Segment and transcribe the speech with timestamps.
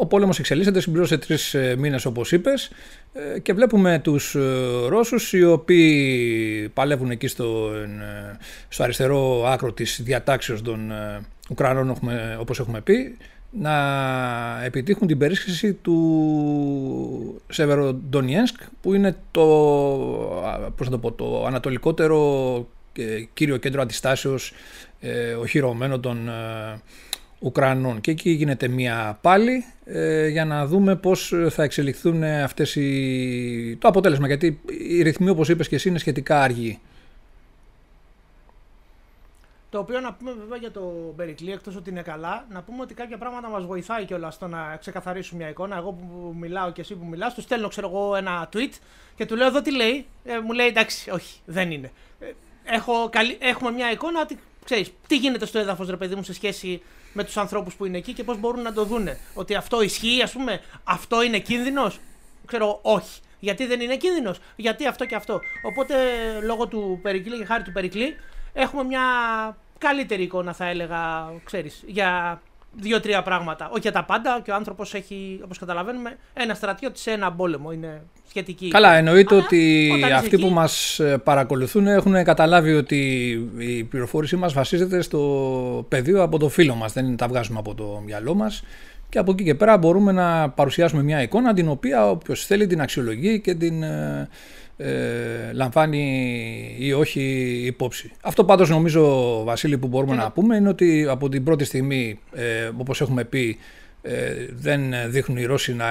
[0.00, 2.70] ο πόλεμος εξελίσσεται, συμπλήρωσε τρεις ε, μήνες όπως είπες
[3.12, 4.36] ε, και βλέπουμε τους
[4.88, 7.70] Ρώσους οι οποίοι παλεύουν εκεί στο,
[8.68, 10.92] στο αριστερό άκρο της διατάξεως των
[11.50, 11.96] Ουκρανών
[12.38, 13.16] όπως έχουμε πει
[13.50, 13.74] να
[14.64, 19.46] επιτύχουν την περίσχυση του Σεβεροντονιένσκ που είναι το,
[20.76, 22.68] πώς το, πω, το ανατολικότερο
[23.32, 24.52] κύριο κέντρο αντιστάσεως
[25.40, 26.30] οχυρωμένο των
[27.42, 33.76] Ουκρανών και εκεί γίνεται μία πάλι ε, για να δούμε πώς θα εξελιχθούν αυτές οι...
[33.80, 36.80] το αποτέλεσμα γιατί οι ρυθμοί όπως είπες και εσύ είναι σχετικά αργοί.
[39.70, 42.94] Το οποίο να πούμε βέβαια για το Περικλή, εκτός ότι είναι καλά, να πούμε ότι
[42.94, 45.76] κάποια πράγματα μας βοηθάει κιόλας στο να ξεκαθαρίσουμε μια εικόνα.
[45.76, 48.72] Εγώ που μιλάω και εσύ που μιλάς, του στέλνω ξέρω εγώ ένα tweet
[49.16, 50.06] και του λέω εδώ τι λέει.
[50.24, 51.90] Ε, μου λέει εντάξει, όχι, δεν είναι.
[52.20, 52.26] Ε,
[52.64, 56.34] έχω, καλή, έχουμε μια εικόνα ότι ξέρεις τι γίνεται στο έδαφος, ρε παιδί μου, σε
[56.34, 56.82] σχέση
[57.12, 59.18] με τους ανθρώπους που είναι εκεί και πώς μπορούν να το δούνε.
[59.34, 61.98] Ότι αυτό ισχύει, ας πούμε, αυτό είναι κίνδυνος;
[62.46, 63.20] Ξέρω, όχι.
[63.40, 65.94] Γιατί δεν είναι κίνδυνος, γιατί αυτό και αυτό; Οπότε
[66.42, 68.16] λόγω του Περικλή και χάρη του Περικλή
[68.52, 69.02] έχουμε μια
[69.78, 73.68] καλύτερη εικόνα, θα έλεγα, ξέρεις, για δύο-τρία πράγματα.
[73.70, 77.72] Όχι για τα πάντα και ο άνθρωπος έχει, όπως καταλαβαίνουμε, ένα στρατιώτης σε ένα πόλεμο.
[77.72, 78.68] Είναι σχετική.
[78.68, 85.02] Καλά, εννοείται ότι αυτοί που μας ε, παρακολουθούν έχουν καταλάβει ότι η πληροφόρησή μας βασίζεται
[85.02, 86.92] στο πεδίο από το φίλο μας.
[86.92, 88.62] Δεν τα βγάζουμε από το μυαλό μας.
[89.08, 92.80] Και από εκεί και πέρα μπορούμε να παρουσιάσουμε μια εικόνα την οποία όποιος θέλει την
[92.80, 93.84] αξιολογεί και την
[94.82, 97.22] ε, ε, λαμβάνει ή όχι
[97.64, 98.10] υπόψη.
[98.20, 102.70] Αυτό πάντως νομίζω Βασίλη που μπορούμε να πούμε είναι ότι από την πρώτη στιγμή ε,
[102.76, 103.58] όπως έχουμε πει
[104.02, 105.86] ε, δεν δείχνουν οι Ρώσοι να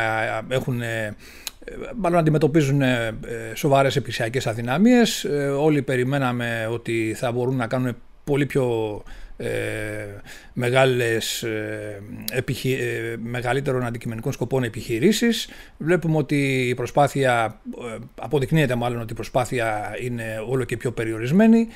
[0.49, 1.15] έχουν ε,
[1.95, 2.81] μάλλον αντιμετωπίζουν
[3.53, 5.25] σοβαρές επισιακές αδυναμίες.
[5.59, 8.63] Όλοι περιμέναμε ότι θα μπορούν να κάνουν πολύ πιο
[9.03, 9.28] ε,
[10.53, 12.01] μεγάλες, ε,
[12.31, 12.73] επιχει...
[12.73, 15.49] Ε, μεγαλύτερων αντικειμενικών σκοπών επιχειρήσεις.
[15.77, 17.61] Βλέπουμε ότι η προσπάθεια,
[18.15, 21.67] αποδεικνύεται μάλλον ότι η προσπάθεια είναι όλο και πιο περιορισμένη.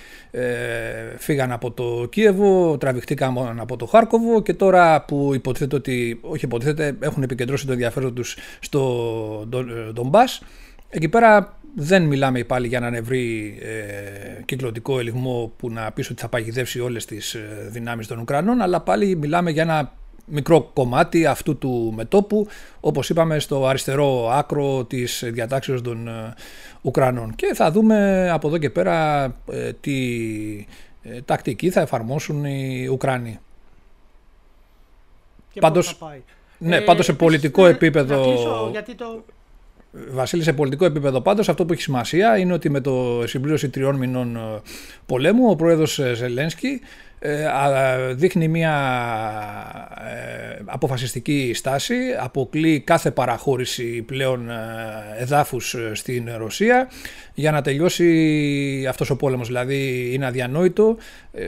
[1.17, 6.95] Φύγαν από το Κίεβο, τραβηχτήκαν από το Χάρκοβο και τώρα που υποτίθεται ότι, όχι υποτίθεται,
[6.99, 9.47] έχουν επικεντρώσει το ενδιαφέρον τους στο
[9.93, 10.41] Ντομπάς,
[10.89, 16.21] εκεί πέρα δεν μιλάμε πάλι για έναν ευρύ ε, κυκλωτικό ελιγμό που να πεις ότι
[16.21, 19.93] θα παγιδεύσει όλες τις ε, δυνάμεις των Ουκρανών, αλλά πάλι μιλάμε για ένα
[20.25, 22.47] μικρό κομμάτι αυτού του μετόπου,
[22.79, 26.33] όπως είπαμε στο αριστερό άκρο της διατάξεως των ε,
[26.81, 27.35] Ουκρανών.
[27.35, 29.97] Και θα δούμε από εδώ και πέρα ε, τι
[31.25, 33.39] τακτική θα εφαρμόσουν οι Ουκρανοί.
[35.51, 36.21] Και πάντως, θα πάει.
[36.57, 38.69] Ναι, πάντως σε πολιτικό επίπεδο...
[38.71, 39.23] γιατί το,
[40.11, 43.95] Βασίλη, σε πολιτικό επίπεδο πάντως αυτό που έχει σημασία είναι ότι με το συμπλήρωση τριών
[43.95, 44.39] μηνών ε,
[45.05, 46.81] πολέμου ο πρόεδρος ε, Ζελένσκι ε,
[48.13, 48.73] δείχνει μια
[50.65, 54.49] αποφασιστική στάση, αποκλεί κάθε παραχώρηση πλέον
[55.19, 56.89] εδάφους στην Ρωσία
[57.33, 59.47] για να τελειώσει αυτός ο πόλεμος.
[59.47, 60.97] Δηλαδή είναι αδιανόητο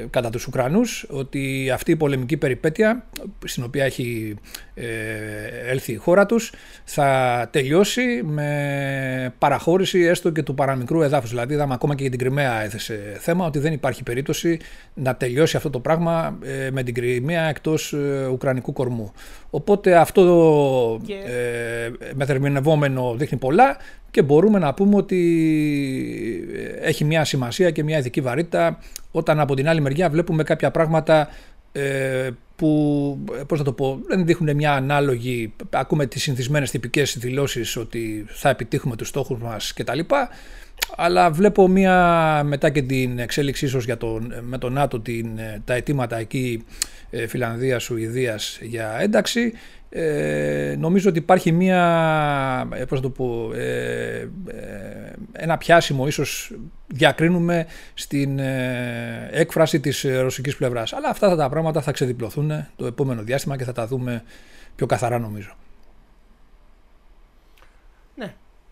[0.10, 3.06] κατά τους Ουκρανούς ότι αυτή η πολεμική περιπέτεια
[3.46, 4.36] στην οποία έχει
[5.68, 6.52] έλθει η χώρα τους
[6.84, 11.30] θα τελειώσει με παραχώρηση έστω και του παραμικρού εδάφους.
[11.30, 14.60] Δηλαδή είδαμε ακόμα και για την Κρυμαία έθεσε θέμα ότι δεν υπάρχει περίπτωση
[14.94, 19.12] να τελειώσει αυτό το πράγμα ε, με την Κρυμαία εκτός ε, Ουκρανικού κορμού.
[19.50, 21.14] Οπότε αυτό και...
[21.14, 23.78] ε, μεθερμινευόμενο δείχνει πολλά
[24.12, 25.20] και μπορούμε να πούμε ότι
[26.54, 28.80] ε, έχει μια σημασία και μια ειδική βαρύτητα
[29.12, 31.28] όταν από την άλλη μεριά βλέπουμε κάποια πράγματα
[31.72, 37.78] ε, που πώς να το πω, δεν δείχνουν μια ανάλογη, ακούμε τις συνηθισμένες τυπικές δηλώσεις
[37.78, 40.00] ότι θα επιτύχουμε τους στόχους μας κτλ.
[40.96, 45.74] Αλλά βλέπω μια μετά και την εξέλιξη ίσως για το, με το ΝΑΤΟ την, τα
[45.74, 46.64] αιτήματα εκεί
[47.10, 49.54] ε, Φιλανδίας, Σουηδίας για ένταξη
[49.98, 56.52] ε, νομίζω ότι υπάρχει μια, ε, πώς το πω, ε, ε, ένα πιάσιμο ίσως
[56.88, 60.94] διακρίνουμε στην ε, έκφραση της ρωσικής πλευράς.
[60.94, 64.24] Αλλά αυτά τα πράγματα θα ξεδιπλωθούν το επόμενο διάστημα και θα τα δούμε
[64.76, 65.56] πιο καθαρά νομίζω.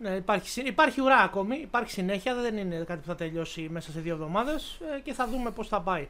[0.03, 3.91] Ναι, ναι υπάρχει, υπάρχει ουρά ακόμη, υπάρχει συνέχεια, δεν είναι κάτι που θα τελειώσει μέσα
[3.91, 6.07] σε δύο εβδομάδες και θα δούμε πώς θα πάει.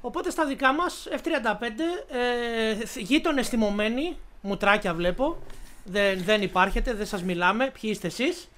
[0.00, 1.62] Οπότε στα δικά μας, F35,
[2.10, 5.38] ε, γείτονες θυμωμένοι, μουτράκια βλέπω.
[5.84, 7.64] Δεν, δεν υπάρχετε, δεν σας μιλάμε.
[7.64, 8.48] Ποιοι είστε εσείς.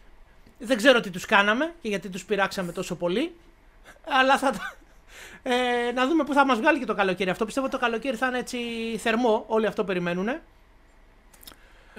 [0.59, 3.35] Δεν ξέρω τι τους κάναμε και γιατί τους πειράξαμε τόσο πολύ.
[4.09, 4.53] Αλλά θα.
[5.43, 7.45] Ε, να δούμε πού θα μας βγάλει και το καλοκαίρι αυτό.
[7.45, 8.59] Πιστεύω ότι το καλοκαίρι θα είναι έτσι
[8.99, 9.45] θερμό.
[9.49, 10.29] Όλοι αυτό περιμένουν.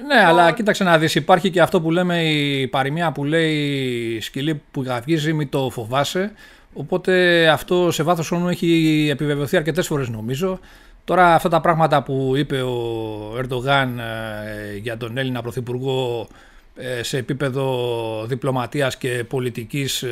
[0.06, 4.62] Ναι, αλλά κοίταξε να δεις, υπάρχει και αυτό που λέμε η παροιμία που λέει σκυλί
[4.72, 6.32] που γαυγίζει μη το φοβάσαι.
[6.74, 10.60] Οπότε αυτό σε βάθος χρόνου έχει επιβεβαιωθεί αρκετές φορές νομίζω.
[11.04, 14.02] Τώρα αυτά τα πράγματα που είπε ο Ερντογάν
[14.82, 16.28] για τον Έλληνα Πρωθυπουργό
[17.02, 20.04] σε επίπεδο διπλωματίας και πολιτικής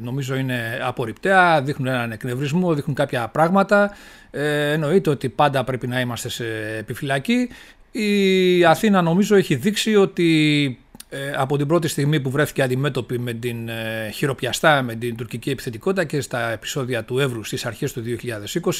[0.00, 3.90] νομίζω είναι απορριπταία, δείχνουν έναν εκνευρισμό, δείχνουν κάποια πράγματα.
[4.30, 6.44] εννοείται ότι πάντα πρέπει να είμαστε σε
[6.78, 7.48] επιφυλακή.
[7.96, 13.32] Η Αθήνα νομίζω έχει δείξει ότι ε, από την πρώτη στιγμή που βρέθηκε αντιμέτωπη με
[13.32, 18.02] την ε, χειροπιαστά, με την τουρκική επιθετικότητα και στα επεισόδια του Εύρου στις αρχές του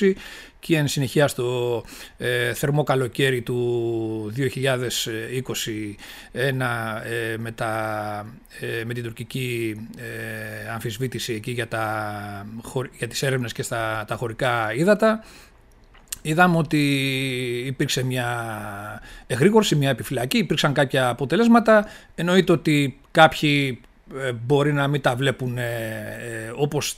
[0.00, 0.12] 2020
[0.58, 1.84] και εν συνεχεία στο
[2.16, 4.42] ε, θερμό καλοκαίρι του 2021
[7.38, 8.26] με, τα,
[8.84, 9.76] με την τουρκική
[10.72, 12.46] αμφισβήτηση εκεί για, τα,
[12.98, 15.24] για τις έρευνες και στα τα χωρικά ύδατα
[16.24, 16.82] είδαμε ότι
[17.66, 18.26] υπήρξε μια
[19.26, 21.86] εγρήγορση, μια επιφυλακή, υπήρξαν κάποια αποτελέσματα.
[22.14, 23.80] Εννοείται ότι κάποιοι
[24.16, 26.96] ε, μπορεί να μην τα βλέπουν ε, ε, όπως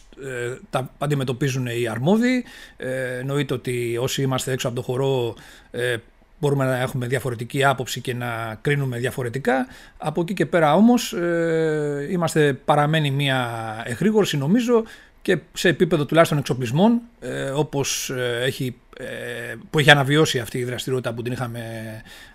[0.70, 2.44] τα αντιμετωπίζουν οι αρμόδιοι.
[3.20, 5.34] Εννοείται ότι όσοι είμαστε έξω από το χορό
[6.38, 9.67] μπορούμε να έχουμε διαφορετική άποψη και να κρίνουμε διαφορετικά.
[9.99, 11.14] Από εκεί και πέρα όμως
[12.11, 13.49] είμαστε παραμένει μια
[13.87, 14.84] εγρήγορση νομίζω
[15.26, 17.00] και σε επίπεδο τουλάχιστον εξοπλισμών
[17.55, 18.12] όπως
[18.43, 21.62] έχει ε, που έχει αναβιώσει αυτή η δραστηριότητα που την είχαμε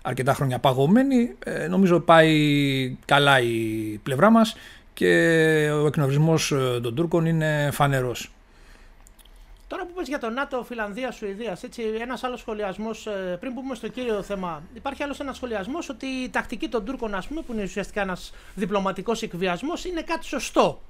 [0.02, 1.34] αρκετά χρόνια παγωμένη.
[1.44, 4.56] Ε, νομίζω πάει καλά η πλευρά μας
[4.94, 5.08] και
[5.72, 8.32] ο εκνευρισμός ε, των Τούρκων είναι φανερός.
[9.68, 13.08] Τώρα που πες για το ΝΑΤΟ, Φιλανδία, Σουηδία, έτσι, ένας άλλος σχολιασμός,
[13.40, 17.26] πριν πούμε στο κύριο θέμα, υπάρχει άλλος ένας σχολιασμός ότι η τακτική των Τούρκων, ας
[17.26, 20.80] πούμε, που είναι ουσιαστικά ένας διπλωματικός εκβιασμός, είναι κάτι σωστό.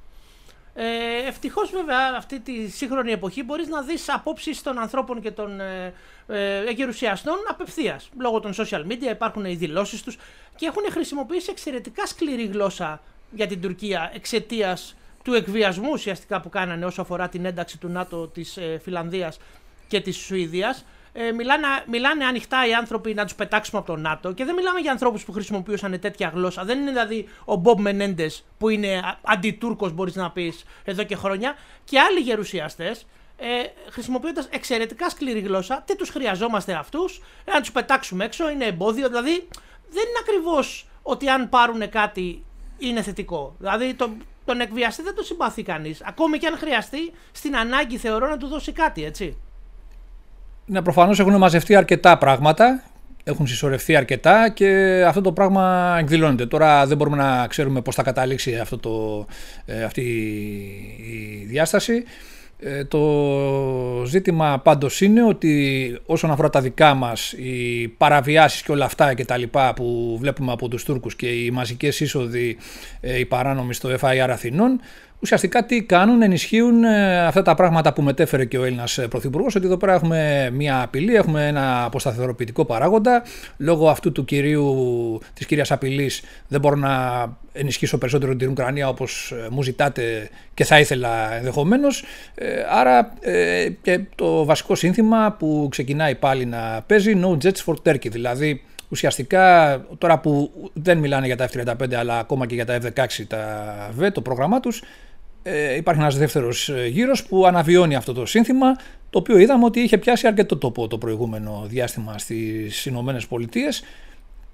[0.74, 0.84] Ε,
[1.26, 5.94] Ευτυχώς, βέβαια, αυτή τη σύγχρονη εποχή μπορείς να δεις απόψεις των ανθρώπων και των ε,
[6.26, 8.10] ε, εγερουσιαστών απευθείας.
[8.20, 10.18] Λόγω των social media υπάρχουν οι δηλώσεις τους
[10.56, 16.84] και έχουν χρησιμοποιήσει εξαιρετικά σκληρή γλώσσα για την Τουρκία εξαιτίας του εκβιασμού ουσιαστικά που κάνανε
[16.84, 19.38] όσο αφορά την ένταξη του ΝΑΤΟ της ε, Φιλανδίας
[19.88, 24.32] και της Σουηδίας ε, μιλάνε, μιλάνε ανοιχτά οι άνθρωποι να τους πετάξουμε από το ΝΑΤΟ
[24.32, 26.64] και δεν μιλάμε για ανθρώπους που χρησιμοποιούσαν τέτοια γλώσσα.
[26.64, 31.54] Δεν είναι δηλαδή ο Μπομπ Μενέντες που είναι αντιτούρκος, μπορείς να πεις εδώ και χρόνια,
[31.84, 33.06] και άλλοι γερουσιαστές.
[33.36, 33.46] Ε,
[33.90, 39.08] χρησιμοποιώντας εξαιρετικά σκληρή γλώσσα, τι τους χρειαζόμαστε αυτούς, να τους πετάξουμε έξω, είναι εμπόδιο.
[39.08, 39.48] Δηλαδή
[39.90, 42.44] δεν είναι ακριβώς ότι αν πάρουν κάτι
[42.78, 43.54] είναι θετικό.
[43.58, 44.10] Δηλαδή το,
[44.44, 46.02] τον εκβιαστή δεν το συμπαθεί κανείς.
[46.04, 49.36] Ακόμη και αν χρειαστεί, στην ανάγκη θεωρώ να του δώσει κάτι, έτσι.
[50.66, 52.82] Ναι, προφανώς έχουν μαζευτεί αρκετά πράγματα,
[53.24, 56.46] έχουν συσσωρευτεί αρκετά και αυτό το πράγμα εκδηλώνεται.
[56.46, 59.26] Τώρα δεν μπορούμε να ξέρουμε πώς θα καταλήξει αυτό το,
[59.64, 60.00] ε, αυτή
[61.42, 62.04] η διάσταση.
[62.64, 63.00] Ε, το
[64.06, 69.24] ζήτημα πάντως είναι ότι όσον αφορά τα δικά μας οι παραβιάσεις και όλα αυτά και
[69.24, 72.56] τα λοιπά που βλέπουμε από τους Τούρκους και οι μαζικές είσοδοι
[73.00, 74.80] ε, οι παράνομοι στο FIR Αθηνών
[75.22, 79.54] ουσιαστικά τι κάνουν, ενισχύουν ε, αυτά τα πράγματα που μετέφερε και ο Έλληνας ε, Πρωθυπουργός,
[79.54, 83.22] ότι εδώ πέρα έχουμε μια απειλή, έχουμε ένα αποσταθεροποιητικό παράγοντα.
[83.56, 86.90] Λόγω αυτού του κυρίου, της κυρίας απειλής, δεν μπορώ να
[87.52, 92.04] ενισχύσω περισσότερο την Ουκρανία όπως ε, μου ζητάτε και θα ήθελα ενδεχομένως.
[92.70, 93.12] Άρα
[93.82, 99.76] και το βασικό σύνθημα που ξεκινάει πάλι να παίζει No Jets for Turkey, δηλαδή ουσιαστικά
[99.98, 104.12] τώρα που δεν μιλάνε για τα F-35 αλλά ακόμα και για τα F-16 τα V,
[104.12, 104.82] το πρόγραμμά τους,
[105.42, 108.76] ε, υπάρχει ένας δεύτερος ε, γύρος που αναβιώνει αυτό το σύνθημα
[109.10, 113.84] το οποίο είδαμε ότι είχε πιάσει αρκετό τόπο το προηγούμενο διάστημα στις Ηνωμένες Πολιτείες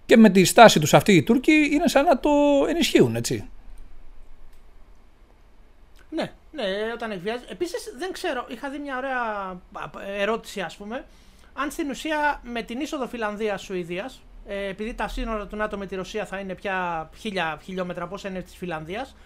[0.07, 2.31] και με τη στάση τους αυτή οι Τούρκοι είναι σαν να το
[2.69, 3.49] ενισχύουν έτσι.
[6.11, 6.65] Ναι, ναι,
[6.95, 7.43] όταν εκβιάζει.
[7.51, 9.61] Επίσης δεν ξέρω, είχα δει μια ωραία
[10.19, 11.05] ερώτηση ας πούμε
[11.61, 15.95] αν στην ουσία με την είσοδο Φιλανδίας-Σουηδίας ε, επειδή τα σύνορα του ΝΑΤΟ με τη
[15.95, 19.17] Ρωσία θα είναι πια χίλια χιλιόμετρα πόσα είναι της Φιλανδίας,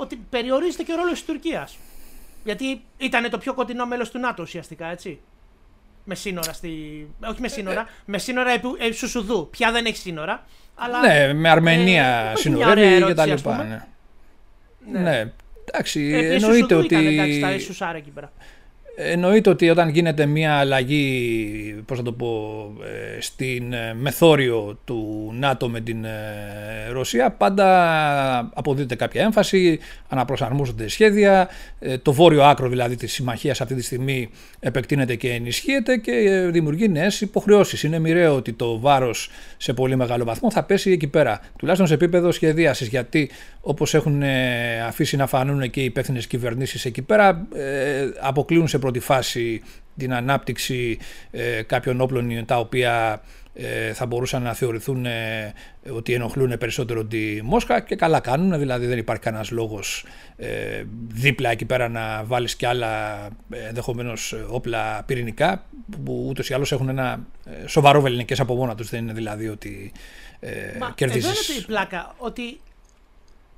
[0.00, 1.78] ότι περιορίζεται και ο ρόλος της Τουρκίας.
[2.44, 5.20] Γιατί ήταν το πιο κοντινό μέλος του ΝΑΤΟ ουσιαστικά, έτσι.
[6.04, 6.70] Με σύνορα στη.
[7.24, 7.86] Όχι με ε, σύνορα, ε.
[8.04, 9.48] με σύνορα επί, επί Σουσουδού.
[9.50, 10.46] Πια δεν έχει σύνορα.
[10.74, 13.64] Αλλά, ναι, με Αρμενία ε, συνορεύει και τα λοιπά.
[13.64, 13.86] Ναι.
[14.92, 15.00] ναι.
[15.00, 15.32] ναι.
[15.64, 16.94] Εντάξει, ε, εννοείται ότι.
[16.94, 18.32] Ήταν, εντάξει, τα Σουσάρα εκεί πέρα.
[19.02, 22.28] Εννοείται ότι όταν γίνεται μια αλλαγή, πώς να το πω,
[23.16, 26.08] ε, στην ε, μεθόριο του ΝΑΤΟ με την ε,
[26.92, 29.78] Ρωσία, πάντα αποδίδεται κάποια έμφαση,
[30.08, 31.48] αναπροσαρμόζονται σχέδια,
[32.02, 34.30] το βόρειο άκρο δηλαδή της συμμαχίας αυτή τη στιγμή
[34.60, 36.12] επεκτείνεται και ενισχύεται και
[36.50, 37.82] δημιουργεί νέες υποχρεώσεις.
[37.82, 41.94] Είναι μοιραίο ότι το βάρος σε πολύ μεγάλο βαθμό θα πέσει εκεί πέρα, τουλάχιστον σε
[41.94, 43.30] επίπεδο σχεδίασης, γιατί
[43.60, 44.22] όπως έχουν
[44.86, 47.46] αφήσει να φανούν και οι υπεύθυνες κυβερνήσεις εκεί πέρα,
[48.20, 49.62] αποκλείουν σε πρώτη φάση
[49.96, 50.98] την ανάπτυξη
[51.30, 53.22] ε, κάποιων όπλων τα οποία
[53.54, 55.52] ε, θα μπορούσαν να θεωρηθούν ε,
[55.90, 60.04] ότι ενοχλούν περισσότερο τη Μόσχα και καλά κάνουν, δηλαδή δεν υπάρχει κανένας λόγος
[60.36, 65.66] ε, δίπλα εκεί πέρα να βάλεις και άλλα ενδεχομένως όπλα πυρηνικά
[66.04, 67.26] που ούτως ή άλλως έχουν ένα
[67.66, 69.92] σοβαρό βεληνικές από μόνα τους, δεν είναι δηλαδή ότι
[70.40, 71.30] ε, Μα, κερδίζεις...
[71.30, 72.60] Εδώ είναι η πλάκα, ότι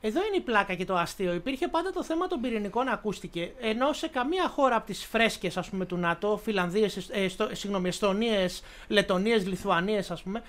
[0.05, 1.35] εδώ είναι η πλάκα και το αστείο.
[1.35, 3.53] Υπήρχε πάντα το θέμα των πυρηνικών, ακούστηκε.
[3.61, 10.11] Ενώ σε καμία χώρα από τις φρέσκες του ΝΑΤΟ, Φιλανδίες, ε, συγγνώμη, Εστονίες, Λετωνίες, Λιθουανίες,
[10.11, 10.43] ας πούμε,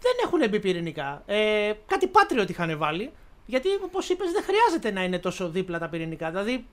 [0.00, 1.22] δεν έχουν μπει πυρηνικά.
[1.26, 3.10] Ε, κάτι πάτριο είχαν βάλει.
[3.46, 6.30] Γιατί, όπως είπες, δεν χρειάζεται να είναι τόσο δίπλα τα πυρηνικά.
[6.30, 6.66] Δηλαδή,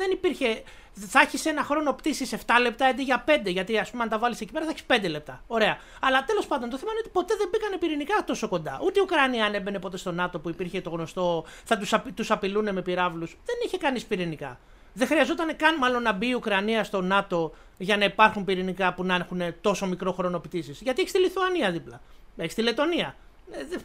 [0.00, 0.62] δεν υπήρχε.
[0.92, 3.50] Θα έχεις ένα χρόνο πτήσης 7 λεπτά αντί για 5.
[3.50, 5.42] Γιατί, ας πούμε, αν τα βάλεις εκεί πέρα θα έχεις 5 λεπτά.
[5.46, 5.78] Ωραία.
[6.00, 8.80] Αλλά τέλος πάντων το θέμα είναι ότι ποτέ δεν μπήκαν πυρηνικά τόσο κοντά.
[8.84, 12.30] Ούτε η Ουκρανία αν έμπαινε ποτέ στο ΝΑΤΟ που υπήρχε το γνωστό θα τους τους
[12.30, 13.30] απειλούν με πυράβλους.
[13.44, 14.58] Δεν είχε κανείς πυρηνικά.
[14.92, 19.04] Δεν χρειαζόταν καν μάλλον να μπει η Ουκρανία στο ΝΑΤΟ για να υπάρχουν πυρηνικά που
[19.04, 20.80] να έχουν τόσο μικρό χρόνο πτήσης.
[20.80, 22.00] Γιατί έχεις τη Λιθουανία δίπλα.
[22.36, 23.16] Έχεις τη Λετωνία.
[23.50, 23.76] Ε,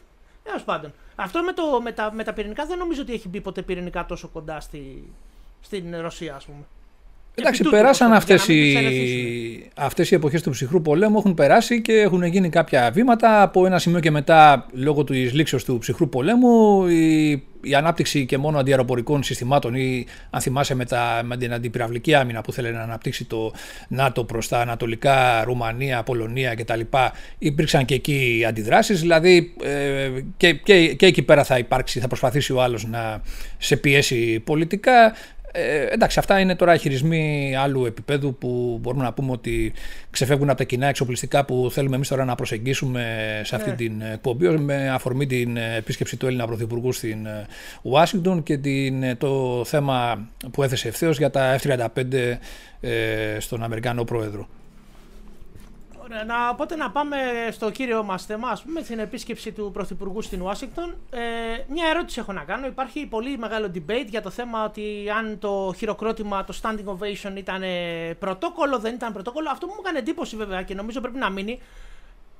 [0.45, 0.93] Τέλος πάντων.
[1.15, 4.05] Αυτό με, το, με, τα, με τα πυρηνικά δεν νομίζω ότι έχει μπει ποτέ πυρηνικά
[4.05, 5.13] τόσο κοντά στη,
[5.65, 6.65] στην Ρωσία, ας πούμε.
[7.35, 12.49] Εντάξει, περάσαν αυτές οι, αυτές οι εποχές του ψυχρού πολέμου, έχουν περάσει και έχουν γίνει
[12.49, 13.41] κάποια βήματα.
[13.41, 17.31] Από ένα σημείο και μετά, λόγω του λήξεως του ψυχρού πολέμου, η,
[17.61, 22.41] η ανάπτυξη και μόνο αντιαεροπορικών συστημάτων ή αν θυμάσαι με, τα, με την αντιπυραυλική άμυνα
[22.41, 23.53] που θέλει να αναπτύξει το
[23.87, 26.81] ΝΑΤΟ προς τα ανατολικά, Ρουμανία, Πολωνία κτλ.
[27.37, 32.53] Υπήρξαν και εκεί αντιδράσεις, δηλαδή ε, και, και, και εκεί πέρα θα υπάρξει, θα προσπαθήσει
[32.53, 33.21] ο άλλος να
[33.57, 35.13] σε πιέσει πολιτικά.
[35.57, 39.73] Ε, εντάξει, αυτά είναι τώρα χειρισμοί άλλου επίπεδου που μπορούμε να πούμε ότι
[40.09, 43.03] ξεφεύγουν από τα κοινά εξοπλιστικά που θέλουμε εμείς τώρα να προσεγγίσουμε
[43.43, 43.75] σε αυτή ναι.
[43.75, 47.27] την εκπομπή με αφορμή την επίσκεψη του Έλληνα Πρωθυπουργού στην
[47.81, 51.87] Ουάσιγκτον και την, το θέμα που έθεσε ευθέως για τα F-35
[52.81, 54.47] ε, στον Αμερικανό Πρόεδρο.
[56.09, 57.17] Να, οπότε να πάμε
[57.51, 60.95] στο κύριο μας θέμα, ας πούμε, την επίσκεψη του Πρωθυπουργού στην Ουάσιγκτον.
[61.09, 61.19] Ε,
[61.67, 62.67] μια ερώτηση έχω να κάνω.
[62.67, 67.61] Υπάρχει πολύ μεγάλο debate για το θέμα ότι αν το χειροκρότημα, το standing ovation ήταν
[68.19, 69.49] πρωτόκολλο, δεν ήταν πρωτόκολλο.
[69.49, 71.61] Αυτό που μου έκανε εντύπωση βέβαια και νομίζω πρέπει να μείνει.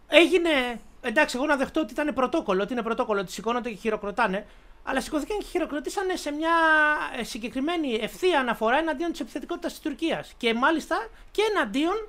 [0.08, 0.80] Έγινε.
[1.02, 4.46] Εντάξει, εγώ να δεχτώ ότι ήταν πρωτόκολλο, ότι είναι πρωτόκολλο, ότι σηκώνονται και χειροκροτάνε.
[4.84, 6.54] Αλλά σηκωθήκαν και χειροκροτήσανε σε μια
[7.20, 10.34] ε, συγκεκριμένη ευθεία αναφορά εναντίον της επιθετικότητας της Τουρκίας.
[10.38, 12.08] Και μάλιστα και εναντίον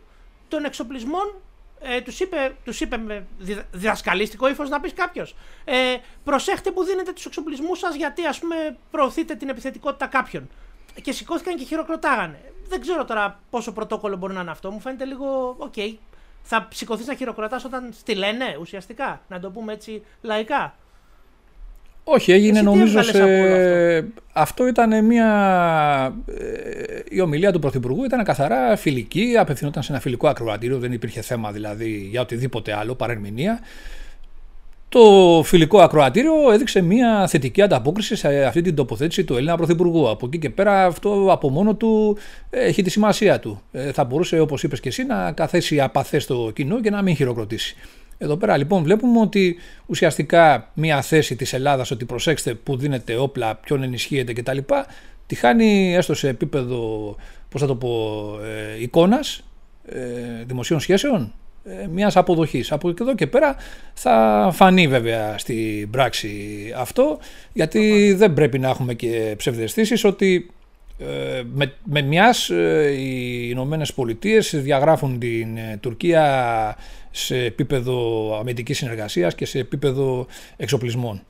[0.49, 1.35] των εξοπλισμών
[1.81, 3.27] ε, τους είπε, τους είπε με
[3.73, 5.35] διδασκαλίστικο ύφος να πεις κάποιος.
[5.65, 10.49] Ε, προσέχτε που δίνετε τους εξοπλισμούς σας γιατί ας πούμε προωθείτε την επιθετικότητα κάποιων.
[11.03, 12.53] Και σηκώθηκαν και χειροκροτάγανε.
[12.69, 14.71] Δεν ξέρω τώρα πόσο πρωτόκολλο μπορεί να είναι αυτό.
[14.71, 15.55] Μου φαίνεται λίγο.
[15.59, 15.73] OK.
[15.77, 15.95] Okay.
[16.43, 19.21] Θα σηκωθείς να χειροκροτάς όταν στη λένε ουσιαστικά.
[19.29, 20.75] Να το πούμε έτσι λαϊκά.
[22.09, 23.23] Όχι, έγινε νομίζω σε...
[23.23, 25.27] Αυτό; αυτό ήταν μια...
[26.27, 31.21] Ε, η ομιλία του Πρωθυπουργού ήταν καθαρά φιλική, απευθυνόταν σε ένα φιλικό ακροατήριο, δεν υπήρχε
[31.21, 33.61] θέμα δηλαδή για οτιδήποτε άλλο, παρερμηνία.
[34.89, 40.09] Το φιλικό ακροατήριο έδειξε μια θετική ανταπόκριση σε αυτή την τοποθέτηση του Έλληνα Πρωθυπουργού.
[40.09, 42.17] Από εκεί και πέρα αυτό από μόνο του
[42.51, 43.63] έχει τη σημασία του.
[43.73, 47.17] Ε, θα μπορούσε όπως είπες και εσύ να καθέσει απαθές στο κοινό και να μην
[47.17, 47.77] χειροκροτήσει.
[48.19, 49.57] Εδώ πέρα λοιπόν βλέπουμε ότι
[49.87, 54.59] ουσιαστικά μια θέση της Ελλάδας ότι προσέξτε που δίνετε όπλα, ποιον ενισχύεται κτλ.
[55.27, 57.15] Τη χάνει έστω σε επίπεδο,
[57.49, 58.25] πώς θα το πω,
[58.77, 59.43] ε, εικόνας,
[59.89, 61.33] ε, δημοσίων σχέσεων,
[61.65, 62.73] ε, μιας αποδοχής.
[62.73, 63.57] Από εδώ και πέρα
[63.95, 67.19] θα φανεί βέβαια στην πράξη αυτό,
[67.53, 70.51] γιατί δεν πρέπει να έχουμε και ψευδεστήσεις ότι
[70.99, 76.77] ε, με, με μιας ε, οι Ηνωμένες Πολιτείες διαγράφουν την ε, Τουρκία
[77.17, 81.23] σε επίπεδο αμυντικής συνεργασίας και σε επίπεδο εξοπλισμών.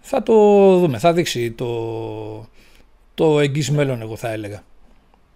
[0.00, 0.34] Θα το
[0.78, 2.48] δούμε, θα δείξει το,
[3.14, 4.62] το εγγύς μέλλον εγώ θα έλεγα.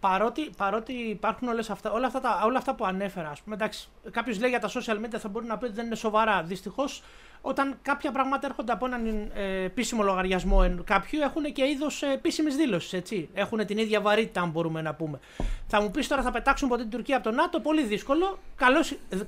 [0.00, 3.88] Παρότι, παρότι υπάρχουν όλες αυτά, όλα, αυτά τα, όλα αυτά που ανέφερα, ας πούμε, εντάξει,
[4.10, 6.42] κάποιος λέει για τα social media θα μπορεί να πει ότι δεν είναι σοβαρά.
[6.42, 7.02] Δυστυχώς
[7.46, 12.56] όταν κάποια πράγματα έρχονται από έναν ε, επίσημο λογαριασμό κάποιου, έχουν και είδος ε, επίσημης
[12.56, 13.02] δήλωσης.
[13.34, 15.18] Έχουν την ίδια βαρύτητα, αν μπορούμε να πούμε.
[15.66, 18.38] Θα μου πεις τώρα θα πετάξουν ποτέ την Τουρκία από το ΝΑΤΟ, πολύ δύσκολο.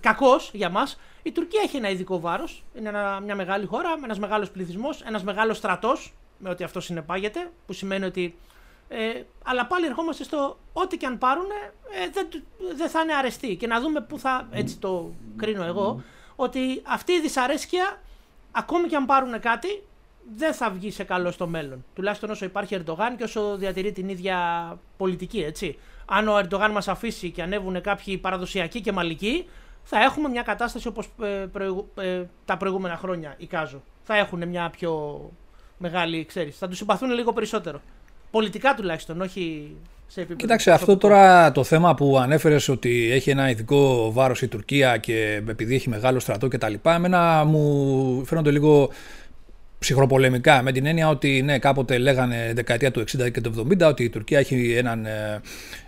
[0.01, 1.01] Κακός για μας.
[1.23, 2.65] Η Τουρκία έχει ένα ειδικό βάρος.
[2.79, 6.81] Είναι ένα, μια μεγάλη χώρα, με ένας μεγάλος πληθυσμός, ένας μεγάλος στρατός, με ό,τι αυτό
[6.81, 8.39] συνεπάγεται, που σημαίνει ότι.
[8.89, 11.47] Ε, αλλά πάλι ερχόμαστε στο ό,τι και αν πάρουν,
[12.05, 12.29] ε, δεν,
[12.77, 13.57] δεν θα είναι αρεστοί.
[13.57, 16.03] Και να δούμε πού θα, έτσι το κρίνω εγώ,
[16.37, 18.01] ότι αυτή η δυσαρέσκεια
[18.57, 19.83] ακόμη και αν πάρουν κάτι,
[20.37, 21.85] δεν θα βγει σε καλό στο μέλλον.
[21.95, 24.39] Τουλάχιστον όσο υπάρχει Ερντογάν και όσο διατηρεί την ίδια
[24.97, 25.79] πολιτική, έτσι.
[26.07, 29.47] Αν ο Ερντογάν μας αφήσει και ανέβουν κάποιοι παραδοσιακοί και μαλλικοί,
[29.83, 31.47] θα έχουμε μια κατάσταση όπως ε,
[31.95, 33.83] ε, τα προηγούμενα χρόνια, εικάζω.
[34.03, 35.21] Θα έχουν μια πιο
[35.79, 36.59] μεγάλη, ξέρεις.
[36.59, 37.81] Θα τους συμπαθούν λίγο περισσότερο.
[38.31, 40.41] Πολιτικά τουλάχιστον, όχι σε επίπεδο.
[40.41, 45.43] Κοίταξε, αυτό τώρα το θέμα που ανέφερες ότι έχει ένα ειδικό βάρος η Τουρκία και
[45.49, 46.75] επειδή έχει μεγάλο στρατό κτλ.
[46.83, 48.91] Εμένα μου φαίνονται λίγο
[49.79, 54.05] ψυχροπολεμικά με την έννοια ότι ναι, κάποτε λέγανε δεκαετία του 60 και του 70 ότι
[54.05, 55.41] η Τουρκία έχει έναν ε,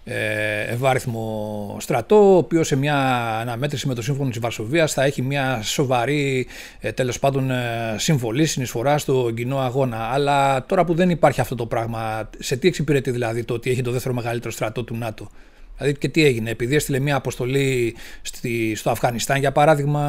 [0.05, 2.97] ε, ευάριθμο στρατό, ο οποίος σε μια
[3.41, 6.47] αναμέτρηση με το Σύμφωνο της Βαρσοβίας θα έχει μια σοβαρή
[6.81, 9.97] ε, τέλος πάντων ε, συμβολή, συνεισφορά στο κοινό αγώνα.
[9.97, 13.83] Αλλά τώρα που δεν υπάρχει αυτό το πράγμα, σε τι εξυπηρετεί δηλαδή το ότι έχει
[13.83, 15.31] το δεύτερο μεγαλύτερο στρατό του ΝΑΤΟ;
[15.77, 20.03] Δηλαδή και τι έγινε, επειδή έστειλε μια αποστολή στη, στο Αφγανιστάν για παράδειγμα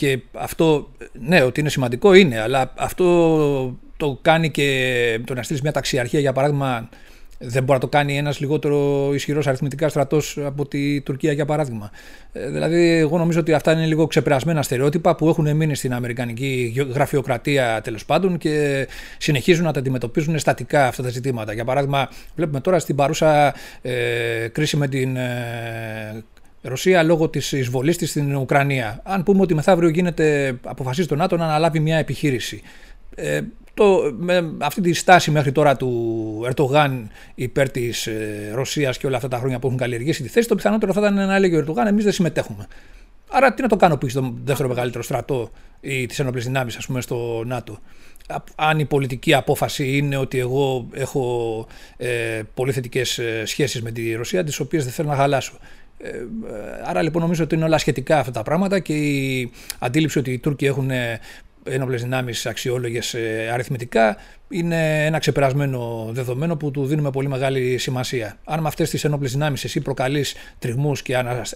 [0.00, 5.62] και αυτό, ναι, ότι είναι σημαντικό είναι, αλλά αυτό το κάνει και το να στείλεις
[5.62, 6.88] μια ταξιαρχία για παράδειγμα
[7.38, 11.90] δεν μπορεί να το κάνει ένας λιγότερο ισχυρός αριθμητικά στρατός από τη Τουρκία, για παράδειγμα.
[12.32, 16.74] Ε, δηλαδή, εγώ νομίζω ότι αυτά είναι λίγο ξεπερασμένα στερεότυπα που έχουν μείνει στην Αμερικανική
[16.94, 18.86] γραφειοκρατία τέλος πάντων και
[19.18, 21.52] συνεχίζουν να τα αντιμετωπίζουν στατικά αυτά τα ζητήματα.
[21.52, 26.24] Για παράδειγμα, βλέπουμε τώρα στην παρούσα ε, κρίση με την ε,
[26.62, 29.00] Ρωσία λόγω της εισβολής της στην Ουκρανία.
[29.04, 32.62] Αν πούμε ότι μεθαύριο γίνεται, αποφασίζει το ΝΑΤΟ να αναλάβει μια επιχείρηση.
[33.14, 33.40] Ε,
[33.74, 39.16] το, με αυτή τη στάση μέχρι τώρα του Ερτογάν υπέρ της ε, Ρωσίας και όλα
[39.16, 41.58] αυτά τα χρόνια που έχουν καλλιεργήσει τη θέση, το πιθανότερο θα ήταν να έλεγε ο
[41.58, 42.66] Ερτογάν: Εμείς δεν συμμετέχουμε.
[43.30, 45.50] Άρα τι να το κάνω που έχει τον δεύτερο μεγαλύτερο στρατό
[45.80, 47.78] ή τις ενόπλες δυνάμεις, ας πούμε, στο ΝΑΤΟ.
[48.54, 54.14] Αν η πολιτική απόφαση είναι ότι εγώ έχω ε, πολύ θετικές ε, σχέσεις με τη
[54.14, 55.52] Ρωσία, τις οποίες δεν θέλω να χαλάσω.
[56.02, 56.22] Ε, ε,
[56.84, 60.38] άρα λοιπόν νομίζω ότι είναι όλα σχετικά αυτά τα πράγματα και η αντίληψη ότι οι
[60.38, 60.90] Τούρκοι έχουν
[61.64, 64.16] ένοπλες δυνάμεις αξιόλογες ε, αριθμητικά
[64.48, 68.36] είναι ένα ξεπερασμένο δεδομένο που του δίνουμε πολύ μεγάλη σημασία.
[68.44, 71.02] Αν με αυτές τις ένοπλες δυνάμεις εσύ προκαλείς τριγμούς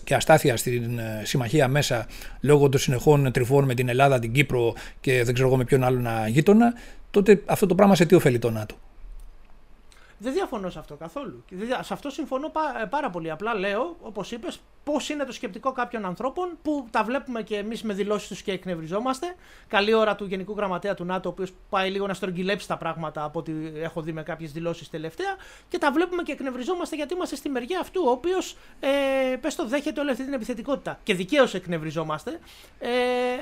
[0.04, 2.06] και αστάθεια στην ε, συμμαχία μέσα
[2.40, 5.84] λόγω των συνεχών τριβών με την Ελλάδα, την Κύπρο και δεν ξέρω εγώ με ποιον
[5.84, 6.74] άλλον γείτονα,
[7.10, 8.76] τότε αυτό το πράγμα σε τι ωφελεί το ΝΑΤΟ;
[10.24, 11.44] Δεν διαφωνώ σε αυτό καθόλου.
[11.80, 12.52] Σε αυτό συμφωνώ
[12.82, 13.30] ε, πάρα πολύ.
[13.30, 17.82] Απλά λέω, όπως είπες, πώς είναι το σκεπτικό κάποιων ανθρώπων που τα βλέπουμε και εμείς
[17.82, 19.34] με δηλώσεις τους και εκνευριζόμαστε.
[19.68, 23.24] Καλή ώρα του Γενικού Γραμματέα του ΝΑΤΟ, ο οποίος πάει λίγο να στρογγυλέψει τα πράγματα
[23.24, 25.36] από ό,τι έχω δει με κάποιες δηλώσεις τελευταία.
[25.68, 29.66] Και τα βλέπουμε και εκνευριζόμαστε γιατί είμαστε στη μεριά αυτού, ο οποίος ε, πες το
[29.66, 30.98] δέχεται όλη αυτή την επιθετικότητα.
[31.02, 32.38] Και δικαίως εκνευριζόμαστε.
[32.78, 32.88] Ε,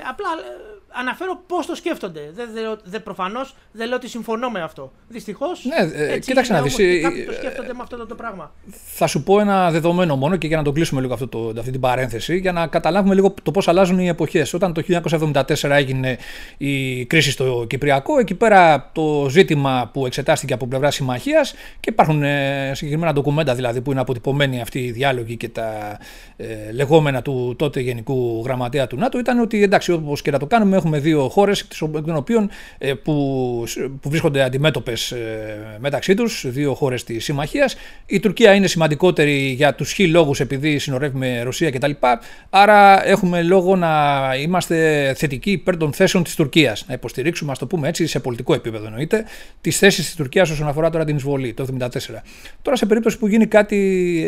[0.09, 2.31] απλά ε, αναφέρω πώς το σκέφτονται.
[2.33, 4.91] Δεν, δεν, δεν προφανώς δεν λέω ότι συμφωνώ με αυτό.
[5.07, 5.65] Δυστυχώς.
[5.65, 6.75] Ναι, ε, κοίταξε να δεις.
[7.01, 8.51] Κάποιοι το σκέφτονται με αυτό το, πράγμα.
[8.93, 11.71] Θα σου πω ένα δεδομένο μόνο και για να το κλείσουμε λίγο αυτό το, αυτή
[11.71, 14.53] την παρένθεση, για να καταλάβουμε λίγο το πώς αλλάζουν οι εποχές.
[14.53, 14.83] Όταν το
[15.21, 16.17] 1974 έγινε
[16.57, 22.23] η κρίση στο Κυπριακό, εκεί πέρα το ζήτημα που εξετάστηκε από πλευρά συμμαχίας και υπάρχουν
[22.23, 25.97] ε, συγκεκριμένα ντοκουμέντα δηλαδή που είναι αποτυπωμένοι αυτοί οι διάλογοι και τα
[26.37, 30.45] ε, λεγόμενα του τότε Γενικού Γραμματέα του ΝΑΤΟ ήταν ότι εντάξει, όπως και να το
[30.45, 33.13] κάνουμε, έχουμε δύο χώρες, των οποίων ε, που,
[34.01, 37.75] που βρίσκονται αντιμέτωπες ε, μεταξύ τους, δύο χώρες της συμμαχίας.
[38.05, 41.91] Η Τουρκία είναι σημαντικότερη για τους χι λόγους επειδή συνορεύει με Ρωσία κτλ.
[42.49, 43.91] Άρα έχουμε λόγο να
[44.41, 46.85] είμαστε θετικοί υπέρ των θέσεων της Τουρκίας.
[46.87, 49.25] Να υποστηρίξουμε, ας το πούμε έτσι, σε πολιτικό επίπεδο εννοείται,
[49.61, 52.23] τις θέσεις της Τουρκίας όσον αφορά τώρα την εισβολή το 1974.
[52.61, 53.77] Τώρα, σε περίπτωση που γίνει κάτι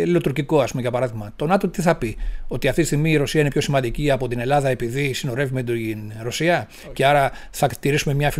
[0.01, 3.17] ελληνοτουρκικό, ας πούμε για παράδειγμα, το ΝΑΤΟ τι θα πει, Ότι αυτή τη στιγμή η
[3.17, 7.69] Ρωσία είναι πιο σημαντική από την Ελλάδα επειδή συνορεύει με την Ρωσία και άρα θα
[7.79, 8.33] τηρήσουμε μια,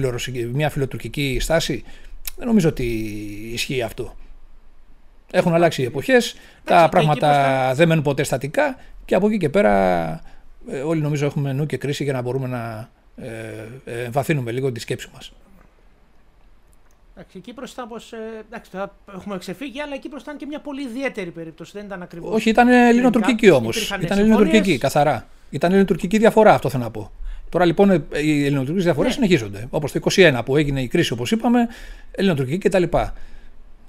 [0.54, 1.84] μια φιλοτουρκική στάση;
[2.38, 2.84] Δεν νομίζω ότι
[3.54, 4.16] ισχύει αυτό.
[5.36, 9.74] Έχουν αλλάξει οι εποχές, τα πράγματα δεν μένουν ποτέ στατικά και από εκεί και πέρα
[10.70, 13.30] ε, όλοι νομίζω έχουμε νου και κρίση για να μπορούμε να ε,
[13.86, 15.32] ε, εμβαθύνουμε λίγο τη σκέψη μας.
[17.14, 18.14] Εντάξει, η Κύπρος ήταν πως,
[18.48, 22.02] εντάξει, τώρα έχουμε ξεφύγει, αλλά η Κύπρος ήταν και μια πολύ ιδιαίτερη περίπτωση, δεν ήταν
[22.02, 22.36] ακριβώς.
[22.36, 25.28] Όχι, ήταν ελληνοτουρκική όμως, ήταν ελληνοτουρκική, καθαρά.
[25.50, 27.12] Ήταν ελληνοτουρκική διαφορά, αυτό θέλω να πω.
[27.50, 27.92] Τώρα λοιπόν
[28.24, 29.16] οι ελληνοτουρκικές διαφορές ναι.
[29.16, 29.68] συνεχίζονται.
[29.70, 31.68] Όπως το 2021 που έγινε η κρίση, όπως είπαμε,
[32.12, 32.84] ελληνοτουρκική κτλ.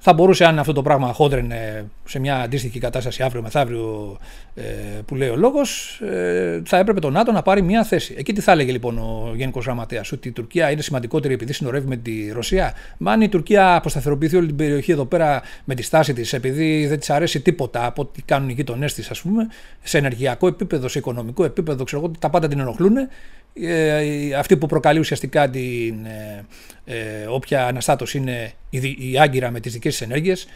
[0.09, 4.19] Θα μπορούσε, αν αυτό το πράγμα χόντρενε σε μια αντίστοιχη κατάσταση αύριο μεθαύριο
[4.55, 4.63] ε,
[5.07, 8.15] που λέει ο λόγος, ε, θα έπρεπε το ΝΑΤΟ να πάρει μια θέση.
[8.19, 11.89] Εκεί τι θα έλεγε λοιπόν ο Γενικός Γραμματέας, ότι η Τουρκία είναι σημαντικότερη επειδή συνορεύει
[11.89, 15.83] με τη Ρωσία; Μα αν η Τουρκία αποσταθεροποιηθεί όλη την περιοχή εδώ πέρα με τη
[15.83, 19.47] στάση της, επειδή δεν της αρέσει τίποτα από ό,τι κάνουν οι γείτονές της, ας πούμε,
[19.83, 22.97] σε ενεργειακό επίπεδο, σε οικονομικό επίπεδο, ξέρω εγώ, τα πάντα την ενοχλούν,
[23.61, 26.45] ε, αυτή που προκαλεί ουσιαστικά την ε,
[26.85, 30.47] ε, όποια αναστάτωση είναι η, η άγκυρα με τις δικές της ενέργειες,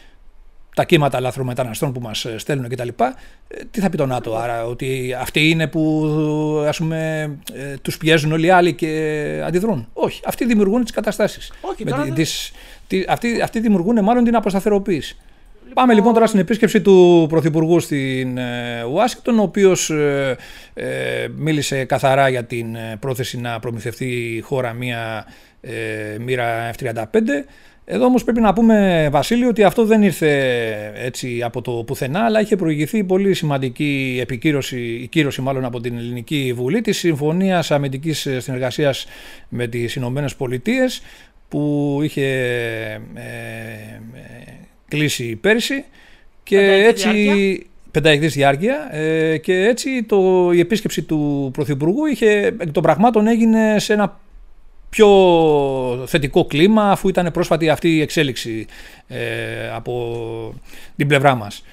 [0.75, 2.89] τα κύματα λαθρομεταναστών που μας στέλνουν κτλ.
[2.89, 7.97] Ε, τι θα πει το ΝΑΤΟ, άρα ότι αυτοί είναι που ας πούμε, ε, τους
[7.97, 11.53] πιέζουν όλοι οι άλλοι και αντιδρούν; Όχι, αυτοί δημιουργούν τις καταστάσεις.
[11.61, 12.53] Όχι, τώρα τις,
[13.09, 15.17] αυτοί, αυτοί δημιουργούν μάλλον την αποσταθεροποίηση.
[15.75, 20.37] Πάμε λοιπόν τώρα στην επίσκεψη του Πρωθυπουργού στην ε, Ουάσιγκτον, ο οποίος ε,
[20.75, 24.05] ε, μίλησε καθαρά για την πρόθεση να προμηθευτεί
[24.37, 25.27] η χώρα μία
[25.61, 25.73] ε,
[26.21, 27.03] μοίρα F-35.
[27.85, 32.41] Εδώ όμως πρέπει να πούμε Βασίλη ότι αυτό δεν ήρθε έτσι από το πουθενά αλλά
[32.41, 38.29] είχε προηγηθεί πολύ σημαντική επικύρωση, η κύρωση μάλλον από την Ελληνική Βουλή της Συμφωνίας Αμυντικής
[38.39, 39.07] Συνεργασίας
[39.49, 41.03] με τις Ηνωμένες Πολιτείες
[41.51, 42.27] που είχε
[43.15, 44.01] ε, ε,
[44.91, 45.85] κλείσει πέρυσι
[46.43, 52.83] και έτσι πενταετής διάρκεια ε, και έτσι το, η επίσκεψη του Πρωθυπουργού είχε εκ των
[52.83, 54.21] πραγμάτων έγινε σε ένα
[54.91, 55.09] πιο
[56.07, 58.67] θετικό κλίμα αφού ήταν πρόσφατη αυτή η εξέλιξη
[59.09, 60.55] ε, από
[60.97, 61.65] την πλευρά μας.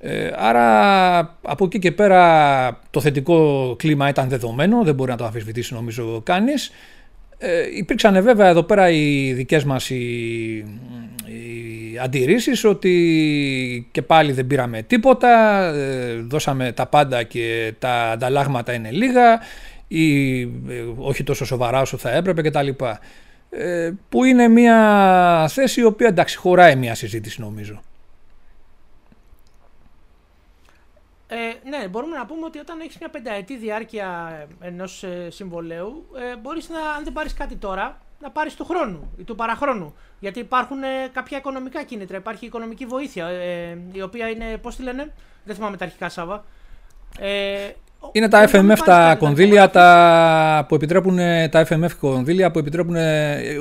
[0.00, 5.24] Ε, άρα από εκεί και πέρα το θετικό κλίμα ήταν δεδομένο, δεν μπορεί να το
[5.24, 6.72] αμφισβητήσει νομίζω κανείς.
[7.38, 10.64] Ε, υπήρξαν βέβαια εδώ πέρα οι δικές μας οι,
[11.24, 18.72] οι αντιρρήσεις ότι και πάλι δεν πήραμε τίποτα, ε, δώσαμε τα πάντα και τα ανταλλάγματα
[18.72, 19.40] είναι λίγα
[19.88, 20.46] ή ε,
[20.96, 22.68] όχι τόσο σοβαρά όσο θα έπρεπε κτλ.
[23.50, 27.82] Ε, που είναι μια θέση η οποία εντάξει χωράει μια συζήτηση νομίζω.
[31.28, 31.36] Ε,
[31.68, 34.08] ναι, μπορούμε να πούμε ότι όταν έχεις μια πενταετή διάρκεια
[34.60, 39.12] ενός ε, συμβολέου, ε, μπορείς να, αν δεν πάρεις κάτι τώρα, να πάρεις του χρόνου
[39.18, 39.94] ή του παραχρόνου.
[40.20, 42.16] Γιατί υπάρχουν ε, κάποια οικονομικά κίνητρα.
[42.16, 45.12] Υπάρχει οικονομική βοήθεια, ε, η οποία είναι, πώς τη λένε,
[45.44, 46.44] δεν θυμάμαι τα αρχικά Σάβα.
[47.18, 47.70] Ε,
[48.12, 51.16] είναι τα FMF τα κονδύλια τα που επιτρέπουν
[51.50, 52.96] τα FMF κονδύλια που επιτρέπουν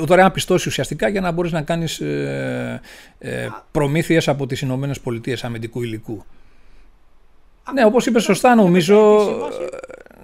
[0.05, 2.81] δωρεάν πιστώσεις ουσιαστικά για να μπορείς να κάνεις ε,
[3.19, 6.25] ε, προμήθειες από τις Ηνωμένες Πολιτείες αμυντικού υλικού.
[7.73, 9.27] Ναι, όπως είπε σωστά νομίζω,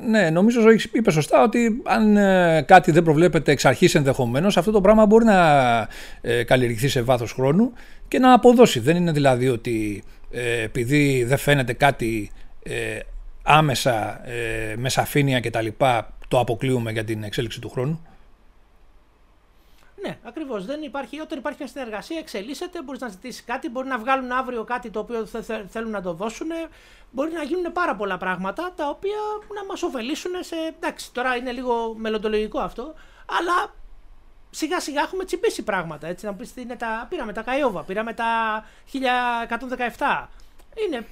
[0.08, 4.71] ναι, νομίζω ότι είπε σωστά ότι αν ε, κάτι δεν προβλέπεται εξ αρχής ενδεχομένως αυτό
[4.71, 5.88] το πράγμα μπορεί να
[6.21, 7.71] ε, καλλιεργηθεί σε βάθος χρόνου
[8.08, 8.80] και να αποδώσει.
[8.80, 12.32] Δεν είναι δηλαδή ότι ε, επειδή δεν φαίνεται κάτι
[13.43, 18.01] άμεσα ε, με σαφήνεια και τα λοιπά το αποκλείουμε για την εξέλιξη του χρόνου.
[20.02, 20.66] Ναι, ακριβώς.
[20.66, 24.64] Δεν υπάρχει, όταν υπάρχει μια συνεργασία, εξελίσσεται, μπορείς να ζητήσεις κάτι, μπορεί να βγάλουν αύριο
[24.64, 25.26] κάτι το οποίο
[25.70, 26.48] θέλουν να το δώσουν.
[27.12, 29.18] Μπορεί να γίνουν πάρα πολλά πράγματα τα οποία
[29.56, 30.56] να μας ωφελήσουν σε.
[30.76, 32.94] Εντάξει, τώρα είναι λίγο μελλοντολογικό αυτό,
[33.26, 33.74] αλλά
[34.50, 36.08] σιγά σιγά έχουμε τσιμπήσει πράγματα.
[36.08, 38.64] Έτσι, να πεις, είναι τα, πήραμε τα Καϊόβα, πήραμε τα
[39.98, 40.28] 1117.
[40.88, 41.06] Είναι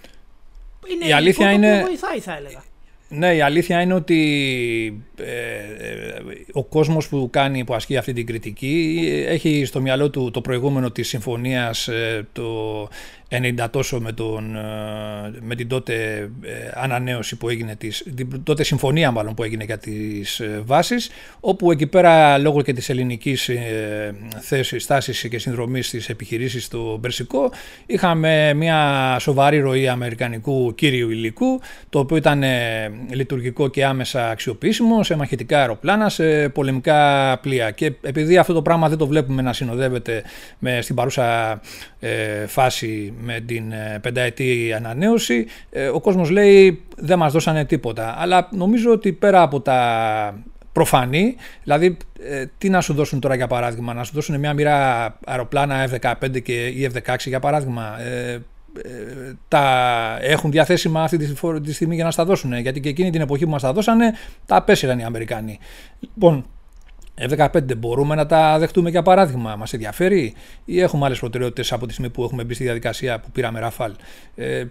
[0.88, 1.82] είναι η αλήθεια είναι.
[1.84, 2.64] Βοηθάει, θα έλεγα.
[3.12, 5.26] Ναι, η αλήθεια είναι ότι ε,
[5.90, 10.42] ε, ο κόσμος που κάνει, που ασκεί αυτή την κριτική έχει στο μυαλό του το
[10.42, 12.88] προηγούμενο της συμφωνίας ε, το
[13.32, 14.62] 90 τόσο με, τον, ε,
[15.42, 15.94] με την τότε
[16.42, 21.10] ε, ανανέωση που έγινε, της, την τότε συμφωνία μάλλον που έγινε για τις ε, βάσεις,
[21.40, 23.50] όπου εκεί πέρα λόγω και της ελληνικής
[24.40, 27.52] θέσης, στάσης και συνδρομής στις επιχειρήσεις στο Περσικό
[27.86, 32.44] είχαμε μια σοβαρή ροή αμερικανικού κύριου υλικού, το οποίο ήταν
[33.10, 37.72] λειτουργικό και άμεσα αξιοποιήσιμο σε μαχητικά αεροπλάνα, σε πολεμικά πλοία.
[37.72, 40.24] Και επειδή αυτό το πράγμα δεν το βλέπουμε να συνοδεύεται
[40.60, 41.62] με, στην παρούσα
[42.48, 45.46] φάση με την ε, πενταετή ανανέωση.
[45.70, 48.16] Ε, ο κόσμος λέει δεν μας δώσανε τίποτα.
[48.18, 53.48] Αλλά νομίζω ότι πέρα από τα προφανή, δηλαδή ε, τι να σου δώσουν τώρα για
[53.48, 57.98] παράδειγμα, να σου δώσουν μια μοίρα αεροπλάνα F-15 και ή F-16 για παράδειγμα,
[59.48, 61.18] τα έχουν διαθέσιμα αυτή
[61.64, 62.54] τη στιγμή για να στα δώσουν.
[62.54, 64.14] Γιατί και εκείνη την εποχή που μας τα δώσανε,
[64.46, 65.60] τα απέσυραν οι Αμερικάνοι.
[66.00, 66.46] Λοιπόν,
[67.20, 70.34] F-15 μπορούμε να τα δεχτούμε για παράδειγμα, μας ενδιαφέρει
[70.66, 73.92] ή έχουμε άλλες προτεραιότητες από τη στιγμή που έχουμε μπει στη διαδικασία που πήραμε Ραφάλ;
[74.36, 74.66] Ε,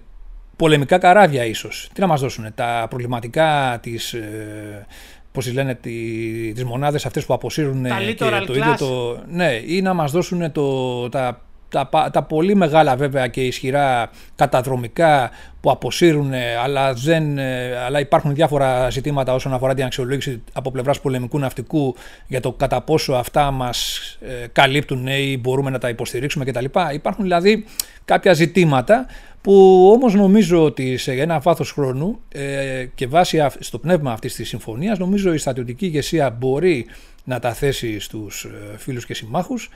[0.57, 1.91] πολεμικά καράβια ίσως.
[1.93, 4.13] Τι να μας δώσουν, τα προβληματικά της...
[4.13, 4.87] Ε,
[5.33, 8.15] πώς λένε, τις μονάδες αυτές που αποσύρουν και
[8.47, 9.23] το ίδιο το...
[9.31, 15.31] Ναι, ή να μας δώσουν το, τα τα, τα πολύ μεγάλα βέβαια και ισχυρά καταδρομικά
[15.61, 17.39] που αποσύρουν αλλά, δεν,
[17.87, 21.95] αλλά υπάρχουν διάφορα ζητήματα όσον αφορά την αξιολόγηση από πλευράς πολεμικού ναυτικού
[22.27, 26.65] για το κατά πόσο αυτά μας ε, καλύπτουν ή μπορούμε να τα υποστηρίξουμε κτλ.
[26.93, 27.65] Υπάρχουν δηλαδή
[28.05, 29.07] κάποια ζητήματα
[29.41, 34.49] που όμως νομίζω ότι σε ένα βάθος χρόνου ε, και βάσει στο πνεύμα αυτής της
[34.49, 36.87] συμφωνίας νομίζω η στρατιωτική ηγεσία μπορεί
[37.25, 39.71] να τα θέσει στους ε, φίλους και συμμάχους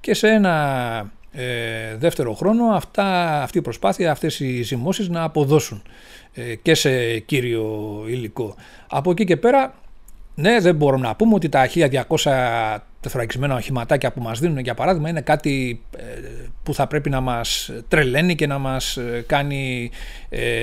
[0.00, 5.82] και σε ένα ε, δεύτερο χρόνο αυτά, αυτή η προσπάθεια, αυτές οι ζυμώσεις να αποδώσουν
[6.34, 8.54] ε, και σε κύριο υλικό.
[8.88, 9.74] Από εκεί και πέρα,
[10.34, 15.08] ναι, δεν μπορούμε να πούμε ότι τα 1200 τεθωρακισμένα οχηματάκια που μας δίνουν για παράδειγμα
[15.08, 16.02] είναι κάτι ε,
[16.62, 19.90] που θα πρέπει να μας τρελαίνει και να μας ε, κάνει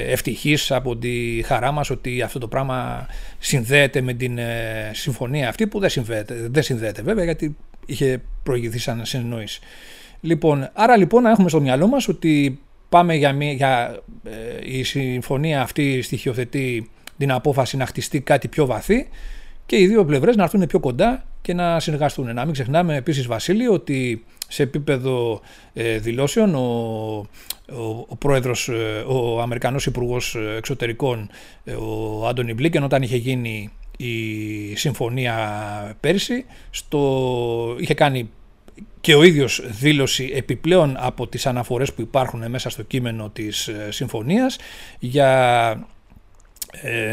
[0.08, 3.08] ευτυχείς από τη χαρά μας ότι αυτό το πράγμα
[3.40, 4.40] συνδέεται με την
[4.92, 9.60] συμφωνία αυτή που δεν συνδέεται, δεν συνδέεται βέβαια γιατί είχε προηγηθεί σαν συνεννόηση.
[10.22, 15.62] Λοιπόν, άρα λοιπόν να έχουμε στο μυαλό μας ότι πάμε για, για ε, η συμφωνία
[15.62, 19.08] αυτή στοιχειοθετεί την απόφαση να χτιστεί κάτι πιο βαθύ
[19.66, 22.34] και οι δύο πλευρές να έρθουν πιο κοντά και να συνεργαστούν.
[22.34, 25.42] Να μην ξεχνάμε επίσης Βασίλη ότι σε επίπεδο
[25.74, 26.56] ε, δηλώσεων.
[26.56, 26.62] Ο,
[27.70, 31.30] ο, ο πρόεδρος, ε, ο Αμερικανός Υπουργός Εξωτερικών,
[31.80, 35.36] ο Άντωνι Μπλίκεν, όταν είχε γίνει η συμφωνία
[36.00, 38.30] πέρσι, στο, είχε κάνει
[39.02, 44.58] και ο ίδιος δήλωση επιπλέον από τις αναφορές που υπάρχουν μέσα στο κείμενο της συμφωνίας
[45.00, 45.30] για
[45.72, 45.97] ε,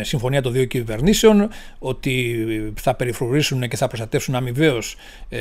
[0.03, 2.45] συμφωνία των δύο κυβερνήσεων ότι
[2.81, 4.97] θα περιφρουρήσουν και θα προστατεύσουν αμοιβαίως
[5.29, 5.39] ε,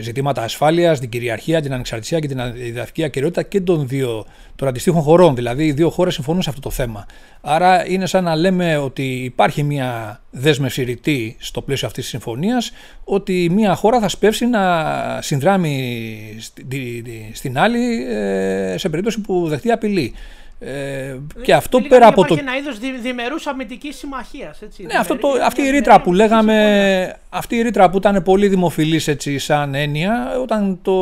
[0.00, 5.02] ζητήματα ασφάλειας, την κυριαρχία, την ανεξαρτησία και την εδαφική ακαιρεότητα και των δύο των αντιστοίχων
[5.02, 5.34] χωρών.
[5.34, 7.06] Δηλαδή, οι δύο χώρες συμφωνούν σε αυτό το θέμα.
[7.40, 12.72] Άρα, είναι σαν να λέμε ότι υπάρχει μια δέσμευση ρητή στο πλαίσιο αυτής της συμφωνίας
[13.04, 14.62] ότι μια χώρα θα σπεύσει να
[15.22, 16.36] συνδράμει
[17.32, 20.14] στην άλλη ε, σε περίπτωση που δεχτεί απειλή.
[20.60, 22.36] Ε, και αυτό πέρα από το.
[22.38, 24.58] ένα είδος διμερούς αμυντικής συμμαχίας.
[24.78, 27.16] Ναι, αυτό το, αυτή η ρήτρα που λέγαμε.
[27.28, 30.92] Αυτή η ρήτρα που ήταν πολύ δημοφιλής έτσι σαν έννοια όταν το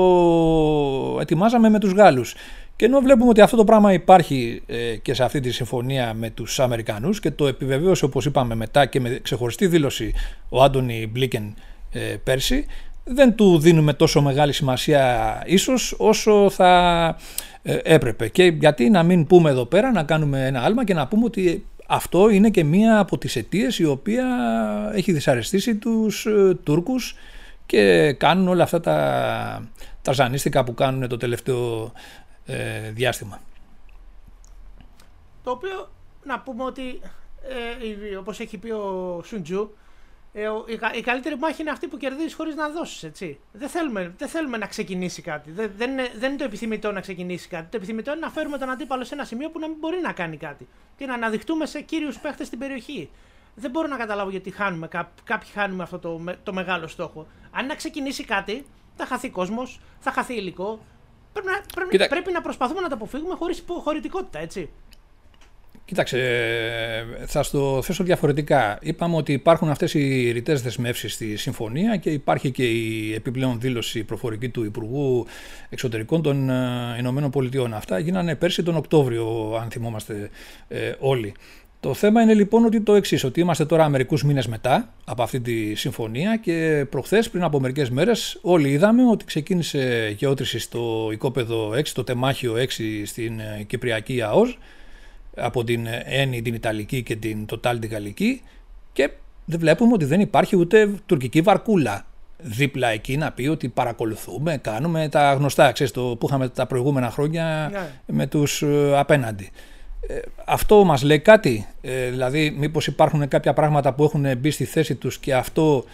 [1.21, 2.35] ετοιμάζαμε με τους Γάλλους.
[2.77, 6.31] Και ενώ βλέπουμε ότι αυτό το πράγμα υπάρχει ε, και σε αυτή τη συμφωνία με
[6.31, 10.15] τους Αμερικανούς και το επιβεβαίωσε όπως είπαμε μετά και με ξεχωριστή δήλωση
[10.49, 11.55] ο Άντωνι Μπλίκεν
[11.93, 12.67] ε, πέρσι,
[13.05, 17.07] δεν του δίνουμε τόσο μεγάλη σημασία ίσως όσο θα
[17.56, 18.29] ε, έπρεπε.
[18.29, 21.67] Και γιατί να μην πούμε εδώ πέρα, να κάνουμε ένα άλμα και να πούμε ότι
[21.87, 24.27] αυτό είναι και μία από τις αιτίες η οποία
[24.95, 27.15] έχει δυσαρεστήσει τους ε, Τούρκους
[27.67, 29.69] και κάνουν όλα αυτά τα,
[30.03, 31.93] τα ζανίστικα που κάνουν το τελευταίο
[32.47, 33.41] ε, διάστημα.
[35.43, 35.91] Το οποίο
[36.25, 37.01] να πούμε ότι
[38.11, 39.86] ε, όπως έχει πει ο Σουντζού ε,
[40.97, 43.11] η, καλύτερη μάχη είναι αυτή που κερδίζεις χωρίς να δώσεις.
[43.53, 45.51] Δεν θέλουμε, δεν θέλουμε να ξεκινήσει κάτι.
[45.51, 47.67] Δεν, δεν, είναι, δεν είναι το επιθυμητό να ξεκινήσει κάτι.
[47.71, 50.13] Το επιθυμητό είναι να φέρουμε τον αντίπαλο σε ένα σημείο που να μην μπορεί να
[50.13, 50.69] κάνει κάτι.
[50.97, 53.11] Και να αναδειχτούμε σε κύριους παίχτες στην περιοχή.
[53.55, 54.89] Δεν μπορώ να καταλάβω γιατί χάνουμε,
[55.25, 57.27] κάποιοι χάνουμε αυτό το, το μεγάλο στόχο.
[57.51, 60.81] Αν να ξεκινήσει κάτι, θα χαθεί κόσμος, θα χαθεί υλικό.
[61.33, 64.71] Πρέπει να, πρέπει, πρέπει να προσπαθούμε να το αποφύγουμε χωρίς χωρητικότητα, έτσι.
[65.87, 66.19] Κοίταξε,
[67.27, 68.79] θα στο θέσω διαφορετικά.
[68.83, 74.05] Είπαμε ότι υπάρχουν αυτές οι ρητές δεσμεύσεις στη συμφωνία και υπάρχει και η επιπλέον δήλωση
[74.05, 75.27] προφορική του Υπουργού
[75.69, 77.75] Εξωτερικών των ε, Ηνωμένων Πολιτειών.
[77.75, 80.31] Αυτά γίνανε πέρσι τον Οκτώβριο, αν θυμόμαστε
[80.69, 81.35] ε, όλοι.
[81.81, 85.41] Το θέμα είναι λοιπόν ότι το εξής, ότι είμαστε τώρα μερικούς μήνες μετά από αυτή
[85.41, 91.71] τη συμφωνία και προχθές, πριν από μερικές μέρες, όλοι είδαμε ότι ξεκίνησε γεώτρηση στο οικόπεδο
[91.71, 92.67] 6, το τεμάχιο 6
[93.05, 94.59] στην ε, Κυπριακή ΑΟΣ
[95.37, 98.43] από την Έννη την Ιταλική και την Total την Γαλλική
[98.93, 99.11] και
[99.45, 102.07] δεν βλέπουμε ότι δεν υπάρχει ούτε τουρκική βαρκούλα
[102.39, 107.11] δίπλα εκεί να πει ότι παρακολουθούμε, κάνουμε τα γνωστά, ξέρεις, το που είχαμε τα προηγούμενα
[107.11, 107.89] χρόνια ναι.
[108.07, 109.51] με τους ε, απέναντι.
[110.09, 114.65] Ε, αυτό μας λέει κάτι, ε, δηλαδή μήπως υπάρχουν κάποια πράγματα που έχουν μπει στη
[114.65, 115.85] θέση τους και αυτό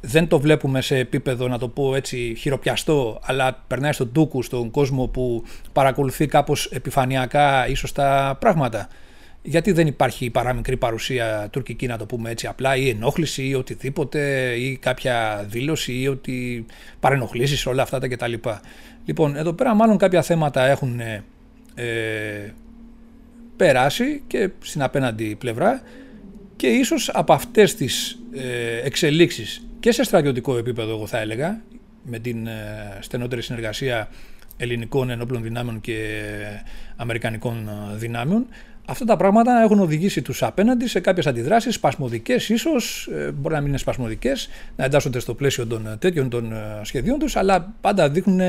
[0.00, 4.70] δεν το βλέπουμε σε επίπεδο, να το πω έτσι, χειροπιαστό, αλλά περνάει στον τούκου, στον
[4.70, 8.88] κόσμο που παρακολουθεί κάπως επιφανειακά ίσως τα πράγματα.
[9.42, 14.52] Γιατί δεν υπάρχει παράμικρη παρουσία τουρκική, να το πούμε έτσι απλά, ή ενόχληση ή οτιδήποτε,
[14.54, 16.66] ή κάποια δήλωση ή ότι
[17.00, 18.32] παρενοχλήσεις, όλα αυτά τα κτλ.
[19.04, 21.00] Λοιπόν, εδώ πέρα μάλλον κάποια θέματα έχουν
[21.74, 22.54] ε,
[23.56, 25.82] περάσει και στην απέναντι πλευρά
[26.56, 31.60] και ίσως από αυτές τις ε, εξελίξεις και σε στρατιωτικό επίπεδο, εγώ θα έλεγα,
[32.02, 34.08] με την ε, στενότερη συνεργασία
[34.56, 36.20] ελληνικών ενόπλων δυνάμεων και
[36.96, 38.46] αμερικανικών ε, δυνάμεων,
[38.84, 43.60] αυτά τα πράγματα έχουν οδηγήσει τους απέναντι σε κάποιες αντιδράσεις, σπασμωδικές ίσως, ε, μπορεί να
[43.60, 48.40] μην είναι σπασμωδικές, να εντάσσονται στο πλαίσιο των τέτοιων των σχεδίων τους, αλλά πάντα δείχνουν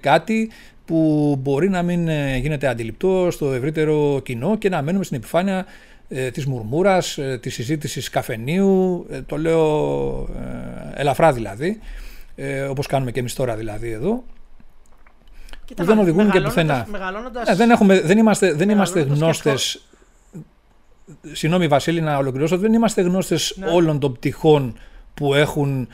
[0.00, 0.50] κάτι
[0.84, 2.08] που μπορεί να μην
[2.40, 5.66] γίνεται αντιληπτό στο ευρύτερο κοινό και να μένουμε στην επιφάνεια
[6.14, 10.28] ε, της μουρμούρας, ε, της συζήτησης καφενείου, ε, το λέω
[10.94, 11.78] ελαφρά δηλαδή,
[12.68, 14.24] όπως κάνουμε και εμείς τώρα δηλαδή εδώ,
[15.76, 16.86] που δεν οδηγούν και πουθενά.
[17.56, 19.86] δεν, έχουμε, δεν είμαστε, δεν είμαστε γνώστες,
[21.32, 23.66] συγγνώμη Βασίλη να ολοκληρώσω, δεν είμαστε γνώστες ναι.
[23.66, 24.78] όλων των πτυχών
[25.14, 25.88] που έχουν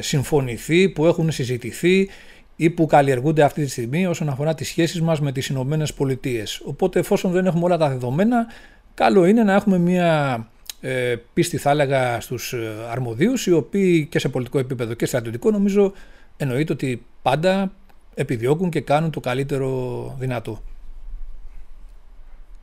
[0.00, 2.08] συμφωνηθεί, που έχουν συζητηθεί
[2.56, 6.60] ή που καλλιεργούνται αυτή τη στιγμή όσον αφορά τις σχέσεις μας με τις Ηνωμένες Πολιτείες.
[6.64, 8.46] Οπότε εφόσον δεν έχουμε όλα τα δεδομένα,
[8.94, 10.46] καλό είναι να έχουμε μια
[10.80, 15.50] ε, πίστη θα έλεγα στους ε, αρμοδίους οι οποίοι και σε πολιτικό επίπεδο και στρατιωτικό
[15.50, 15.92] νομίζω
[16.36, 17.72] εννοείται ότι πάντα
[18.14, 20.62] επιδιώκουν και κάνουν το καλύτερο δυνατό.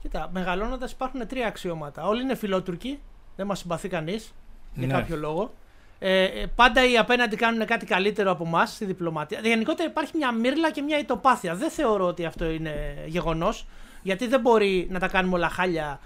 [0.02, 2.08] Κοίτα, μεγαλώνοντας υπάρχουν τρία αξιώματα.
[2.08, 3.00] Όλοι είναι φιλότουρκοι,
[3.36, 4.34] δεν μας συμπαθεί κανείς
[4.74, 4.94] για ναι.
[4.94, 5.54] κάποιο λόγο.
[6.00, 9.39] Ε, ε, πάντα οι απέναντι κάνουν κάτι καλύτερο από εμάς στη διπλωματία.
[9.44, 11.56] Γενικότερα υπάρχει μια μύρλα και μια ητοπάθεια.
[11.56, 13.67] Δεν θεωρώ ότι αυτό είναι γεγονός.
[14.02, 16.00] Γιατί δεν μπορεί να τα κάνουμε όλα χάλια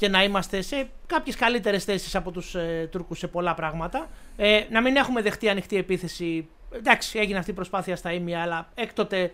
[0.00, 4.08] και να είμαστε σε κάποιες καλύτερες θέσεις από τους ε, Τούρκους σε πολλά πράγματα.
[4.36, 8.68] Ε, να μην έχουμε δεχτεί ανοιχτή επίθεση εντάξει, έγινε αυτή η προσπάθεια στα ίμια, αλλά
[8.74, 9.32] έκτοτε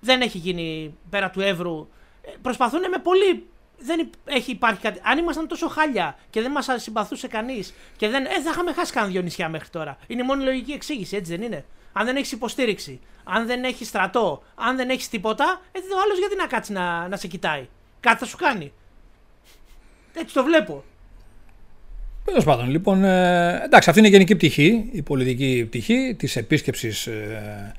[0.00, 1.88] δεν έχει γίνει πέρα του Εύρου.
[2.22, 3.46] Ε, προσπαθούν με πολύ.
[3.78, 5.00] Δεν έχει υπάρχει κάτι.
[5.04, 8.24] Αν ήμασταν τόσο χάλια και δεν μας συμπαθούσε κανείς και δεν.
[8.24, 9.98] Ε, θα είχαμε χάσει κανένα δύο νησιά μέχρι τώρα.
[10.06, 13.88] Είναι η μόνη λογική εξήγηση, έτσι δεν είναι; Αν δεν έχεις υποστήριξη, αν δεν έχεις
[13.88, 17.68] στρατό, αν δεν έχεις τίποτα, ε, ο άλλος γιατί να κάτσει να, να σε κοιτάει;
[18.00, 18.72] Κάτι θα σου κάνει.
[20.14, 20.84] Έτσι το βλέπω.
[22.24, 27.06] Τέλος πάντων, λοιπόν, ε, εντάξει, αυτή είναι η γενική πτυχή, η πολιτική πτυχή της επίσκεψης
[27.06, 27.72] ε,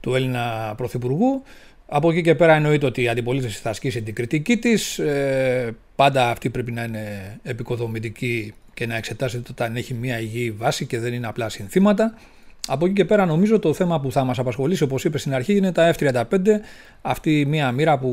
[0.00, 1.42] του Έλληνα Πρωθυπουργού.
[1.86, 4.98] Από εκεί και πέρα εννοείται ότι η αντιπολίτευση θα ασκήσει την κριτική της.
[4.98, 10.86] Ε, πάντα αυτή πρέπει να είναι επικοδομητική και να εξετάζεται όταν έχει μια υγιή βάση
[10.86, 12.14] και δεν είναι απλά συνθήματα.
[12.66, 15.56] Από εκεί και πέρα νομίζω το θέμα που θα μας απασχολήσει όπως είπες στην αρχή
[15.56, 16.22] είναι τα F-35
[17.02, 18.08] αυτή μια μοίρα που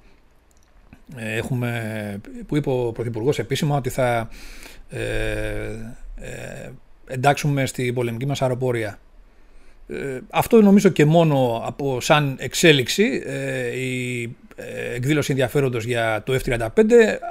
[0.00, 0.11] ε,
[1.16, 4.28] έχουμε, που είπε ο Πρωθυπουργός επίσημα ότι θα
[4.88, 5.00] ε,
[6.22, 6.70] ε,
[7.06, 8.98] εντάξουμε στην πολεμική μας αεροπορία.
[9.88, 14.36] Ε, αυτό νομίζω και μόνο από σαν εξέλιξη ε, η
[14.94, 16.68] εκδήλωση ενδιαφέροντος για το F-35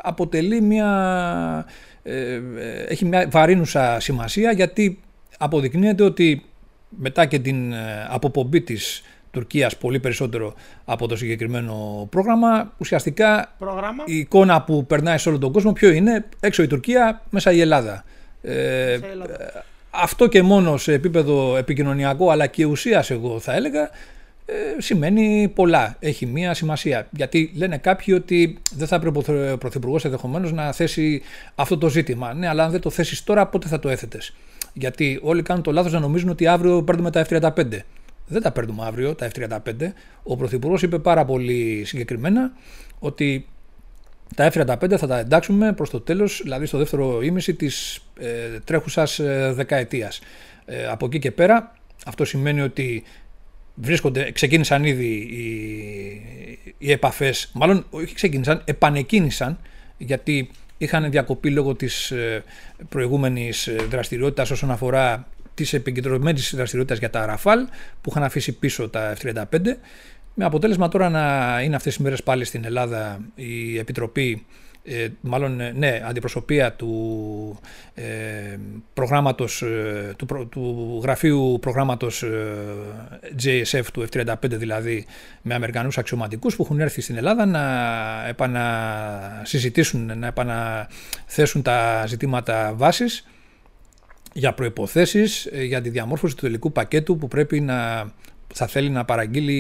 [0.02, 1.66] αποτελεί μια,
[2.88, 5.00] έχει μια βαρύνουσα σημασία γιατί
[5.38, 6.46] αποδεικνύεται ότι
[6.90, 7.74] μετά και την
[8.10, 10.54] αποπομπή της Τουρκίας πολύ περισσότερο
[10.86, 14.04] από το συγκεκριμένο πρόγραμμα ουσιαστικά πρόγραμμα.
[14.06, 17.60] η εικόνα που περνάει σε όλο τον κόσμο ποιο είναι έξω η Τουρκία μέσα η
[17.60, 18.04] Ελλάδα.
[18.42, 19.00] Ε,
[19.90, 23.90] αυτό και μόνο σε επίπεδο επικοινωνιακό αλλά και ουσίας εγώ θα έλεγα
[24.46, 25.96] ε, σημαίνει πολλά.
[26.00, 27.08] Έχει μία σημασία.
[27.12, 29.18] Γιατί λένε κάποιοι ότι δεν θα έπρεπε
[29.52, 31.22] ο Πρωθυπουργός ενδεχομένως να θέσει
[31.56, 32.34] αυτό το ζήτημα.
[32.34, 34.34] Ναι, αλλά αν δεν το θέσεις τώρα, πότε θα το έθετες;
[34.74, 37.80] Γιατί όλοι κάνουν το λάθος να νομίζουν ότι αύριο παίρνουμε τα F-35.
[38.32, 39.92] Δεν τα παίρνουμε αύριο, τα F-35.
[40.24, 42.52] Ο Πρωθυπουργός είπε πάρα πολύ συγκεκριμένα
[43.00, 43.46] ότι
[44.36, 49.20] τα F-35 θα τα εντάξουμε προς το τέλος, δηλαδή στο δεύτερο ήμιση της ε, τρέχουσας
[49.20, 50.20] ε, δεκαετίας.
[50.66, 53.04] Ε, από εκεί και πέρα, αυτό σημαίνει ότι
[53.76, 55.46] βρίσκονται, ξεκίνησαν ήδη οι,
[56.78, 59.60] οι επαφές, μάλλον όχι ξεκίνησαν, επανεκκίνησαν,
[59.98, 62.44] γιατί είχαν διακοπεί λόγω της ε,
[62.90, 65.28] προηγούμενης δραστηριότητας όσον αφορά
[65.62, 67.68] της επικεντρωμένης δραστηριότητας για τα Ραφάλ
[68.02, 69.44] που είχαν αφήσει πίσω τα F-35.
[70.34, 74.46] Με αποτέλεσμα τώρα να είναι αυτές τις μέρες πάλι στην Ελλάδα η Επιτροπή
[74.84, 77.60] ε, μάλλον ε, ναι, αντιπροσωπεία του
[77.94, 78.04] ε,
[78.94, 82.26] προγράμματος, ε, του, του γραφείου προγράμματος
[83.44, 85.06] JSF του F-35 δηλαδή
[85.42, 87.64] με Αμερικανούς αξιωματικούς που έχουν έρθει στην Ελλάδα να
[88.28, 93.26] επανασυζητήσουν, να επαναθέσουν τα ζητήματα βάσης
[94.34, 98.12] για προϋποθέσεις για τη διαμόρφωση του τελικού πακέτου που πρέπει να
[98.54, 99.58] θα θέλει να παραγγείλει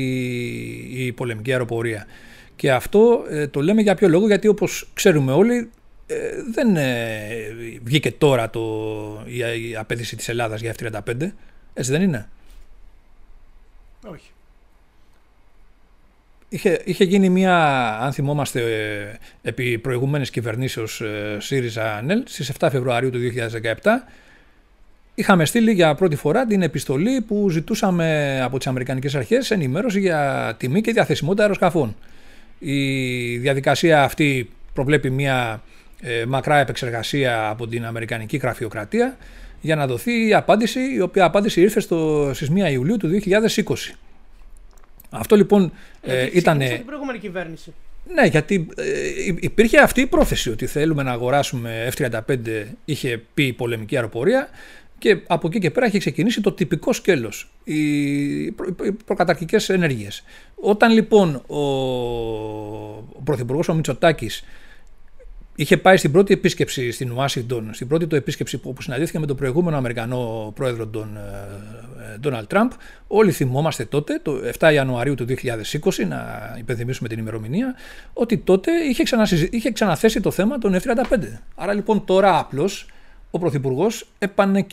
[0.92, 2.06] η πολεμική αεροπορία.
[2.56, 5.70] Και αυτό ε, το λέμε για ποιο λόγο, γιατί όπως ξέρουμε όλοι
[6.08, 6.16] ε,
[6.54, 7.18] δεν ε,
[7.84, 8.62] βγήκε τώρα το,
[9.26, 11.32] η, η απέτηση της Ελλάδας για F-35,
[11.74, 12.30] έτσι δεν είναι;
[14.08, 14.32] Όχι.
[16.50, 18.62] Είχε, είχε γίνει μια, αν θυμόμαστε,
[19.42, 21.02] επί προηγούμενης κυβερνήσεως
[21.38, 23.74] ΣΥΡΙΖΑ-ΝΕΛ στις 7 Φεβρουαρίου του 2017
[25.15, 30.54] είχαμε στείλει για πρώτη φορά την επιστολή που ζητούσαμε από τις Αμερικανικές Αρχές ενημέρωση για
[30.58, 31.95] τιμή και διαθεσιμότητα αεροσκαφών.
[32.60, 35.63] Η διαδικασία αυτή προβλέπει μια
[36.02, 39.17] ε, μακρά επεξεργασία από την Αμερικανική γραφειοκρατία
[39.62, 43.74] για να δοθεί η απάντηση, η οποία απάντηση ήρθε στο, στις 1 Ιουλίου του 2020.
[45.10, 45.71] Αυτό λοιπόν
[46.02, 46.58] ε, ήταν...
[46.60, 47.74] την προηγούμενη κυβέρνηση;
[48.13, 48.84] Ναι, γιατί ε,
[49.39, 52.19] υπήρχε αυτή η πρόθεση ότι θέλουμε να αγοράσουμε F-35,
[52.86, 54.50] είχε πει η πολεμική αεροπορία,
[55.02, 60.24] και από εκεί και πέρα έχει ξεκινήσει το τυπικό σκέλος, οι, προ, οι προκαταρκτικές ενέργειες.
[60.56, 61.60] Όταν λοιπόν ο,
[63.14, 64.44] ο Πρωθυπουργός ο Μητσοτάκης
[65.56, 69.36] είχε πάει στην πρώτη επίσκεψη στην Ουάσιγκτον, στην πρώτη του επίσκεψη που συναντήθηκε με τον
[69.36, 71.18] προηγούμενο Αμερικανό πρόεδρο τον
[72.20, 72.72] Ντόναλτ Τραμπ,
[73.08, 77.76] όλοι θυμόμαστε τότε, το 7 Ιανουαρίου του 2020, να υπενθυμίσουμε την ημερομηνία,
[78.14, 79.04] ότι τότε είχε,
[79.52, 81.18] είχε ξαναθέσει το θέμα των F-35.
[81.56, 82.88] Άρα λοιπόν τώρα απλώς
[83.32, 84.08] ο Πρωθυπουργός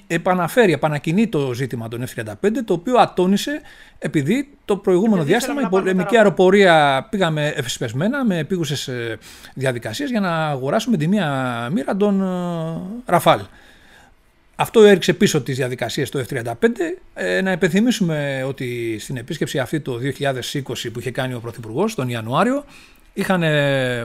[0.06, 2.32] επαναφέρει, επανακινεί το ζήτημα των F-35,
[2.64, 3.60] το οποίο ατόνισε
[3.98, 8.90] επειδή το προηγούμενο διάστημα η πολεμική αεροπορία πήγαμε ευσπεσμένα με επίγουσες
[9.54, 13.40] διαδικασίες για να αγοράσουμε τη μία μοίρα των ε, Ραφάλ.
[14.56, 16.52] Αυτό έριξε πίσω τις διαδικασίες το F-35.
[17.14, 22.08] Ε, να υπενθυμίσουμε ότι στην επίσκεψη αυτή το 2020 που είχε κάνει ο Πρωθυπουργός τον
[22.08, 22.64] Ιανουάριο
[23.18, 23.42] Είχαν,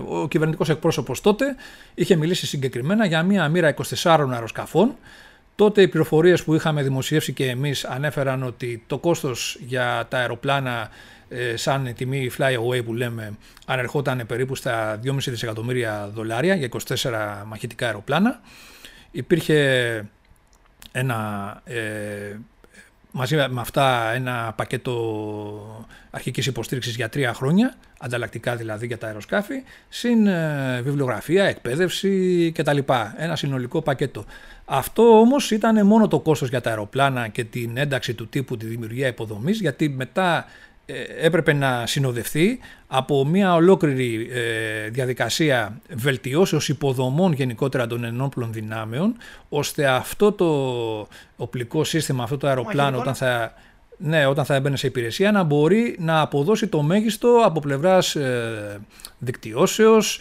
[0.10, 1.56] ο κυβερνητικός εκπρόσωπος τότε
[1.94, 4.96] είχε μιλήσει συγκεκριμένα για μία μοίρα 24 αεροσκαφών.
[5.56, 10.90] Τότε οι πληροφορίες που είχαμε δημοσιεύσει και εμείς ανέφεραν ότι το κόστος για τα αεροπλάνα
[11.30, 16.70] ε, σαν τιμή fly away που λέμε ανερχόταν περίπου στα 2,5 δισεκατομμύρια δολάρια για
[17.44, 18.42] 24 μαχητικά αεροπλάνα.
[19.12, 20.10] Υπήρχε
[20.92, 22.38] ένα ε,
[23.16, 24.96] μαζί με αυτά ένα πακέτο
[26.12, 32.78] αρχικής υποστήριξης για τρία χρόνια, ανταλλακτικά δηλαδή για τα αεροσκάφη, συν ε, βιβλιογραφία, εκπαίδευση κτλ.
[33.18, 34.26] Ένα συνολικό πακέτο.
[34.66, 38.66] Αυτό όμως ήταν μόνο το κόστος για τα αεροπλάνα και την ένταξη του τύπου, τη
[38.66, 40.73] δημιουργία υποδομής, γιατί μετά ε,
[41.22, 49.16] έπρεπε να συνοδευτεί από μια ολόκληρη ε, διαδικασία βελτιώσεως υποδομών γενικότερα των ενόπλων δυνάμεων
[49.50, 50.48] ώστε αυτό το
[51.36, 53.54] οπλικό σύστημα, αυτό το αεροπλάνο όταν θα,
[53.98, 58.80] ναι, όταν θα έμπαινε σε υπηρεσία να μπορεί να αποδώσει το μέγιστο από πλευράς ε,
[59.20, 60.20] δικτυώσεως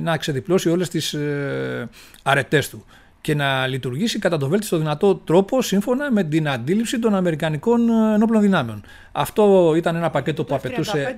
[0.00, 1.88] να ξεδιπλώσει όλες τις ε,
[2.22, 2.84] αρετές του
[3.20, 8.14] και να λειτουργήσει κατά το βέλτιστο δυνατό τρόπο σύμφωνα με την αντίληψη των Αμερικανικών ε,
[8.14, 8.84] ενόπλων δυνάμεων.
[9.12, 11.16] Αυτό ήταν ένα πακέτο που απαιτούσε.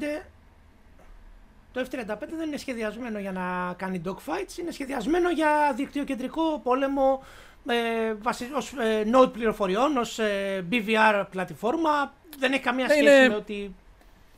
[1.72, 7.22] Το F-35 δεν είναι σχεδιασμένο για να κάνει dogfights, είναι σχεδιασμένο για δικτυοκεντρικό πόλεμο
[7.66, 8.14] ε,
[8.54, 12.14] ως ε, node πληροφοριών, ως ε, BVR πλατφόρμα.
[12.38, 13.74] Δεν έχει καμία σχέση με ότι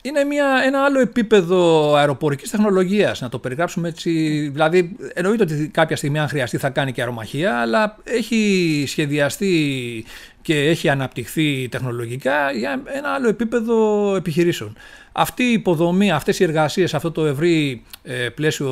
[0.07, 4.11] είναι μια, ένα άλλο επίπεδο αεροπορικής τεχνολογίας, να το περιγράψουμε έτσι.
[4.53, 10.05] Δηλαδή, εννοείται ότι κάποια στιγμή αν χρειαστεί θα κάνει και αερομαχία, αλλά έχει σχεδιαστεί
[10.45, 14.76] και έχει αναπτυχθεί τεχνολογικά για ένα άλλο επίπεδο επιχειρήσεων.
[15.12, 18.70] Αυτή η υποδομή, αυτές οι εργασίες, αυτό το ευρύ ε, πλαίσιο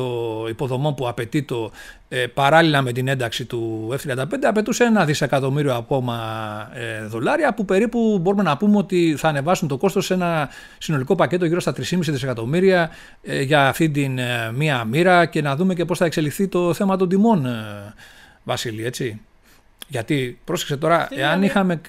[0.49, 1.71] υποδομών που απαιτεί το
[2.09, 6.17] ε, παράλληλα με την ένταξη του F-35 απαιτούσε ένα δισεκατομμύριο ακόμα
[6.73, 11.15] ε, δολάρια που περίπου μπορούμε να πούμε ότι θα ανεβάσουν το κόστος σε ένα συνολικό
[11.15, 12.89] πακέτο γύρω στα 3,5 δισεκατομμύρια
[13.43, 14.19] για αυτή την
[14.53, 17.47] μία μοίρα και να δούμε και πώς θα εξελιχθεί το θέμα των τιμών
[18.43, 19.21] Βασίλη, έτσι.
[19.87, 21.81] Γιατί πρόσεξε τώρα, εάν είχαμε,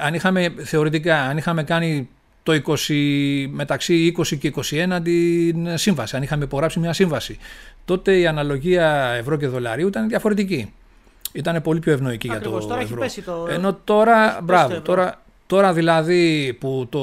[0.00, 2.08] αν είχαμε θεωρητικά, αν είχαμε κάνει
[2.42, 7.38] το 20, μεταξύ 20 και 21 την σύμβαση, αν είχαμε υπογράψει μια σύμβαση.
[7.84, 10.72] Τότε η αναλογία ευρώ και δολαρίου ήταν διαφορετική.
[11.32, 12.80] Ήταν πολύ πιο ευνοϊκή για το τώρα ευρώ.
[12.80, 13.46] Έχει πέσει το...
[13.50, 17.00] Ενώ τώρα, μπράβο, τώρα, τώρα δηλαδή που το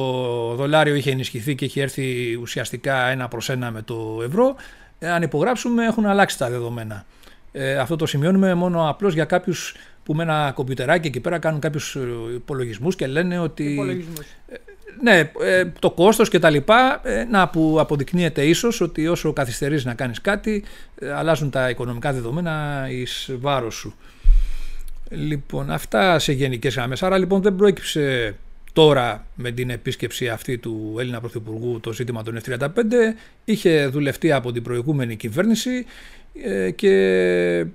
[0.56, 4.56] δολάριο είχε ενισχυθεί και έχει έρθει ουσιαστικά ένα προς ένα με το ευρώ,
[5.00, 7.06] αν υπογράψουμε έχουν αλλάξει τα δεδομένα.
[7.52, 11.60] Ε, αυτό το σημειώνουμε μόνο απλώς για κάποιους που με ένα κομπιουτεράκι εκεί πέρα κάνουν
[11.60, 11.98] κάποιους
[12.36, 13.78] υπολογισμούς και λένε ότι
[15.02, 19.86] ναι, ε, το κόστος και τα λοιπά, ε, να που αποδεικνύεται ίσως ότι όσο καθυστερείς
[19.86, 20.64] να κάνεις κάτι,
[21.00, 23.96] ε, αλλάζουν τα οικονομικά δεδομένα εις βάρος σου.
[25.10, 27.04] Λοιπόν, αυτά σε γενικές γραμμές.
[27.04, 28.36] Άρα λοιπόν δεν προέκυψε
[28.74, 32.68] τώρα με την επίσκεψη αυτή του Έλληνα Πρωθυπουργού το ζήτημα των F-35,
[33.46, 35.86] είχε δουλευτεί από την προηγούμενη κυβέρνηση ε,
[36.76, 36.90] και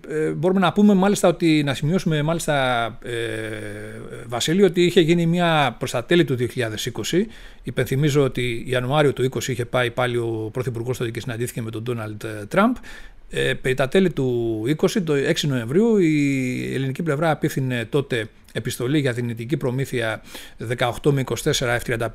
[0.09, 3.13] ε, μπορούμε να πούμε μάλιστα ότι να σημειώσουμε μάλιστα ε,
[4.27, 7.23] Βασίλη ότι είχε γίνει μια προς τα τέλη του 2020
[7.63, 11.83] υπενθυμίζω ότι Ιανουάριο του 2020 είχε πάει πάλι ο Πρωθυπουργός τότε και συναντήθηκε με τον
[11.83, 12.75] Ντόναλντ Τραμπ.
[13.31, 18.99] Ε, περί τα τέλη του 20, το 6 Νοεμβρίου, η ελληνική πλευρά απίθυνε τότε επιστολή
[18.99, 20.23] για δυνητική προμήθεια
[20.79, 22.09] 18 με 24 F-35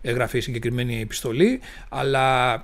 [0.00, 2.54] έγραφε η συγκεκριμένη επιστολή, αλλά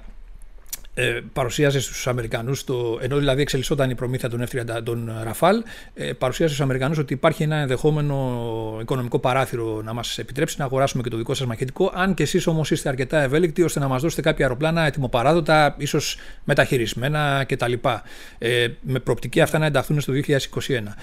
[1.01, 5.62] ε, παρουσίαζε στους Αμερικανούς, το, ενώ δηλαδή εξελισσόταν η προμήθεια των F-30 των Ραφάλ,
[5.94, 11.03] ε, παρουσίαζε στους Αμερικανούς ότι υπάρχει ένα ενδεχόμενο οικονομικό παράθυρο να μας επιτρέψει να αγοράσουμε
[11.03, 14.03] και το δικό σας μαχητικό, αν και εσείς όμως είστε αρκετά ευέλικτοι ώστε να μας
[14.03, 17.72] δώσετε κάποια αεροπλάνα ετοιμοπαράδοτα, ίσως μεταχειρισμένα κτλ.
[18.38, 20.96] Ε, με προοπτική αυτά να ενταχθούν στο 2021.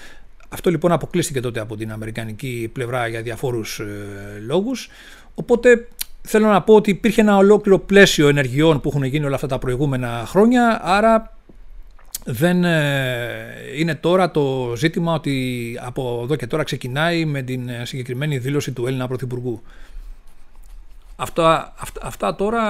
[0.48, 3.84] Αυτό λοιπόν αποκλείστηκε τότε από την Αμερικανική πλευρά για διαφόρους ε,
[4.46, 4.88] λόγους.
[5.34, 5.88] Οπότε
[6.28, 9.58] θέλω να πω ότι υπήρχε ένα ολόκληρο πλαίσιο ενεργειών που έχουν γίνει όλα αυτά τα
[9.58, 11.36] προηγούμενα χρόνια, άρα
[12.24, 18.38] δεν ε, είναι τώρα το ζήτημα ότι από εδώ και τώρα ξεκινάει με την συγκεκριμένη
[18.38, 19.62] δήλωση του Έλληνα Πρωθυπουργού.
[21.16, 22.62] Αυτά, αυτά, τώρα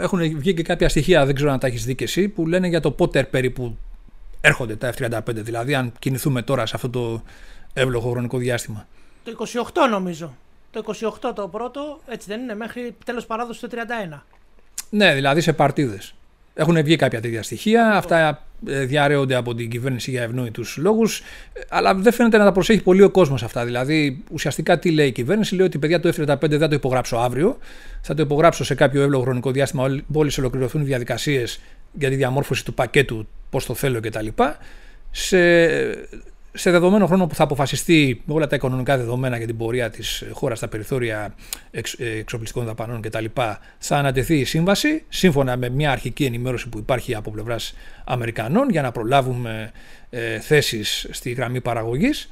[0.00, 2.68] έχουν βγει και κάποια στοιχεία, δεν ξέρω αν τα έχεις δει και εσύ, που λένε
[2.68, 3.76] για το πότε περίπου
[4.40, 7.22] έρχονται τα F-35, δηλαδή αν κινηθούμε τώρα σε αυτό το
[7.72, 8.86] εύλογο χρονικό διάστημα.
[9.24, 10.34] Το 28 νομίζω.
[10.72, 10.84] Το
[11.22, 13.68] 28 το πρώτο, έτσι δεν είναι, μέχρι τέλος παράδοσης το
[14.14, 14.22] 31.
[14.90, 16.14] Ναι, δηλαδή σε παρτίδες.
[16.54, 17.90] Έχουν βγει κάποια τέτοια στοιχεία.
[17.96, 21.22] Αυτά ε, διαρρέονται από την κυβέρνηση για ευνόητους λόγους.
[21.68, 23.64] Αλλά δεν φαίνεται να τα προσέχει πολύ ο κόσμος αυτά.
[23.64, 27.16] Δηλαδή, ουσιαστικά τι λέει η κυβέρνηση, λέει ότι παιδιά το F35 δεν θα το υπογράψω
[27.16, 27.58] αύριο.
[28.00, 31.60] Θα το υπογράψω σε κάποιο εύλογο χρονικό διάστημα, μόλις ολοκληρωθούν οι διαδικασίες
[31.92, 34.26] για τη διαμόρφωση του πακέτου, πώς το θέλω κτλ.
[35.10, 35.38] Σε
[36.54, 40.58] σε δεδομένο χρόνο που θα αποφασιστεί όλα τα οικονομικά δεδομένα για την πορεία της χώρας
[40.58, 41.34] στα περιθώρια
[41.70, 43.24] εξ, ε, εξοπλιστικών δαπανών κτλ.,
[43.78, 47.74] θα ανατεθεί η σύμβαση σύμφωνα με μια αρχική ενημέρωση που υπάρχει από πλευράς
[48.04, 49.72] Αμερικανών για να προλάβουμε
[50.10, 52.30] ε, θέσεις στη γραμμή παραγωγής.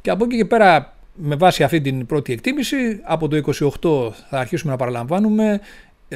[0.00, 4.38] Και από εκεί και πέρα, με βάση αυτή την πρώτη εκτίμηση, από το 28 θα
[4.38, 5.60] αρχίσουμε να παραλαμβάνουμε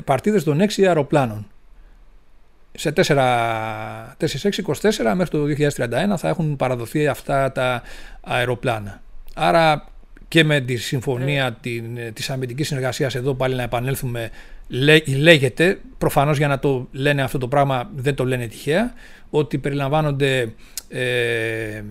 [0.05, 1.47] παρτίδες των 6 αεροπλάνων
[2.73, 3.03] σε 4,
[4.17, 5.45] 4-6-24 μέχρι το
[5.77, 7.83] 2031 θα έχουν παραδοθεί αυτά τα
[8.21, 9.03] αεροπλάνα.
[9.35, 9.89] Άρα
[10.29, 11.57] και με τη συμφωνία ε.
[11.61, 14.31] την, της αμυντικής συνεργασίας εδώ πάλι να επανέλθουμε
[14.69, 18.95] λέ, λέγεται, προφανώς για να το λένε αυτό το πράγμα δεν το λένε τυχαία,
[19.31, 20.53] ότι περιλαμβάνονται
[20.93, 21.83] ε,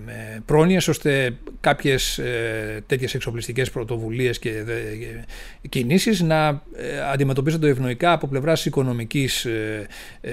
[0.45, 8.28] πρόνοιες ώστε κάποιες ε, τέτοιες εξοπλιστικές πρωτοβουλίες και ε, κινήσεις να ε, αντιμετωπίζονται ευνοϊκά από
[8.28, 9.88] πλευράς οικονομικής ε,
[10.22, 10.32] ε,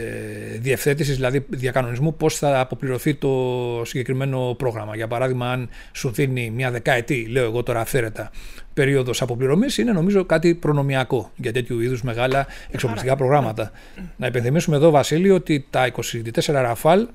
[0.58, 4.96] διευθέτησης, δηλαδή διακανονισμού πώς θα αποπληρωθεί το συγκεκριμένο πρόγραμμα.
[4.96, 8.30] Για παράδειγμα, αν σου δίνει μια δεκαετή, λέω εγώ τώρα αυθαίρετα,
[8.74, 13.72] περίοδος αποπληρωμής είναι νομίζω κάτι προνομιακό για τέτοιου είδους μεγάλα εξοπλιστικά προγράμματα.
[14.16, 16.02] Να υπενθυμίσουμε εδώ, Βασίλειο, ότι τα 24
[16.46, 17.06] Ραφάλ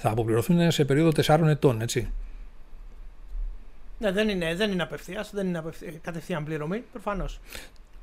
[0.00, 2.08] θα αποπληρωθούν σε περίοδο 4 ετών, έτσι.
[3.98, 7.40] Ναι, δεν είναι, δεν είναι απευθείας, δεν είναι απευθεία, κατευθείαν πληρωμή, προφανώς.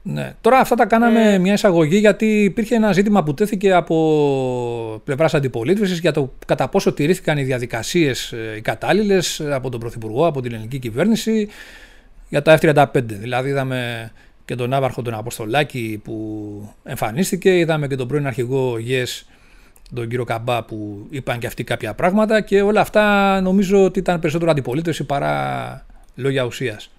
[0.01, 0.35] Ναι.
[0.41, 1.37] Τώρα αυτά τα κάναμε ε...
[1.37, 6.93] μια εισαγωγή γιατί υπήρχε ένα ζήτημα που τέθηκε από πλευράς αντιπολίτευσης για το κατά πόσο
[6.93, 11.47] τηρήθηκαν οι διαδικασίες ε, οι κατάλληλες από τον Πρωθυπουργό, από την ελληνική κυβέρνηση
[12.29, 12.85] για τα F-35.
[13.03, 14.11] Δηλαδή είδαμε
[14.45, 19.25] και τον Άβαρχο τον Αποστολάκη που εμφανίστηκε, είδαμε και τον πρώην αρχηγό ΓΕΣ
[19.95, 24.19] τον κύριο Καμπά που είπαν και αυτοί κάποια πράγματα και όλα αυτά νομίζω ότι ήταν
[24.19, 25.85] περισσότερο αντιπολίτευση παρά
[26.15, 26.91] λόγια ουσίας.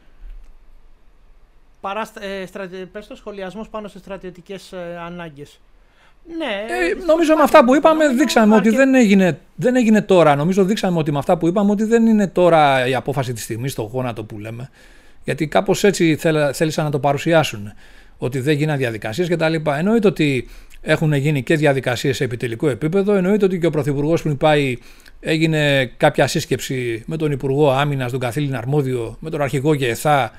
[1.80, 5.60] Παρά ε, στρατε, πες το σχολιασμός πάνω σε στρατιωτικές ε, ανάγκες.
[6.36, 10.36] Ναι, ε, νομίζω με αυτά που είπαμε δείξαμε ότι δεν έγινε, δεν έγινε τώρα.
[10.36, 13.72] Νομίζω δείξαμε ότι με αυτά που είπαμε ότι δεν είναι τώρα η απόφαση της στιγμής
[13.72, 14.70] στο γόνατο που λέμε.
[15.24, 16.16] Γιατί κάπως έτσι
[16.52, 17.72] θέλησαν να το παρουσιάσουν.
[18.18, 19.54] Ότι δεν γίνανε διαδικασίες κτλ.
[19.78, 20.48] Εννοείται ότι
[20.80, 23.14] έχουν γίνει και διαδικασίες σε επιτελικό επίπεδο.
[23.14, 24.76] Εννοείται ότι και ο Πρωθυπουργός πριν πάει
[25.20, 30.32] έγινε κάποια σύσκεψη με τον Υπουργό Άμυνας, τον καθήλυνα αρμόδιο, με τον αρχηγό ΓΕΘΑ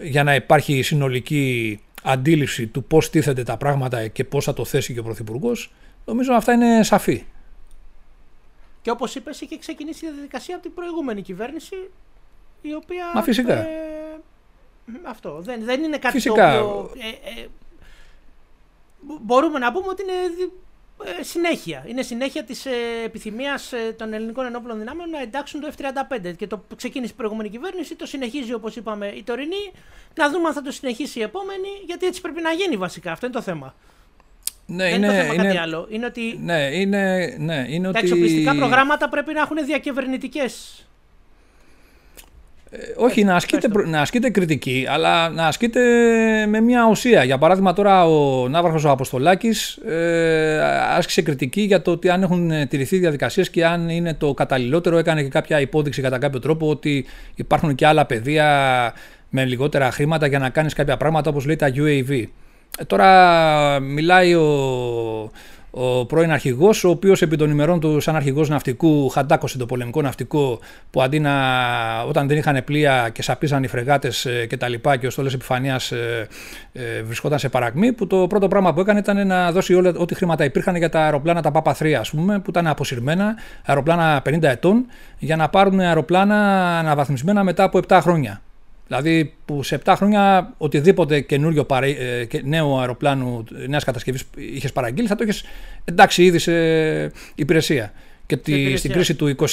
[0.00, 4.92] για να υπάρχει συνολική αντίληψη του πώς τίθενται τα πράγματα και πώς θα το θέσει
[4.92, 5.72] και ο Πρωθυπουργός.
[6.04, 7.24] Νομίζω αυτά είναι σαφή.
[8.82, 11.74] Και όπως είπες, είχε ξεκινήσει η διαδικασία από την προηγούμενη κυβέρνηση,
[12.62, 13.04] η οποία.
[13.14, 13.54] Μα φυσικά.
[13.54, 13.66] Ε,
[15.02, 15.40] αυτό.
[15.40, 16.58] Δεν, δεν είναι κάτι φυσικά.
[16.58, 16.90] το οποίο.
[16.94, 17.46] Ε, ε,
[19.22, 20.12] μπορούμε να πούμε ότι είναι
[21.04, 21.84] ε, συνέχεια.
[21.86, 22.70] Είναι συνέχεια της ε,
[23.04, 26.34] επιθυμίας ε, των ελληνικών ενόπλων δυνάμεων να εντάξουν το F-35.
[26.36, 29.72] Και το ξεκίνησε η προηγούμενη κυβέρνηση, το συνεχίζει όπως είπαμε η τωρινή.
[30.14, 33.12] Να δούμε αν θα το συνεχίσει η επόμενη, γιατί έτσι πρέπει να γίνει βασικά.
[33.12, 33.74] Αυτό είναι το θέμα.
[34.66, 35.86] Ναι, Δεν είναι, είναι το θέμα είναι, κάτι άλλο.
[35.90, 37.98] Είναι ότι ναι, είναι, ναι, είναι τα ότι...
[37.98, 40.95] εξοπλιστικά προγράμματα πρέπει να έχουν διακυβερνητικές ε,
[42.96, 45.80] όχι, να ασκείτε, να ασκείτε κριτική, αλλά να ασκείτε
[46.46, 47.24] με μια ουσία.
[47.24, 50.60] Για παράδειγμα, τώρα ο Ναύαρχος ο Αποστολάκης ε,
[50.96, 55.22] άσκησε κριτική για το ότι αν έχουν τηρηθεί διαδικασίες και αν είναι το καταλληλότερο, έκανε
[55.22, 58.92] και κάποια υπόδειξη κατά κάποιο τρόπο ότι υπάρχουν και άλλα πεδία
[59.30, 62.24] με λιγότερα χρήματα για να κάνεις κάποια πράγματα όπως λέει τα UAV.
[62.78, 65.30] Ε, τώρα μιλάει ο,
[65.78, 70.02] ο πρώην αρχηγός, ο οποίος επί των ημερών του, σαν αρχηγός ναυτικού, χαντάκωσε το πολεμικό
[70.02, 70.58] ναυτικό
[70.90, 71.32] που αντί να,
[72.08, 75.80] όταν δεν είχαν πλοία και σαπίζαν οι φρεγάτες και τα λοιπά και ο στόλος επιφανεία
[75.90, 76.26] ε,
[76.72, 80.14] ε, βρισκόταν σε παρακμή, που το πρώτο πράγμα που έκανε ήταν να δώσει όλα ό,τι
[80.14, 84.86] χρήματα υπήρχαν για τα αεροπλάνα τα ΠΑΠΑ3, ας πούμε, που ήταν αποσυρμένα, αεροπλάνα 50 ετών,
[85.18, 86.38] για να πάρουν αεροπλάνα
[86.78, 88.40] αναβαθμισμένα μετά από 7 χρόνια.
[88.86, 95.08] Δηλαδή που σε 7 χρόνια οτιδήποτε καινούριο παρε, ε, νέο αεροπλάνο νέας κατασκευής είχες παραγγείλει
[95.08, 95.42] θα το έχει
[95.84, 96.52] εντάξει ήδη σε
[97.34, 97.92] υπηρεσία.
[98.26, 99.44] Και τη, στην κρίση του 21,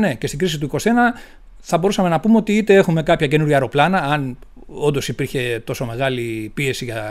[0.00, 0.78] ναι, και στην κρίση του 21
[1.60, 4.36] θα μπορούσαμε να πούμε ότι είτε έχουμε κάποια καινούργια αεροπλάνα, αν
[4.74, 7.02] όντως υπήρχε τόσο μεγάλη πίεση για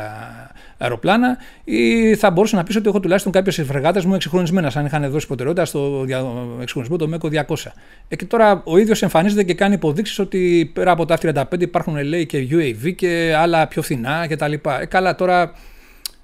[0.77, 5.09] αεροπλάνα, ή θα μπορούσε να πεις ότι έχω τουλάχιστον κάποιες φρεγάτες μου εξυγχρονισμένες, αν είχαν
[5.09, 6.05] δώσει προτεραιότητα στο
[6.61, 7.71] εξυγχρονισμό του ΜΕΚΟ 200.
[8.07, 12.03] Ε, και τώρα ο ίδιος εμφανίζεται και κάνει υποδείξεις ότι πέρα από τα F-35 υπάρχουν
[12.03, 14.53] λέει και UAV και άλλα πιο φθηνά κτλ.
[14.53, 15.53] Ε, καλά, τώρα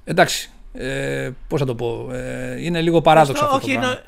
[0.04, 0.50] εντάξει.
[0.74, 3.56] Ε, Πώς θα το πω, ε, είναι λίγο παράδοξο αυτό.
[3.56, 4.00] Όχι, το πράγμα.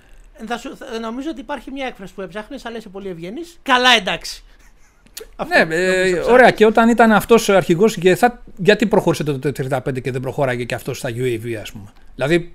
[0.45, 3.59] Θα σου, θα, νομίζω ότι υπάρχει μια έκφραση που έψαχνες, αλλά είσαι πολύ ευγενής.
[3.61, 4.43] Καλά, εντάξει.
[5.47, 6.51] Ναι, ε, ωραία.
[6.51, 7.97] Και όταν ήταν αυτός ο αρχηγός,
[8.55, 12.53] γιατί προχώρησε το 35 και δεν προχώραγε και αυτός στα UAV, ας πούμε; Δηλαδή,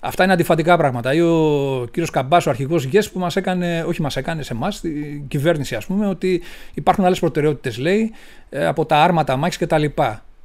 [0.00, 1.14] αυτά είναι αντιφατικά πράγματα.
[1.14, 4.80] Ή ο κύριος Καμπάς, ο αρχηγός ΓΕΣ, που μας έκανε, όχι μας έκανε σε εμάς,
[4.80, 6.42] την κυβέρνηση, ας πούμε, ότι
[6.74, 8.12] υπάρχουν άλλες προτεραιότητες, λέει,
[8.48, 9.84] ε, από τα άρματα μάχης κτλ.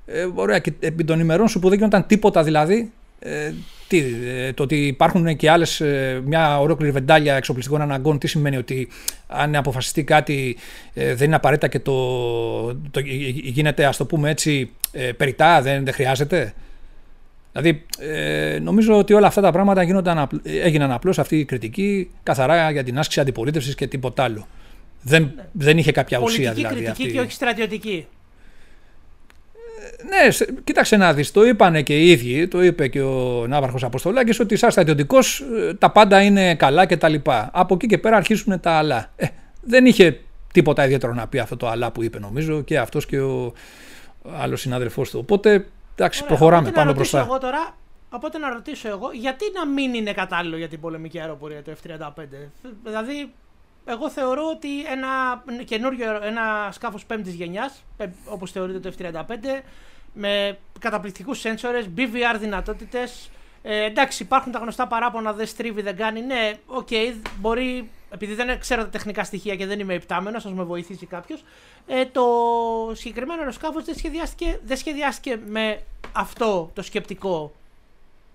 [0.05, 3.53] Ε, ωραία, και επί των ημερών σου που δεν γινόταν τίποτα δηλαδή, ε,
[3.87, 8.57] τι, ε, το ότι υπάρχουν και άλλες, ε, μια ολόκληρη βεντάλια εξοπλιστικών αναγκών, τι σημαίνει
[8.57, 8.87] ότι
[9.27, 10.57] αν αποφασιστεί κάτι
[10.93, 12.99] δεν είναι απαραίτητα και το, το
[13.43, 14.71] γίνεται, ας το πούμε έτσι,
[15.17, 16.53] περιτά, δεν, δεν χρειάζεται;
[17.51, 22.71] Δηλαδή, ε, νομίζω ότι όλα αυτά τα πράγματα γίνονταν, έγιναν απλώς αυτή η κριτική καθαρά
[22.71, 24.47] για την άσκηση αντιπολίτευσης και τίποτα άλλο.
[25.01, 25.45] Δεν, ναι.
[25.51, 26.75] δεν είχε κάποια Πολιτική ουσία δηλαδή.
[26.75, 28.05] Πολιτική κριτική και όχι στρατιωτική
[30.05, 31.31] ναι, κοίταξε να δεις.
[31.31, 35.73] Το είπανε και οι ίδιοι, το είπε και ο Ναύαρχος Αποστολάκης, ότι σαν στρατιωτικό ε,
[35.73, 37.15] τα πάντα είναι καλά κτλ.
[37.51, 39.11] Από εκεί και πέρα αρχίσουν τα άλλα.
[39.15, 39.27] Ε,
[39.61, 40.19] δεν είχε
[40.53, 43.53] τίποτα ιδιαίτερο να πει αυτό το αλλά που είπε νομίζω και αυτός και ο
[44.37, 45.19] άλλος συνάδελφός του.
[45.21, 47.19] Οπότε εντάξει Ωραία, προχωράμε, πάμε μπροστά.
[47.19, 47.77] Εγώ τώρα,
[48.09, 52.23] οπότε να ρωτήσω εγώ, γιατί να μην είναι κατάλληλο για την πολεμική αεροπορία το F-35;
[52.83, 53.31] Δηλαδή,
[53.85, 55.07] εγώ θεωρώ ότι ένα
[55.65, 57.83] καινούριο, ένα σκάφος πέμπτης γενιάς,
[58.25, 59.61] όπως θεωρείται το F-35,
[60.19, 63.29] με καταπληκτικούς σένσορες, BVR δυνατότητες,
[63.61, 66.21] ε, εντάξει, υπάρχουν τα γνωστά παράπονα, δεν στρίβει, δεν κάνει.
[66.21, 70.45] Ναι, OK, okay, μπορεί, επειδή δεν ξέρω τα τεχνικά στοιχεία και δεν είμαι ιπτάμενος, ας
[70.45, 71.43] με βοηθήσει κάποιος.
[71.87, 72.25] Ε, το
[72.93, 77.51] συγκεκριμένο αεροσκάφος δεν σχεδιάστηκε, δεν σχεδιάστηκε με αυτό το σκεπτικό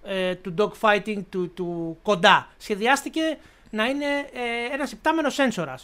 [0.05, 2.49] ε, του dogfighting, του, του κοντά.
[2.59, 3.39] Σχεδιάστηκε
[3.71, 5.79] να είναι ε, ένας υπτάμενο σένσορα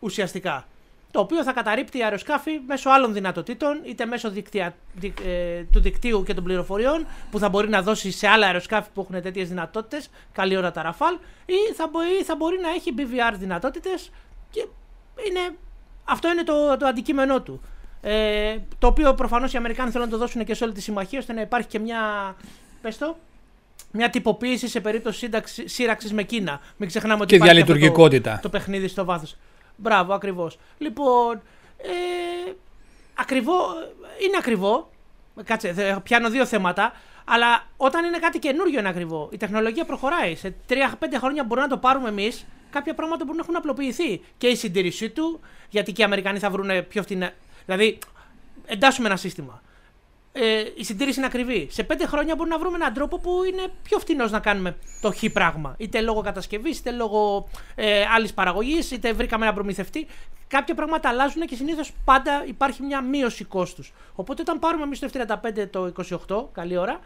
[0.00, 0.66] ουσιαστικά
[1.14, 6.34] το οποίο θα καταρρύπτει αεροσκάφη μέσω άλλων δυνατοτήτων, είτε μέσω δικτυα, ε, του δικτύου και
[6.34, 10.56] των πληροφοριών που θα μπορεί να δώσει σε άλλα αεροσκάφη που έχουν τέτοιες δυνατότητες, καλή
[10.56, 11.14] ώρα τα Ραφάλ,
[11.46, 14.10] ή θα μπορεί, θα μπορεί να έχει BVR δυνατότητες
[14.50, 14.66] και
[15.28, 15.40] είναι,
[16.04, 17.60] αυτό είναι το, το αντικείμενό του.
[18.00, 21.18] Ε, το οποίο προφανώς οι Αμερικάνοι θέλουν να το δώσουν και σε όλη τη συμμαχία
[21.18, 22.00] ώστε να υπάρχει και μια.
[22.82, 23.16] Πες το,
[23.92, 25.28] μια τυποποίηση σε περίπτωση
[25.64, 26.60] σύραξης με Κίνα.
[26.76, 28.32] Μην ξεχνάμε ότι και διαλειτουργικότητα.
[28.34, 29.36] Το, το παιχνίδι στο βάθος.
[29.76, 30.58] Μπράβο, ακριβώς.
[30.78, 31.42] Λοιπόν,
[31.76, 32.52] ε,
[33.14, 33.56] ακριβό,
[34.26, 34.90] είναι ακριβό.
[35.44, 36.92] Κάτσε, πιάνω δύο θέματα.
[37.24, 39.28] Αλλά όταν είναι κάτι καινούριο είναι ακριβό.
[39.32, 40.34] Η τεχνολογία προχωράει.
[40.34, 40.74] Σε 3-5
[41.18, 42.46] χρόνια μπορούμε να το πάρουμε εμείς.
[42.70, 44.20] Κάποια πράγματα μπορούν να έχουν απλοποιηθεί.
[44.38, 47.32] Και η συντήρησή του, γιατί και οι Αμερικανοί θα βρουν πιο φθηνά.
[47.64, 47.98] Δηλαδή,
[48.66, 49.62] εντάσσουμε ένα σύστημα
[50.36, 51.68] ε, η συντήρηση είναι ακριβή.
[51.70, 55.12] Σε πέντε χρόνια μπορούμε να βρούμε έναν τρόπο που είναι πιο φτηνός να κάνουμε το
[55.12, 55.74] χ πράγμα.
[55.78, 60.06] Είτε λόγω κατασκευής, είτε λόγω ε, άλλης παραγωγής, είτε βρήκαμε ένα προμηθευτή.
[60.48, 63.92] Κάποια πράγματα αλλάζουν και συνήθως πάντα υπάρχει μια μείωση κόστους.
[64.14, 65.92] Οπότε όταν πάρουμε εμείς το F35 το
[66.28, 67.00] 28, καλή ώρα,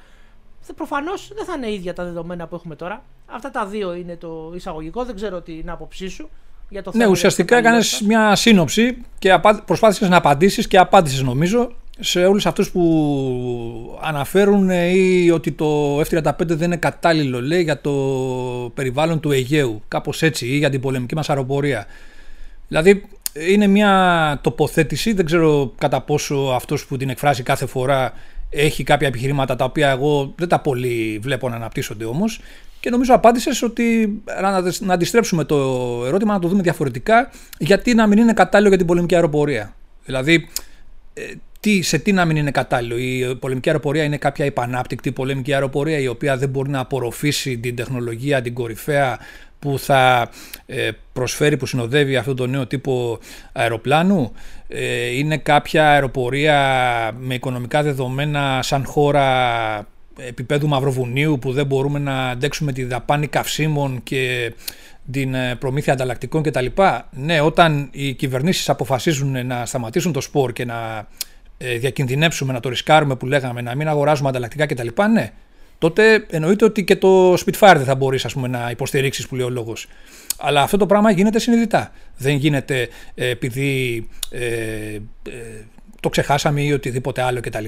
[0.77, 3.03] προφανώς δεν θα είναι ίδια τα δεδομένα που έχουμε τώρα.
[3.27, 5.05] Αυτά τα δύο είναι το εισαγωγικό.
[5.05, 6.31] Δεν ξέρω την άποψή σου.
[6.69, 12.25] Για το ναι, ουσιαστικά έκανε μια σύνοψη και προσπάθησες να απαντήσεις και απάντησες νομίζω σε
[12.25, 17.93] όλους αυτούς που αναφέρουν ε, ή ότι το F-35 δεν είναι κατάλληλο λέει για το
[18.75, 19.83] περιβάλλον του Αιγαίου.
[19.89, 21.87] Κάπως έτσι ή για την πολεμική μας αεροπορία.
[22.69, 23.05] Δηλαδή
[23.49, 28.13] είναι μια τοποθέτηση δεν ξέρω κατά πόσο αυτός που την εκφράσει κάθε φορά
[28.51, 32.41] έχει κάποια επιχειρήματα τα οποία εγώ δεν τα πολύ βλέπω να αναπτύσσονται όμως.
[32.81, 34.21] Και νομίζω απάντησες ότι
[34.81, 35.57] να αντιστρέψουμε το
[36.07, 39.75] ερώτημα να το δούμε διαφορετικά γιατί να μην είναι κατάλληλο για την πολεμική αεροπορία.
[40.05, 40.68] Δηλαδή ε,
[41.61, 42.99] τι, σε τι να μην είναι κατάλληλο.
[42.99, 47.77] Η πολεμική αεροπορία είναι κάποια επανάπτυκτη πολεμική αεροπορία η οποία δεν μπορεί να απορροφήσει την
[47.77, 49.19] τεχνολογία, την κορυφαία
[49.59, 50.31] που θα
[50.67, 53.19] ε, προσφέρει, που συνοδεύει αυτό το νέο τύπο
[53.53, 54.33] αεροπλάνου.
[54.69, 56.57] Ε, είναι κάποια αεροπορία
[57.19, 59.87] με οικονομικά δεδομένα σαν χώρα
[60.19, 64.53] επίπεδου Μαυροβουνίου που δεν μπορούμε να αντέξουμε τη δαπάνη καυσίμων και
[65.11, 66.67] την ε, προμήθεια ανταλλακτικών κτλ.
[67.11, 71.09] Ναι, όταν οι κυβερνήσεις αποφασίζουν να σταματήσουν το σπορ και να
[71.59, 74.89] ε, διακινδυνεύσουμε, να το ρισκάρουμε που λέγαμε, να μην αγοράζουμε ανταλλακτικά κτλ.
[75.13, 75.33] Ναι,
[75.79, 79.87] τότε εννοείται ότι και το Spitfire δεν θα μπορείς να υποστηρίξεις που λέει ο λόγος.
[80.39, 81.93] Αλλά αυτό το πράγμα γίνεται συνειδητά.
[82.17, 85.01] Δεν γίνεται ε, επειδή ε, ε,
[86.01, 87.65] το ξεχάσαμε ή οτιδήποτε άλλο κτλ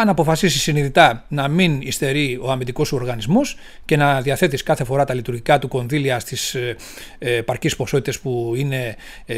[0.00, 5.04] αν αποφασίσεις συνειδητά να μην υστερεί ο αμυντικός σου οργανισμός και να διαθέτεις κάθε φορά
[5.04, 6.76] τα λειτουργικά του κονδύλια στις ε,
[7.18, 9.34] ε παρκεί ποσότητες που, είναι, ε,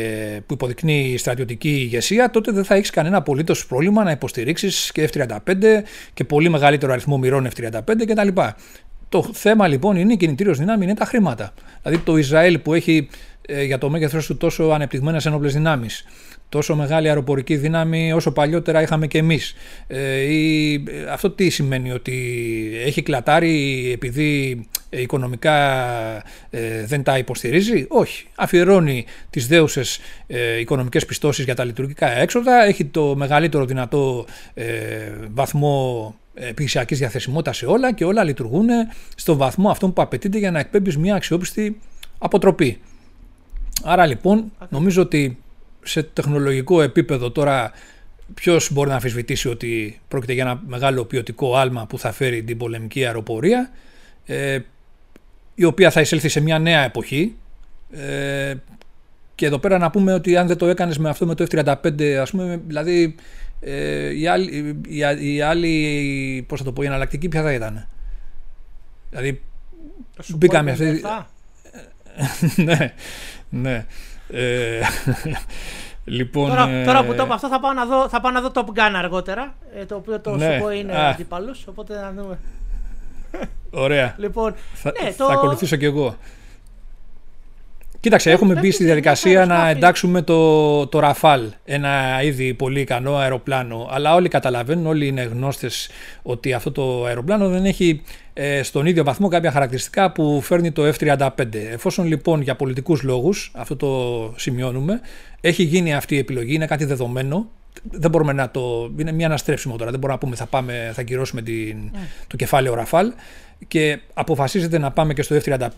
[0.46, 5.08] που υποδεικνύει η στρατιωτική ηγεσία, τότε δεν θα έχεις κανένα απολύτως πρόβλημα να υποστηρίξεις και
[5.12, 5.38] F-35
[6.14, 8.28] και πολύ μεγαλύτερο αριθμό μοιρών F-35 κτλ.
[9.08, 11.52] Το θέμα λοιπόν είναι η κινητήριος δύναμη, είναι τα χρήματα.
[11.82, 16.04] Δηλαδή το Ισραήλ που έχει ε, για το μέγεθο του τόσο ανεπτυγμένες ένοπλες δυνάμεις,
[16.48, 19.54] τόσο μεγάλη αεροπορική δύναμη όσο παλιότερα είχαμε και εμείς.
[19.86, 20.26] Ε,
[21.10, 22.14] αυτό τι σημαίνει, ότι
[22.84, 25.56] έχει κλατάρει επειδή οικονομικά
[26.50, 28.26] ε, δεν τα υποστηρίζει; Όχι.
[28.34, 34.64] Αφιερώνει τις δέουσες ε, οικονομικές πιστώσεις για τα λειτουργικά έξοδα, έχει το μεγαλύτερο δυνατό ε,
[35.30, 38.68] βαθμό επιχειρησιακής διαθεσιμότητας σε όλα και όλα λειτουργούν
[39.14, 41.78] στο βαθμό αυτό που απαιτείται για να εκπέμπεις μια αξιόπιστη
[42.18, 42.80] αποτροπή.
[43.82, 45.38] Άρα λοιπόν νομίζω ότι
[45.82, 47.72] σε τεχνολογικό επίπεδο τώρα
[48.34, 52.58] ποιος μπορεί να αμφισβητήσει ότι πρόκειται για ένα μεγάλο ποιοτικό άλμα που θα φέρει την
[52.58, 53.70] πολεμική αεροπορία
[54.26, 54.58] ε,
[55.54, 57.36] η οποία θα εισέλθει σε μια νέα εποχή.
[57.90, 58.54] Ε,
[59.34, 62.02] και εδώ πέρα να πούμε ότι αν δεν το έκανες με αυτό με το F-35
[62.02, 63.14] ας πούμε δηλαδή
[63.60, 67.88] ε, η, άλλη, η, η άλλη πώς θα το πω η εναλλακτική ποια θα ήταν;
[69.10, 69.42] Δηλαδή
[70.36, 71.02] μπήκαμε αυτή
[72.56, 72.92] ναι
[73.48, 73.86] ναι
[74.30, 74.80] ε,
[76.04, 78.40] λοιπόν, τώρα, ε, τώρα που το είπα αυτό θα πάω να δω, θα πάω να
[78.40, 79.54] δω Top Gun αργότερα.
[79.74, 81.54] Ε, το οποίο το ναι, σου πω είναι αντίπαλο.
[81.64, 82.38] Οπότε να δούμε.
[83.70, 84.14] Ωραία.
[84.18, 85.26] λοιπόν, θα, ναι, το...
[85.26, 86.16] θα ακολουθήσω κι εγώ.
[88.00, 93.88] Κοίταξε, έχουμε μπει στη διαδικασία να εντάξουμε το, το Ραφάλ, ένα ήδη πολύ ικανό αεροπλάνο.
[93.90, 95.70] Αλλά όλοι καταλαβαίνουν, όλοι είναι γνώστε
[96.22, 98.27] ότι αυτό το αεροπλάνο δεν έχει ε,
[98.62, 101.28] στον ίδιο βαθμό κάποια χαρακτηριστικά που φέρνει το F-35.
[101.72, 105.00] Εφόσον λοιπόν για πολιτικούς λόγους, αυτό το σημειώνουμε,
[105.40, 107.50] έχει γίνει αυτή η επιλογή, είναι κάτι δεδομένο.
[107.82, 108.92] Δεν μπορούμε να το.
[108.98, 109.90] Είναι μια αναστρέψιμο τώρα.
[109.90, 112.08] Δεν μπορούμε να πούμε θα, πάμε, θα κυρώσουμε την, ναι.
[112.26, 113.12] το κεφάλαιο Ραφάλ.
[113.68, 115.68] Και αποφασίζεται να πάμε και στο F-35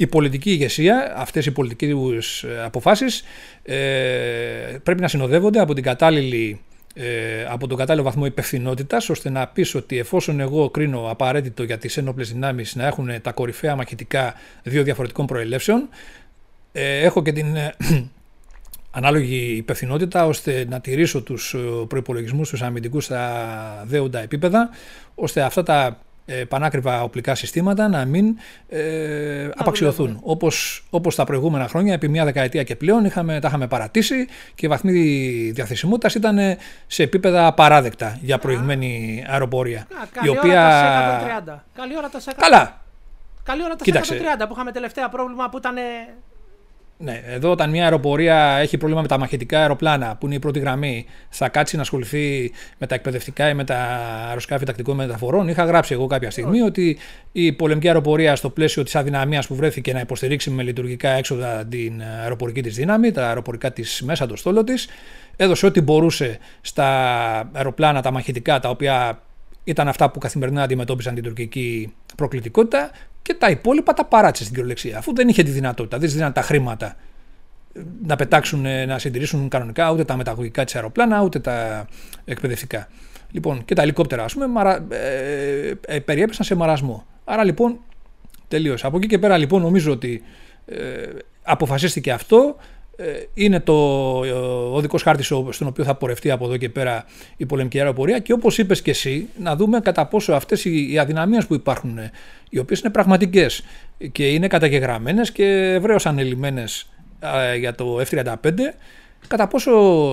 [0.00, 3.22] η πολιτική ηγεσία, αυτές οι πολιτικές ε, αποφάσεις
[3.62, 3.74] ε,
[4.82, 6.60] πρέπει να συνοδεύονται από, την κατάλληλη,
[6.94, 11.78] ε, από τον κατάλληλο βαθμό υπευθυνότητας, ώστε να πεις ότι εφόσον εγώ κρίνω απαραίτητο για
[11.78, 15.88] τις ένοπλες δυνάμεις να έχουν τα κορυφαία μαχητικά δύο διαφορετικών προελεύσεων,
[16.72, 17.74] ε, έχω και την ε,
[18.90, 21.56] ανάλογη υπευθυνότητα ώστε να τηρήσω τους
[21.88, 24.70] προϋπολογισμούς τους αμυντικούς στα δέοντα επίπεδα,
[25.14, 26.09] ώστε αυτά τα ε,
[26.48, 28.36] πανάκριβα οπλικά συστήματα να μην
[28.68, 30.18] ε, απαξιωθούν.
[30.22, 34.66] Όπως, όπως τα προηγούμενα χρόνια, επί μια δεκαετία και πλέον, είχαμε, τα είχαμε παρατήσει και
[34.66, 34.92] η βαθμή
[35.54, 36.38] διαθεσιμότητας ήταν
[36.86, 39.86] σε επίπεδα απαράδεκτα για προηγμένη αεροπορία.
[40.12, 40.66] καλή η οποία...
[41.28, 42.80] ώρα τα Καλή ώρα τα Καλά.
[43.42, 45.76] Καλή ώρα τα 130 που είχαμε τελευταία πρόβλημα που ήταν
[47.02, 50.58] ναι, εδώ όταν μια αεροπορία έχει πρόβλημα με τα μαχητικά αεροπλάνα, που είναι η πρώτη
[50.58, 53.76] γραμμή, θα κάτσει να ασχοληθεί με τα εκπαιδευτικά ή με τα
[54.28, 55.48] αεροσκάφη τακτικών μεταφορών.
[55.48, 56.98] Είχα γράψει εγώ κάποια στιγμή ότι
[57.32, 62.02] η πολεμική αεροπορία στο πλαίσιο της αδυναμίας που βρέθηκε να υποστηρίξει με λειτουργικά έξοδα την
[62.22, 64.88] αεροπορική της δύναμη, τα αεροπορικά της μέσα, το στόλο της,
[65.36, 66.86] έδωσε ό,τι μπορούσε στα
[67.52, 69.22] αεροπλάνα, τα μαχητικά, τα οποία
[69.64, 72.90] ήταν αυτά που καθημερινά αντιμετώπιζαν την τουρκική προκλητικότητα
[73.22, 74.98] και τα υπόλοιπα τα παράτησε στην κυριολεξία.
[74.98, 76.96] Αφού δεν είχε τη δυνατότητα, δεν δίναν τα χρήματα
[78.06, 81.86] να πετάξουν, να συντηρήσουν κανονικά ούτε τα μεταγωγικά της αεροπλάνα, ούτε τα
[82.24, 82.88] εκπαιδευτικά.
[83.30, 87.06] Λοιπόν, και τα ελικόπτερα, ας πούμε, μαρα, ε, ε, περιέπεσαν σε μαρασμό.
[87.24, 87.78] Άρα λοιπόν,
[88.48, 88.86] τελείωσε.
[88.86, 90.22] Από εκεί και πέρα, λοιπόν, νομίζω ότι
[90.66, 91.06] ε,
[91.42, 92.56] αποφασίστηκε αυτό.
[93.02, 93.72] Ε, είναι το,
[94.18, 97.04] ο οδικό χάρτης στον οποίο θα πορευτεί από εδώ και πέρα
[97.36, 100.98] η πολεμική αεροπορία και όπως είπες και εσύ να δούμε κατά πόσο αυτές οι, οι
[100.98, 101.98] αδυναμίες που υπάρχουν
[102.48, 103.64] οι οποίες είναι πραγματικές
[104.12, 105.44] και είναι καταγεγραμμένες και
[105.74, 106.88] ευρέως ανελημμένες
[107.58, 108.34] για το F-35
[109.28, 109.70] κατά πόσο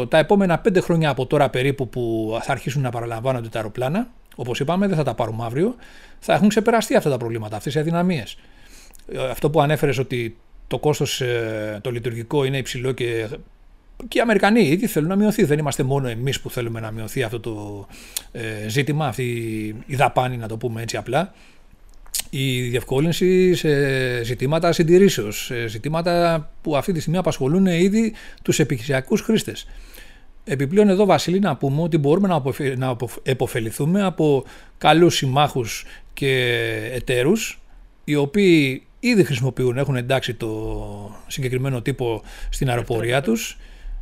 [0.10, 4.60] τα επόμενα πέντε χρόνια από τώρα περίπου που θα αρχίσουν να παραλαμβάνονται τα αεροπλάνα όπως
[4.60, 5.76] είπαμε δεν θα τα πάρουμε αύριο
[6.20, 8.38] θα έχουν ξεπεραστεί αυτά τα προβλήματα, αυτές οι αδυναμίες.
[9.12, 10.38] Ε, αυτό που ανέφερες ότι
[10.68, 13.28] το κόστος ε, το λειτουργικό είναι υψηλό και,
[14.08, 15.44] και οι Αμερικανοί ήδη θέλουν να μειωθεί.
[15.44, 17.88] Δεν είμαστε μόνο εμείς που θέλουμε να μειωθεί αυτό το
[18.32, 19.26] ε, ζήτημα, αυτή
[19.86, 21.34] η δαπάνη να το πούμε έτσι απλά.
[22.30, 29.22] Η διευκόλυνση σε ζητήματα συντηρήσεως, σε ζητήματα που αυτή τη στιγμή απασχολούν ήδη τους επιχειρησιακούς
[29.22, 29.68] χρήστες.
[30.44, 32.42] Επιπλέον εδώ Βασίλη να πούμε ότι μπορούμε
[32.76, 34.44] να επωφεληθούμε από
[34.78, 36.54] καλούς συμμάχους και
[36.94, 37.62] εταίρους
[38.04, 40.82] οι οποίοι ήδη χρησιμοποιούν, έχουν εντάξει το
[41.28, 43.58] συγκεκριμένο τύπο στην αεροπορία τους,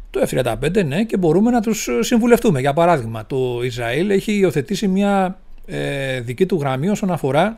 [0.09, 2.59] το F-35, ναι, και μπορούμε να τους συμβουλευτούμε.
[2.59, 7.57] Για παράδειγμα, το Ισραήλ έχει υιοθετήσει μια ε, δική του γραμμή όσον αφορά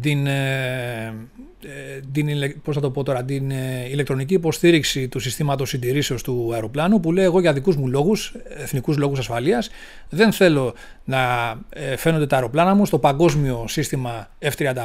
[0.00, 1.14] την, ε,
[1.62, 2.28] ε, την,
[2.62, 7.12] πώς θα το πω τώρα, την ε, ηλεκτρονική υποστήριξη του συστήματος συντηρήσεως του αεροπλάνου που
[7.12, 9.70] λέει εγώ για δικούς μου λόγους, εθνικούς λόγους ασφαλείας
[10.08, 10.74] δεν θέλω
[11.04, 11.54] να
[11.96, 14.84] φαίνονται τα αεροπλάνα μου στο παγκόσμιο σύστημα F-35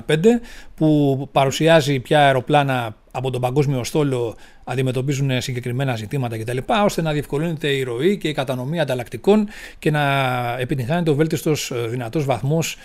[0.76, 6.58] που παρουσιάζει πια αεροπλάνα από τον παγκόσμιο στόλο αντιμετωπίζουν συγκεκριμένα ζητήματα κτλ.
[6.84, 9.48] ώστε να διευκολύνεται η ροή και η κατανομή ανταλλακτικών
[9.80, 10.04] και να
[10.60, 12.78] επιτυγχάνεται ο βέλτιστος δυνατός βαθμός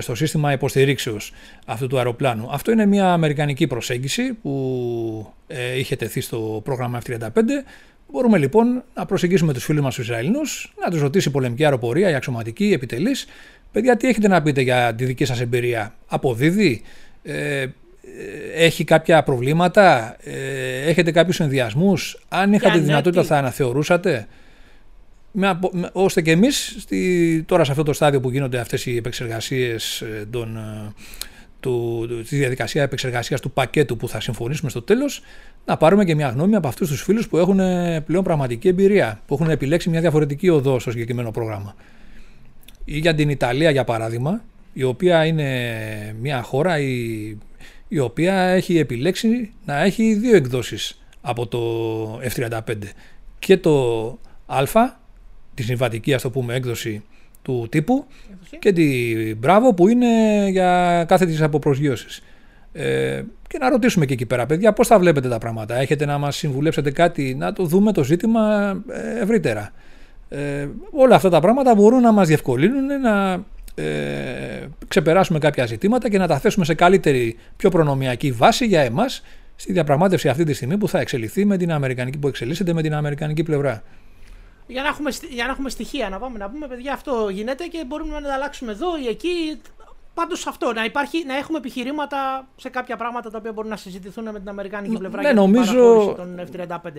[0.00, 1.32] στο σύστημα υποστηρίξεως
[1.66, 2.48] αυτού του αεροπλάνου.
[2.50, 7.28] Αυτό είναι μια αμερικανική προσέγγιση που ε, είχε τεθεί στο πρόγραμμα F-35.
[8.12, 12.10] Μπορούμε λοιπόν να προσεγγίσουμε τους φίλους μας τους Ισραηλινούς, να τους ρωτήσει η πολεμική αεροπορία,
[12.10, 13.26] η αξιωματική, η επιτελής.
[13.72, 16.82] Παιδιά, τι έχετε να πείτε για τη δική σας εμπειρία, Αποδίδει,
[17.22, 17.66] ε,
[18.54, 24.26] έχει κάποια προβλήματα, ε, έχετε κάποιους ενδιασμούς, αν είχατε τη δυνατότητα θα αναθεωρούσατε;
[25.32, 28.96] Με, με, ώστε και εμείς στη, τώρα σε αυτό το στάδιο που γίνονται αυτές οι
[28.96, 30.92] επεξεργασίες ε, των, ε,
[31.60, 35.22] του, της διαδικασίας επεξεργασίας του πακέτου που θα συμφωνήσουμε στο τέλος
[35.64, 37.60] να πάρουμε και μια γνώμη από αυτούς τους φίλους που έχουν
[38.04, 41.74] πλέον πραγματική εμπειρία που έχουν επιλέξει μια διαφορετική οδό στο συγκεκριμένο πρόγραμμα.
[42.84, 47.36] Ή για την Ιταλία για παράδειγμα η οποία είναι μια χώρα η
[47.92, 51.60] η οποία έχει επιλέξει να έχει δύο εκδόσεις από το
[52.34, 52.60] F-35.
[53.38, 54.64] Και το Α,
[55.54, 57.04] τη συμβατική ας το πούμε έκδοση
[57.50, 58.04] του τύπου
[58.58, 60.06] και τη Μπράβο που είναι
[60.50, 62.22] για κάθε της αποπροσγείωσης.
[62.72, 65.76] Ε, και να ρωτήσουμε και εκεί πέρα παιδιά πώς θα βλέπετε τα πράγματα.
[65.76, 69.70] Έχετε να μας συμβουλέψετε κάτι να το δούμε το ζήτημα ε, ευρύτερα.
[70.28, 73.44] Ε, όλα αυτά τα πράγματα μπορούν να μας διευκολύνουν να
[73.74, 79.22] ε, ξεπεράσουμε κάποια ζητήματα και να τα θέσουμε σε καλύτερη, πιο προνομιακή βάση για εμάς
[79.56, 82.94] στη διαπραγμάτευση αυτή τη στιγμή που θα εξελιχθεί με την Αμερικανική, που εξελίσσεται με την
[82.94, 83.82] Αμερικανική πλευρά.
[84.70, 87.84] Για να, έχουμε, για να έχουμε στοιχεία να πάμε να πούμε, παιδιά, αυτό γίνεται και
[87.86, 89.60] μπορούμε να τα αλλάξουμε εδώ ή εκεί.
[90.14, 94.24] Πάντως αυτό, να, υπάρχει, να έχουμε επιχειρήματα σε κάποια πράγματα τα οποία μπορούν να συζητηθούν
[94.24, 96.14] με την Αμερικάνικη πλευρά ναι, για νομίζω...
[96.16, 96.90] των F-35.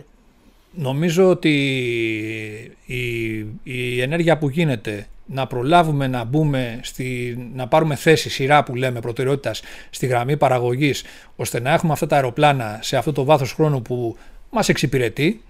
[0.74, 1.52] Νομίζω ότι
[2.86, 8.76] η, η ενέργεια που γίνεται να προλάβουμε να μπούμε, στη, να πάρουμε θέση, σειρά που
[8.76, 11.04] λέμε προτεραιότητας στη γραμμή παραγωγής
[11.36, 14.18] ώστε να έχουμε αυτά τα αεροπλάνα σε αυτό το βάθος χρόνου που
[14.50, 15.42] μας εξυπηρετεί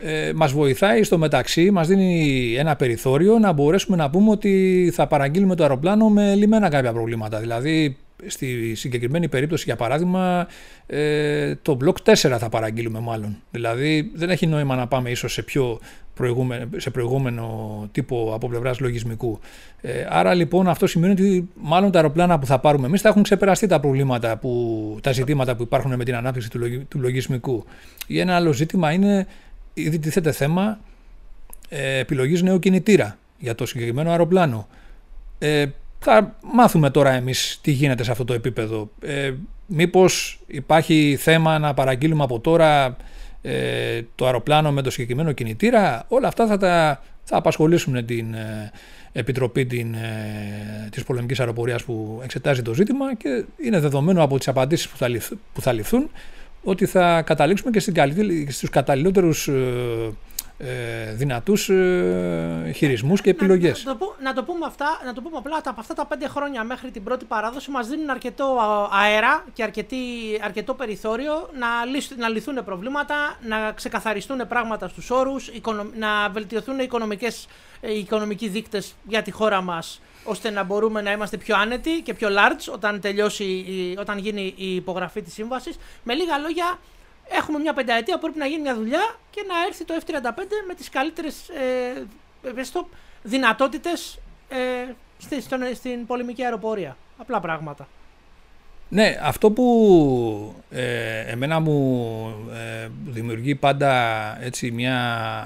[0.00, 5.06] ε, μας βοηθάει στο μεταξύ, μας δίνει ένα περιθώριο να μπορέσουμε να πούμε ότι θα
[5.06, 7.38] παραγγείλουμε το αεροπλάνο με λιμένα κάποια προβλήματα.
[7.38, 7.96] Δηλαδή
[8.26, 10.46] στη συγκεκριμένη περίπτωση για παράδειγμα
[10.86, 13.36] ε, το μπλοκ 4 θα παραγγείλουμε μάλλον.
[13.50, 15.80] Δηλαδή δεν έχει νόημα να πάμε ίσως σε πιο
[16.14, 19.38] προηγούμενο, σε προηγούμενο τύπο από πλευράς λογισμικού.
[19.80, 23.22] Ε, άρα λοιπόν αυτό σημαίνει ότι μάλλον τα αεροπλάνα που θα πάρουμε εμείς θα έχουν
[23.22, 27.64] ξεπεραστεί τα προβλήματα, που, τα ζητήματα που υπάρχουν με την ανάπτυξη του, του λογισμικού.
[28.06, 29.26] Ή ένα άλλο ζήτημα είναι
[29.82, 30.78] ήδη τίθεται θέμα
[31.68, 34.68] ε, επιλογής νέου κινητήρα για το συγκεκριμένο αεροπλάνο.
[35.38, 35.66] Ε,
[35.98, 38.90] θα μάθουμε τώρα εμείς τι γίνεται σε αυτό το επίπεδο.
[39.00, 39.32] Ε,
[39.66, 42.96] μήπως υπάρχει θέμα να παραγγείλουμε από τώρα
[43.42, 48.72] ε, το αεροπλάνο με το συγκεκριμένο κινητήρα; Όλα αυτά θα, τα, θα απασχολήσουν την ε,
[49.12, 54.48] Επιτροπή την, ε, της Πολεμικής Αεροπορίας που εξετάζει το ζήτημα και είναι δεδομένο από τις
[54.48, 55.08] απαντήσεις που θα,
[55.52, 56.10] που θα ληφθούν
[56.62, 57.80] ότι θα καταλήξουμε και
[58.48, 59.48] στους καταλληλότερους
[60.58, 63.84] ε, ε, δυνατούς ε, χειρισμούς και επιλογές.
[63.84, 66.90] Να, να, το, πούμε αυτά, να το πούμε απλά, από αυτά τα πέντε χρόνια μέχρι
[66.90, 68.58] την πρώτη παράδοση μας δίνουν αρκετό
[68.92, 69.96] αέρα και αρκετή,
[70.44, 71.66] αρκετό περιθώριο να,
[72.16, 75.50] να λυθούν προβλήματα, να ξεκαθαριστούν πράγματα στους όρους,
[75.94, 77.48] να βελτιωθούν οι, οικονομικές,
[77.80, 82.14] οι οικονομικοί δείκτες για τη χώρα μας ώστε να μπορούμε να είμαστε πιο άνετοι και
[82.14, 83.64] πιο large όταν, τελειώσει,
[83.98, 85.76] όταν γίνει η υπογραφή της σύμβασης.
[86.02, 86.78] Με λίγα λόγια,
[87.28, 90.74] έχουμε μια πενταετία που πρέπει να γίνει μια δουλειά και να έρθει το F-35 με
[90.74, 92.04] τις καλύτερες ε,
[93.22, 94.18] δυνατότητες
[94.48, 95.40] ε, στη,
[95.74, 96.96] στην πολεμική αεροπορία.
[97.18, 97.88] Απλά πράγματα.
[98.90, 102.10] Ναι, αυτό που ε, εμένα μου
[102.52, 103.92] ε, δημιουργεί πάντα
[104.44, 104.96] έτσι μια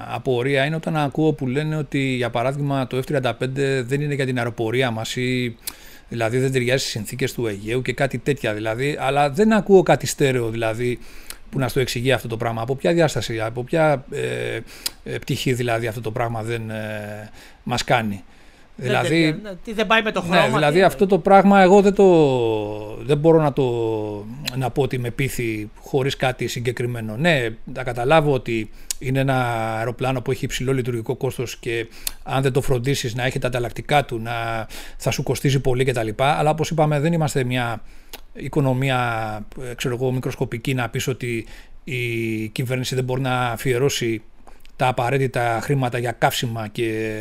[0.09, 3.33] απορία είναι όταν ακούω που λένε ότι για παράδειγμα το F-35
[3.83, 5.57] δεν είναι για την αεροπορία μας ή
[6.09, 10.05] δηλαδή δεν ταιριάζει στις συνθήκες του Αιγαίου και κάτι τέτοια δηλαδή, αλλά δεν ακούω κάτι
[10.05, 10.99] στέρεο δηλαδή
[11.53, 12.61] που να στο εξηγεί αυτό το πράγμα.
[12.61, 14.59] Από ποια διάσταση, από ποια ε,
[15.03, 17.29] ε πτυχή δηλαδή αυτό το πράγμα δεν ε,
[17.63, 18.23] μας κάνει.
[18.75, 20.47] Δηλαδή, δεν, τι δεν πάει με το ναι, χρώμα.
[20.47, 22.05] Ναι, δηλαδή αυτό το πράγμα εγώ δεν, το,
[23.01, 23.63] δεν μπορώ να, το,
[24.55, 27.15] να πω ότι με πείθει χωρίς κάτι συγκεκριμένο.
[27.17, 31.87] Ναι, θα καταλάβω ότι είναι ένα αεροπλάνο που έχει υψηλό λειτουργικό κόστος και
[32.23, 36.09] αν δεν το φροντίσεις να έχει τα ανταλλακτικά του να θα σου κοστίζει πολύ κτλ.
[36.17, 37.81] Αλλά όπως είπαμε δεν είμαστε μια
[38.33, 39.39] οικονομία
[39.75, 41.45] ξέρω εγώ, μικροσκοπική να πεις ότι
[41.83, 44.21] η κυβέρνηση δεν μπορεί να αφιερώσει
[44.75, 47.11] τα απαραίτητα χρήματα για καύσιμα και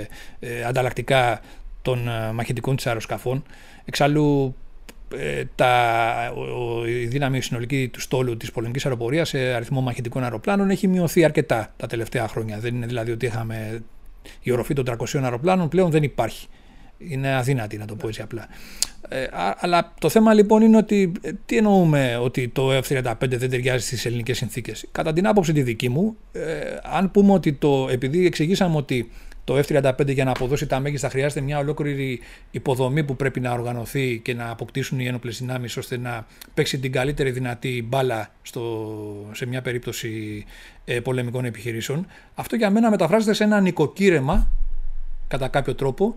[0.41, 1.41] ε, ανταλλακτικά
[1.83, 3.43] των ε, μαχητικών της αεροσκαφών.
[3.85, 4.57] Εξάλλου
[5.17, 10.71] ε, τα, ο, η δύναμη συνολική του στόλου της πολεμικής αεροπορίας σε αριθμό μαχητικών αεροπλάνων
[10.71, 12.59] έχει μειωθεί αρκετά τα τελευταία χρόνια.
[12.59, 13.83] Δεν είναι δηλαδή ότι είχαμε
[14.41, 16.47] η οροφή των 300 αεροπλάνων πλέον δεν υπάρχει.
[16.99, 18.49] Είναι αδύνατη να το πω έτσι απλά.
[19.13, 19.27] Ε,
[19.59, 24.07] αλλά το θέμα λοιπόν είναι ότι ε, τι εννοούμε ότι το F-35 δεν ταιριάζει στις
[24.07, 24.87] ελληνικές συνθήκες.
[24.93, 26.41] Κατά την άποψη τη δική μου, ε,
[26.83, 29.11] αν πούμε ότι το, επειδή εξηγήσαμε ότι
[29.45, 34.21] το F-35 για να αποδώσει τα μέγιστα χρειάζεται μια ολόκληρη υποδομή που πρέπει να οργανωθεί
[34.25, 39.47] και να αποκτήσουν οι ένοπλες δυνάμεις ώστε να παίξει την καλύτερη δυνατή μπάλα στο, σε
[39.47, 40.45] μια περίπτωση
[40.85, 42.07] ε, πολεμικών επιχειρήσεων.
[42.35, 44.49] Αυτό για μένα μεταφράζεται σε ένα νοικοκύρεμα
[45.29, 46.15] κατά κάποιο τρόπο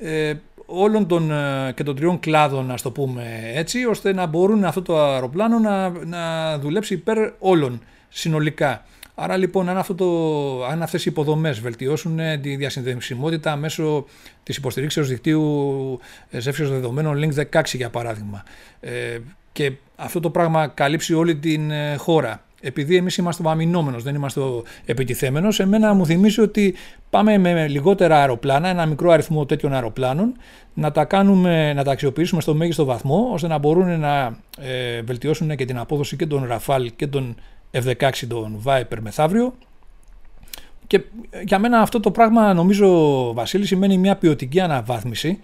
[0.00, 0.34] ε,
[0.66, 4.82] όλων των ε, και των τριών κλάδων, να το πούμε έτσι, ώστε να μπορούν αυτό
[4.82, 8.84] το αεροπλάνο να, να δουλέψει υπέρ όλων συνολικά.
[9.14, 14.06] Άρα λοιπόν αν, αυτό το, αν αυτές οι υποδομές βελτιώσουν ε, τη διασυνδεσιμότητα μέσω
[14.42, 16.00] της υποστηρίξεως δικτύου
[16.30, 18.44] ζεύσεως δεδομένων Link 16 για παράδειγμα
[18.80, 19.18] ε,
[19.52, 24.40] και αυτό το πράγμα καλύψει όλη την χώρα επειδή εμείς είμαστε ο αμυνόμενος, δεν είμαστε
[24.40, 26.74] ο επιτιθέμενος, εμένα μου θυμίζει ότι
[27.10, 30.36] πάμε με λιγότερα αεροπλάνα, ένα μικρό αριθμό τέτοιων αεροπλάνων,
[30.74, 35.56] να τα, κάνουμε, να τα αξιοποιήσουμε στο μέγιστο βαθμό, ώστε να μπορούν να ε, βελτιώσουν
[35.56, 37.34] και την απόδοση και των Rafale και των
[37.72, 39.54] F-16 των Viper μεθαύριο.
[40.86, 41.00] Και
[41.44, 45.40] για μένα αυτό το πράγμα νομίζω, Βασίλη, σημαίνει μια ποιοτική αναβάθμιση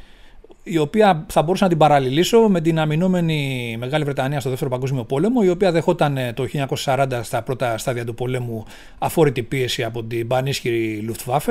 [0.62, 5.04] η οποία θα μπορούσα να την παραλληλήσω με την αμυνόμενη Μεγάλη Βρετανία στο Δεύτερο Παγκόσμιο
[5.04, 6.46] Πόλεμο, η οποία δεχόταν ε, το
[6.84, 8.64] 1940 στα πρώτα στάδια του πολέμου
[8.98, 11.50] αφόρητη πίεση από την πανίσχυρη Luftwaffe,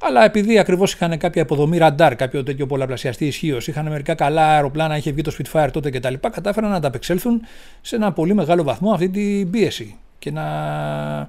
[0.00, 4.96] Αλλά επειδή ακριβώς είχαν κάποια υποδομή ραντάρ, κάποιο τέτοιο πολλαπλασιαστή ισχύω, είχαν μερικά καλά αεροπλάνα,
[4.96, 7.42] είχε βγει το Spitfire τότε κτλ., κατάφεραν να ανταπεξέλθουν
[7.80, 10.42] σε ένα πολύ μεγάλο βαθμό αυτή την πίεση και να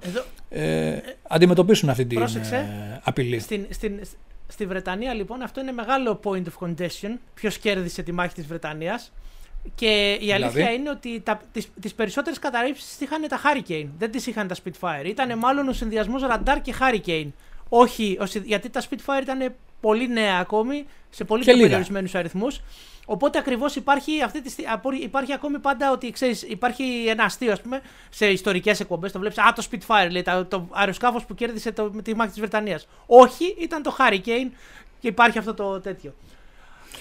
[0.01, 0.24] Εδώ...
[0.49, 0.97] ε,
[1.28, 3.39] αντιμετωπίσουν αυτή την ε, απειλή.
[3.39, 3.99] Στην, στην,
[4.47, 7.17] στη Βρετανία λοιπόν αυτό είναι μεγάλο point of contention.
[7.33, 9.11] Ποιος κέρδισε τη μάχη της Βρετανίας.
[9.75, 14.11] Και η αλήθεια δηλαδή; είναι ότι τα, τις, τις περισσότερες καταρρύψεις είχαν τα Hurricane, δεν
[14.11, 15.05] τις είχαν τα Spitfire.
[15.05, 17.27] Ήταν μάλλον ο συνδυασμός Radar και Hurricane.
[17.69, 22.61] Όχι, γιατί τα Spitfire ήταν πολύ νέα ακόμη, σε πολύ πιο περιορισμένους αριθμούς.
[23.09, 24.53] Οπότε ακριβώς υπάρχει, αυτή τη,
[25.01, 29.11] υπάρχει ακόμη πάντα ότι ξέρεις, υπάρχει ένα αστείο ας πούμε, σε ιστορικές εκπομπές.
[29.11, 29.37] Το βλέπεις.
[29.37, 32.87] Α, το Spitfire, λέει, το, το αεροσκάφο που κέρδισε το, τη μάχη της Βρετανίας.
[33.05, 34.49] Όχι, ήταν το Hurricane
[34.99, 36.13] και υπάρχει αυτό το τέτοιο.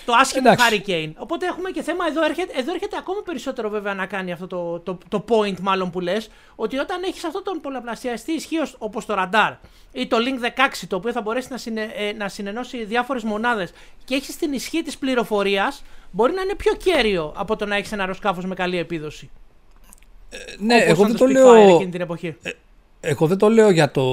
[0.06, 1.12] Το άσχημο Hurricane.
[1.16, 2.06] Οπότε έχουμε και θέμα.
[2.06, 5.90] Εδώ έρχεται, εδώ έρχεται ακόμα περισσότερο βέβαια να κάνει αυτό το, το, το point, μάλλον
[5.90, 6.30] που λες.
[6.56, 9.56] Ότι όταν έχεις αυτό τον πολλαπλασιαστή ισχύως όπως το Radar
[9.92, 13.72] ή το Link 16, το οποίο θα μπορέσει να, συνε, ε, να συνενώσει διάφορες μονάδες
[14.04, 17.92] και έχεις την ισχύ της πληροφορίας, μπορεί να είναι πιο κέριο από το να έχεις
[17.92, 19.30] ένα αεροσκάφος με καλή επίδοση.
[20.30, 21.88] Ε, ναι, εγώ δεν το λέω.
[21.88, 22.36] την εποχή.
[22.42, 22.50] Ε,
[23.00, 24.04] εγώ δεν το λέω για το,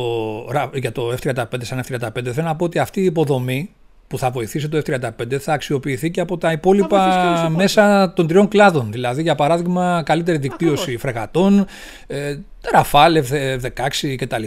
[0.73, 2.09] για το F-35 σαν F-35.
[2.13, 3.73] Θέλω να πω ότι αυτή η υποδομή
[4.13, 8.91] που θα βοηθήσει το F-35 θα αξιοποιηθεί και από τα υπόλοιπα μέσα των τριών κλάδων.
[8.91, 11.65] Δηλαδή, για παράδειγμα, καλύτερη δικτύωση φρεγατών,
[12.07, 12.37] ε,
[12.73, 14.43] Rafale, F-16 κτλ.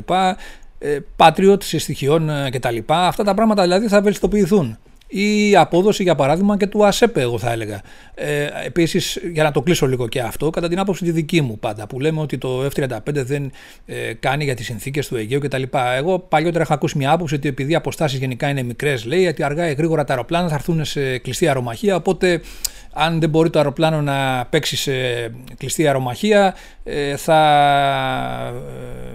[0.79, 2.77] Ε, Patriot στοιχειών ε, κτλ.
[2.87, 7.53] Αυτά τα πράγματα δηλαδή θα βελτιστοποιηθούν ή απόδοση για παράδειγμα και του ΑΣΕΠ εγώ θα
[7.53, 7.81] έλεγα.
[8.15, 11.59] Ε, επίσης για να το κλείσω λίγο και αυτό κατά την άποψη τη δική μου
[11.59, 13.51] πάντα που λέμε ότι το F-35 δεν
[13.87, 15.63] ε, κάνει για τις συνθήκες του Αιγαίου κτλ.
[15.97, 19.43] Εγώ παλιότερα είχα ακούσει μια άποψη ότι επειδή οι αποστάσεις γενικά είναι μικρές λέει ότι
[19.43, 22.41] αργά ή γρήγορα τα αεροπλάνα θα έρθουν σε κλειστή αερομαχία οπότε
[22.99, 24.93] αν δεν μπορεί το αεροπλάνο να παίξει σε
[25.57, 27.41] κλειστή αερομαχία ε, θα,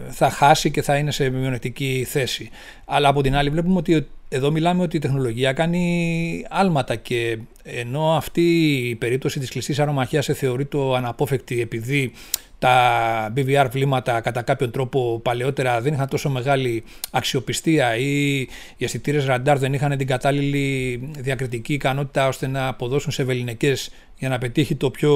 [0.08, 2.50] ε, θα χάσει και θα είναι σε μειονεκτική θέση.
[2.86, 8.16] Αλλά από την άλλη βλέπουμε ότι εδώ μιλάμε ότι η τεχνολογία κάνει άλματα και ενώ
[8.16, 8.42] αυτή
[8.90, 12.12] η περίπτωση της κλειστής αερομαχίας θεωρεί το αναπόφευκτη επειδή
[12.62, 18.40] τα BVR βλήματα κατά κάποιον τρόπο παλαιότερα δεν είχαν τόσο μεγάλη αξιοπιστία ή
[18.78, 24.30] οι αισθητήρες ραντάρ δεν είχαν την κατάλληλη διακριτική ικανότητα ώστε να αποδώσουν σε βεληνικές για
[24.30, 25.14] να πετύχει το πιο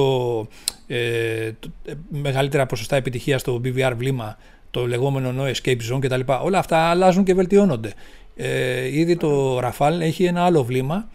[0.86, 4.36] ε, το, ε, μεγαλύτερα ποσοστά επιτυχία στο BVR βλήμα
[4.70, 6.20] το λεγόμενο no escape zone κτλ.
[6.42, 7.92] Όλα αυτά αλλάζουν και βελτιώνονται.
[8.36, 11.08] Ε, ήδη το Rafale έχει ένα άλλο βλήμα,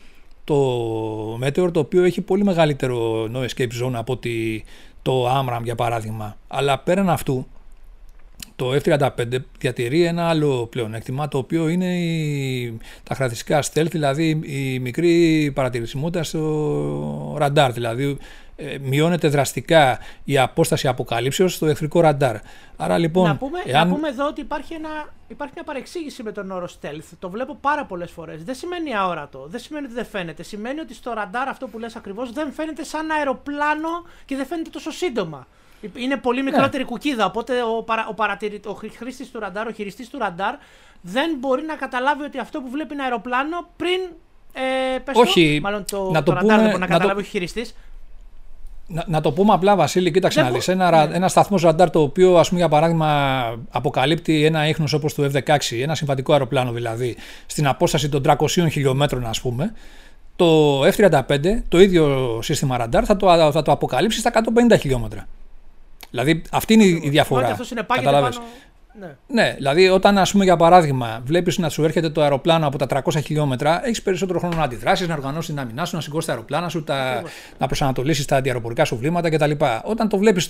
[0.43, 4.19] το Meteor, το οποίο έχει πολύ μεγαλύτερο no escape zone από
[5.01, 6.37] το Amram για παράδειγμα.
[6.47, 7.47] Αλλά πέραν αυτού,
[8.55, 9.09] το F-35
[9.59, 16.23] διατηρεί ένα άλλο πλεονέκτημα το οποίο είναι η, τα χαρακτηριστικά stealth, δηλαδή η μικρή παρατηρησιμότητα
[16.23, 18.15] στο ραντάρ, δηλαδή ε,
[18.81, 22.35] μειώνεται δραστικά η απόσταση αποκαλύψεως στο εχθρικό ραντάρ.
[22.77, 23.27] Άρα λοιπόν.
[23.27, 23.87] Να πούμε, εάν...
[23.87, 24.89] να πούμε εδώ ότι υπάρχει, ένα,
[25.27, 27.09] υπάρχει μια παρεξήγηση με τον όρο stealth.
[27.19, 28.43] Το βλέπω πάρα πολλές φορές.
[28.43, 29.45] Δεν σημαίνει αόρατο.
[29.47, 30.43] Δεν σημαίνει ότι δεν φαίνεται.
[30.43, 34.69] Σημαίνει ότι στο ραντάρ αυτό που λες ακριβώς δεν φαίνεται σαν αεροπλάνο και δεν φαίνεται
[34.69, 35.47] τόσο σύντομα.
[35.95, 36.51] Είναι πολύ ναι.
[36.51, 37.25] μικρότερη κουκίδα.
[37.25, 40.55] Οπότε ο, παρα, ο, παρατηρη, ο χρήστης του ραντάρ, ο χειριστής του ραντάρ,
[41.01, 43.99] δεν μπορεί να καταλάβει ότι αυτό που βλέπει είναι αεροπλάνο πριν.
[44.53, 47.27] Ε, πες Όχι, το, μάλλον το, να το, το ραντάρ δεν μπορεί να, καταλάβει το...
[47.27, 47.75] ο χειριστής.
[48.93, 50.67] Να, να, το πούμε απλά, Βασίλη, κοίταξε να δεις.
[50.67, 51.15] Ένα, ναι.
[51.15, 55.57] ένα σταθμό ραντάρ το οποίο, ας πούμε, για παράδειγμα, αποκαλύπτει ένα ίχνος όπως το F-16,
[55.81, 57.15] ένα συμβατικό αεροπλάνο δηλαδή,
[57.45, 59.73] στην απόσταση των 300 χιλιόμετρων, ας πούμε,
[60.35, 61.21] το F-35,
[61.67, 64.31] το ίδιο σύστημα ραντάρ, θα το, θα το αποκαλύψει στα
[64.73, 65.27] 150 χιλιόμετρα.
[66.11, 67.47] Δηλαδή αυτή είναι η διαφορά.
[67.47, 68.29] Αυτός είναι πάνω...
[68.99, 69.15] Ναι.
[69.27, 73.01] ναι, δηλαδή όταν ας πούμε για παράδειγμα βλέπεις να σου έρχεται το αεροπλάνο από τα
[73.03, 76.31] 300 χιλιόμετρα, έχεις περισσότερο χρόνο να αντιδράσεις, να οργανώσεις την άμυνά σου, να σηκώσεις τα
[76.31, 77.23] αεροπλάνα σου, τα...
[77.57, 79.51] να προσανατολίσεις τα αντιαεροπορικά σου βλήματα κτλ.
[79.83, 80.43] Όταν το βλέπεις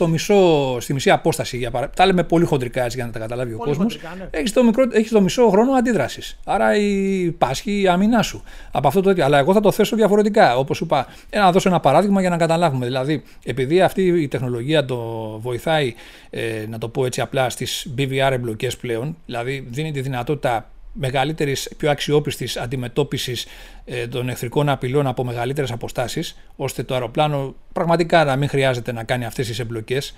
[0.80, 1.90] στη μισή απόσταση, για παρα...
[1.90, 3.86] τα λέμε πολύ χοντρικά έτσι για να τα καταλάβει πολύ ο κόσμο,
[4.18, 4.28] ναι.
[4.32, 4.86] έχεις το, μικρό...
[4.92, 6.38] έχεις το μισό χρόνο αντίδρασης.
[6.46, 7.32] Άρα η...
[7.38, 9.26] πάσχει η άμυνά σου από αυτό το τέτοιο.
[9.26, 10.58] Αλλά εγώ θα το θέσω διαφορετικά.
[10.58, 12.86] Όπως σου είπα, να δώσω ένα παράδειγμα για να καταλάβουμε.
[12.86, 14.98] Δηλαδή, επειδή αυτή η τεχνολογία το
[15.40, 15.94] βοηθάει,
[16.30, 21.70] ε, να το πω έτσι απλά, στις BVR εμπλοκέ πλέον, δηλαδή δίνει τη δυνατότητα μεγαλύτερης,
[21.78, 23.46] πιο αξιόπιστης αντιμετώπισης
[23.86, 29.04] ε, των εχθρικών απειλών από μεγαλύτερες αποστάσεις, ώστε το αεροπλάνο πραγματικά να μην χρειάζεται να
[29.04, 30.16] κάνει αυτές τις εμπλοκές.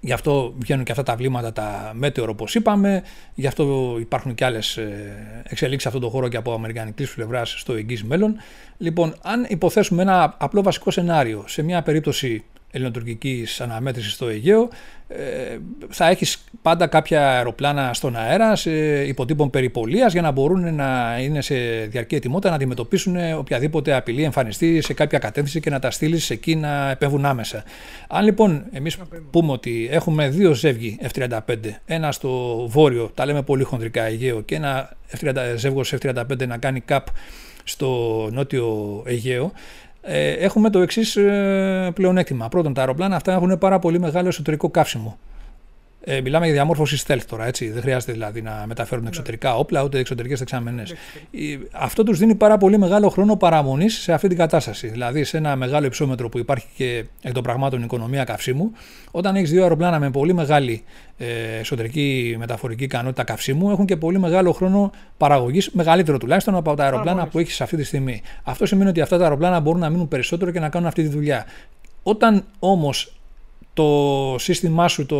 [0.00, 3.02] Γι' αυτό βγαίνουν και αυτά τα βλήματα τα μέτεωρο όπως είπαμε,
[3.34, 4.78] γι' αυτό υπάρχουν και άλλες
[5.42, 8.36] εξελίξεις σε αυτόν τον χώρο και από αμερικανικής πλευράς στο εγγύς μέλλον.
[8.78, 12.44] Λοιπόν, αν υποθέσουμε ένα απλό βασικό σενάριο σε μια περίπτωση
[12.74, 14.68] ελληνοτουρκική αναμέτρηση στο Αιγαίο.
[15.08, 15.58] Ε,
[15.88, 18.70] θα έχεις πάντα κάποια αεροπλάνα στον αέρα σε
[19.04, 21.54] υποτύπων περιπολίας για να μπορούν να είναι σε
[21.88, 26.56] διαρκή ετοιμότητα να αντιμετωπίσουν οποιαδήποτε απειλή εμφανιστεί σε κάποια κατεύθυνση και να τα στείλεις εκεί
[26.56, 27.64] να επέμβουν άμεσα.
[28.08, 28.96] Αν λοιπόν εμείς
[29.30, 31.38] πούμε ότι έχουμε δύο ζεύγοι F-35,
[31.86, 36.80] ένα στο βόρειο, τα λέμε πολύ χονδρικά Αιγαίο, και ένα F-30, ζεύγος F-35 να κάνει
[36.80, 37.06] καπ
[37.64, 37.88] στο
[38.32, 39.83] νότιο Αιγαίο, ε,
[40.38, 42.48] έχουμε το εξής ε, πλεονέκτημα.
[42.48, 45.18] Πρώτον, τα αεροπλάνα αυτά έχουν πάρα πολύ μεγάλο εσωτερικό καύσιμο.
[46.06, 47.70] Ε, μιλάμε για διαμόρφωση stealth τώρα, έτσι.
[47.70, 49.08] Δεν χρειάζεται δηλαδή να μεταφέρουν ναι.
[49.08, 50.82] εξωτερικά όπλα ούτε εξωτερικές δεξαμενέ.
[51.72, 54.88] Αυτό τους δίνει πάρα πολύ μεγάλο χρόνο παραμονής σε αυτή την κατάσταση.
[54.88, 58.72] Δηλαδή, σε ένα μεγάλο υψόμετρο που υπάρχει και εκ των πραγμάτων οικονομία καυσίμου,
[59.10, 60.82] όταν έχεις δύο αεροπλάνα με πολύ μεγάλη
[61.18, 66.84] ε, εσωτερική μεταφορική ικανότητα καυσίμου, έχουν και πολύ μεγάλο χρόνο παραγωγής, μεγαλύτερο τουλάχιστον από τα
[66.84, 68.22] αεροπλάνα που έχεις αυτή τη στιγμή.
[68.42, 71.08] Αυτό σημαίνει ότι αυτά τα αεροπλάνα μπορούν να μείνουν περισσότερο και να κάνουν αυτή τη
[71.08, 71.46] δουλειά.
[72.02, 73.12] Όταν όμως
[73.74, 75.18] το σύστημά σου το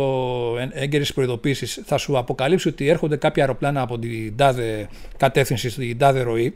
[0.71, 4.87] έγκαιρης προειδοποίησης θα σου αποκαλύψει ότι έρχονται κάποια αεροπλάνα από την τάδε
[5.17, 6.55] κατεύθυνση, στην τάδε ροή,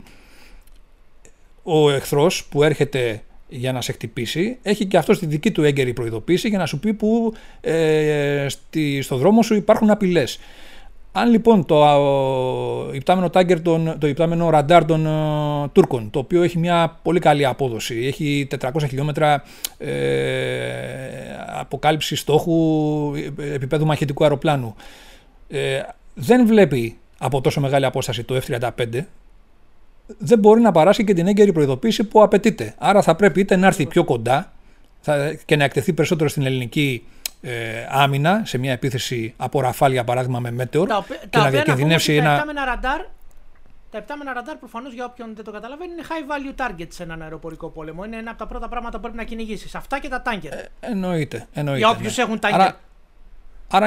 [1.62, 5.92] ο εχθρός που έρχεται για να σε χτυπήσει, έχει και αυτό τη δική του έγκαιρη
[5.92, 10.38] προειδοποίηση για να σου πει που ε, στη, στο δρόμο σου υπάρχουν απειλές.
[11.12, 11.84] Αν λοιπόν το
[12.92, 13.62] υπτάμενο τάγκερ,
[13.98, 18.70] το υπτάμενο ραντάρ των uh, Τούρκων, το οποίο έχει μια πολύ καλή απόδοση, έχει 400
[18.88, 19.42] χιλιόμετρα
[19.78, 19.90] ε,
[21.58, 22.54] αποκάλυψη στόχου
[23.38, 24.74] ε, επίπεδου μαχητικού αεροπλάνου,
[25.48, 25.80] ε,
[26.14, 28.84] δεν βλέπει από τόσο μεγάλη απόσταση το F-35,
[30.18, 32.74] δεν μπορεί να παράσχει και την έγκαιρη προειδοποίηση που απαιτείται.
[32.78, 34.52] Άρα θα πρέπει είτε να έρθει πιο κοντά
[35.00, 37.02] θα, και να εκτεθεί περισσότερο στην ελληνική
[37.40, 40.88] ε, άμυνα σε μια επίθεση από ραφάλ για παράδειγμα με μέτεορ
[41.30, 42.24] και να διακινδυνεύσει ένα.
[42.24, 43.00] Τα επτάμενα ραντάρ,
[43.90, 47.22] τα επτάμενα ραντάρ προφανώς για όποιον δεν το καταλαβαίνει είναι high value target σε έναν
[47.22, 48.04] αεροπορικό πόλεμο.
[48.04, 49.74] Είναι ένα από τα πρώτα πράγματα που πρέπει να κυνηγήσεις.
[49.74, 50.52] Αυτά και τα τάγκερ.
[50.52, 51.78] Ε, εννοείται, εννοείται.
[51.78, 52.22] Για όποιους ναι.
[52.22, 52.60] έχουν τάγκερ.
[52.60, 52.76] Άρα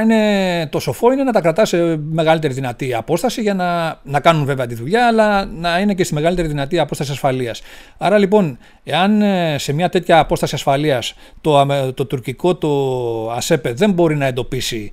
[0.01, 4.45] είναι, το σοφό είναι να τα κρατάς σε μεγαλύτερη δυνατή απόσταση για να, να κάνουν
[4.45, 7.61] βέβαια τη δουλειά, αλλά να είναι και στη μεγαλύτερη δυνατή απόσταση ασφαλείας.
[7.97, 13.91] Άρα λοιπόν, εάν ε, σε μια τέτοια απόσταση ασφαλείας το, το τουρκικό το ΑΣΕΠΕ δεν
[13.91, 14.91] μπορεί να εντοπίσει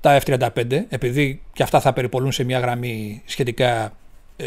[0.00, 0.48] τα F-35,
[0.88, 3.92] επειδή και αυτά θα περιπολούν σε μια γραμμή σχετικά
[4.36, 4.46] ε,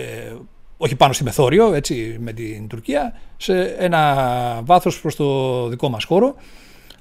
[0.82, 6.04] όχι πάνω στη μεθόριο, έτσι, με την Τουρκία, σε ένα βάθος προς το δικό μας
[6.04, 6.36] χώρο,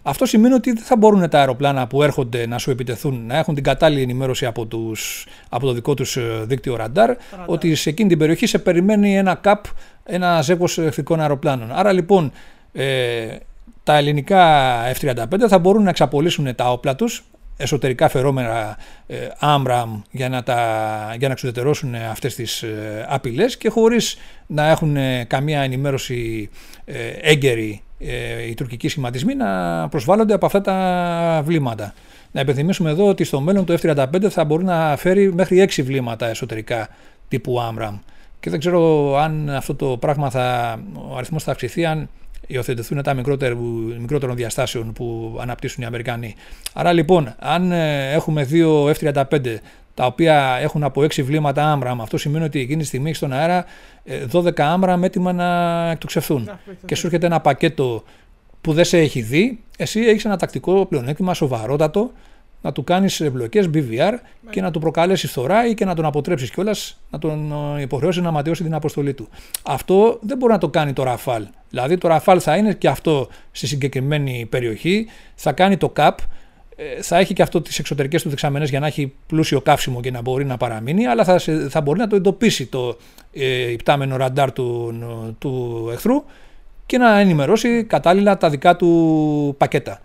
[0.02, 3.54] αυτό σημαίνει ότι δεν θα μπορούν τα αεροπλάνα που έρχονται να σου επιτεθούν να έχουν
[3.54, 8.08] την κατάλληλη ενημέρωση από, τους, από το δικό τους ε, δίκτυο ραντάρ, ότι σε εκείνη
[8.08, 9.64] την περιοχή σε περιμένει ένα ΚΑΠ,
[10.04, 11.72] ένα ζεύγος εχθρικών αεροπλάνων.
[11.72, 12.32] Άρα λοιπόν
[12.72, 13.36] ε,
[13.82, 17.24] τα ελληνικά F-35 θα μπορούν να εξαπολύσουν τα όπλα τους,
[17.56, 20.56] εσωτερικά φερόμενα ε, Άμραμ για να, τα,
[21.18, 24.96] για να εξουδετερώσουν αυτές τις ε, απειλές και χωρίς να έχουν
[25.26, 26.50] καμία ενημέρωση
[26.84, 27.87] ε, έγκαιρη ε,
[28.48, 31.94] οι τουρκικοί σχηματισμοί να προσβάλλονται από αυτά τα βλήματα.
[32.32, 36.26] Να υπενθυμίσουμε εδώ ότι στο μέλλον το F-35 θα μπορεί να φέρει μέχρι 6 βλήματα
[36.26, 36.88] εσωτερικά
[37.28, 37.98] τύπου Άμραμ.
[38.40, 40.78] Και δεν ξέρω αν αυτό το πράγμα θα,
[41.10, 42.08] ο αριθμός θα αυξηθεί αν
[42.48, 46.34] υιοθετηθούν τα μικρότερων διαστάσεων που αναπτύσσουν οι Αμερικανοί.
[46.72, 49.56] Άρα λοιπόν, αν ε, έχουμε δύο F-35
[49.94, 52.00] τα οποία έχουν από 6 βλήματα άμραμ.
[52.02, 53.64] Αυτό σημαίνει ότι εκείνη τη στιγμή έχει στον αέρα
[54.32, 56.50] 12 ε, άμραμ έτοιμα να εκτοξευθούν.
[56.84, 58.02] Και σου έρχεται ένα πακέτο
[58.60, 62.12] που δεν σε έχει δει, εσύ έχεις ένα τακτικό πλεονέκτημα σοβαρότατο
[62.60, 64.12] να του κάνεις εμπλοκές BVR
[64.50, 68.20] και να του προκαλέσεις φθορά ή και να τον αποτρέψεις κιόλας, να τον ε, υποχρεώσει
[68.20, 69.28] να ματιώσει την αποστολή του.
[69.62, 71.46] Αυτό δεν μπορεί να το κάνει το Ραφάλ.
[71.70, 76.14] Δηλαδή το Ραφάλ θα είναι και αυτό στη συγκεκριμένη περιοχή, θα κάνει το CAP
[76.80, 80.10] ε, θα έχει και αυτό τις εξωτερικές του δεξαμενές για να έχει πλούσιο καύσιμο και
[80.10, 81.38] να μπορεί να παραμείνει, αλλά θα,
[81.68, 82.96] θα μπορεί να το εντοπίσει το
[83.32, 84.94] ε, υπτάμενο ραντάρ του,
[85.38, 86.24] του εχθρού
[86.86, 90.00] και να ενημερώσει κατάλληλα τα δικά του πακέτα.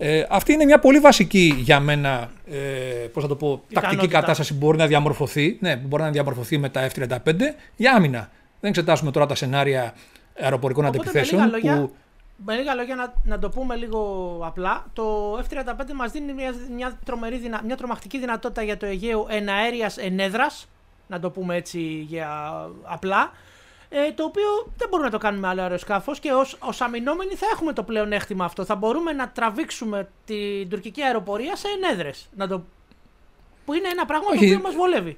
[0.00, 2.56] Ε, αυτή είναι μια πολύ βασική για μένα ε,
[3.12, 6.58] πώς θα το πω, τακτική κατάσταση που μπορεί να διαμορφωθεί, ναι, που μπορεί να διαμορφωθεί
[6.58, 7.16] με τα F-35
[7.76, 8.30] για άμυνα.
[8.60, 9.94] Δεν εξετάσουμε τώρα τα σενάρια
[10.40, 11.92] αεροπορικών αντεπιθέσεων που
[12.44, 16.98] με λίγα λόγια να, να το πούμε λίγο απλά, το F-35 μας δίνει μια, μια,
[17.04, 20.68] τρομερή, μια τρομακτική δυνατότητα για το Αιγαίο εναέριας ενέδρας,
[21.06, 22.30] να το πούμε έτσι για
[22.82, 23.30] απλά,
[23.88, 27.46] ε, το οποίο δεν μπορούμε να το κάνουμε άλλο αεροσκάφος και ως ως αμυνόμενοι θα
[27.52, 28.64] έχουμε το πλεονέκτημα αυτό.
[28.64, 32.28] Θα μπορούμε να τραβήξουμε την τουρκική αεροπορία σε ενέδρες.
[32.48, 32.64] Το...
[33.64, 34.38] Που είναι ένα πράγμα Όχι.
[34.38, 35.16] το οποίο μας βολεύει.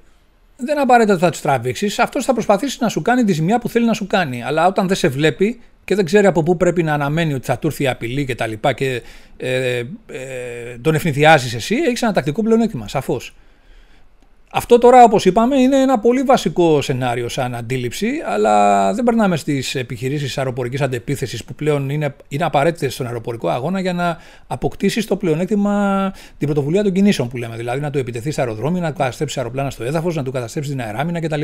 [0.55, 1.99] Δεν απαραίτητα θα τους τραβήξεις.
[1.99, 4.43] Αυτός θα προσπαθήσει να σου κάνει τη ζημιά που θέλει να σου κάνει.
[4.43, 7.59] Αλλά όταν δεν σε βλέπει, και δεν ξέρει από πού πρέπει να αναμένει ότι θα
[7.59, 9.01] του έρθει η απειλή και τα λοιπά και
[9.37, 9.83] ε, ε,
[10.81, 13.35] τον ευνηδιάζεις εσύ, έχεις ένα τακτικό πλεονέκτημα, σαφώς.
[14.53, 19.75] Αυτό τώρα, όπως είπαμε, είναι ένα πολύ βασικό σενάριο σαν αντίληψη, αλλά δεν περνάμε στις
[19.75, 24.17] επιχειρήσεις αεροπορικής αντεπίθεσης που πλέον είναι, είναι απαραίτητες στον αεροπορικό αγώνα για να
[24.47, 27.55] αποκτήσεις το πλεονέκτημα την πρωτοβουλία των κινήσεων που λέμε.
[27.55, 30.73] Δηλαδή να του επιτεθείς στα αεροδρόμια, να του καταστρέψεις αεροπλάνα στο έδαφος, να του καταστρέψεις
[30.73, 31.41] την αεράμινα κτλ.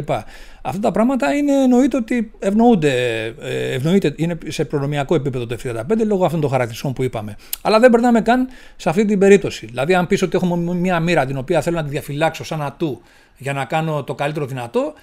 [0.62, 2.94] Αυτά τα πράγματα είναι εννοείται ότι ευνοούνται,
[3.42, 7.36] ε, ευνοείται, είναι σε προνομιακό επίπεδο το F-35 λόγω αυτών των χαρακτηριστικών που είπαμε.
[7.62, 9.66] Αλλά δεν περνάμε καν σε αυτή την περίπτωση.
[9.66, 12.97] Δηλαδή, αν πεις ότι έχουμε μια μοίρα την οποία θέλω να τη διαφυλάξω σαν ατού
[13.38, 14.94] για να κάνω το καλύτερο δυνατό,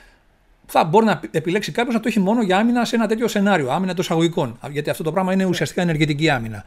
[0.66, 3.70] θα μπορεί να επιλέξει κάποιος να το έχει μόνο για άμυνα σε ένα τέτοιο σενάριο,
[3.70, 4.58] άμυνα των εισαγωγικών.
[4.70, 6.64] Γιατί αυτό το πράγμα είναι ουσιαστικά ενεργητική άμυνα.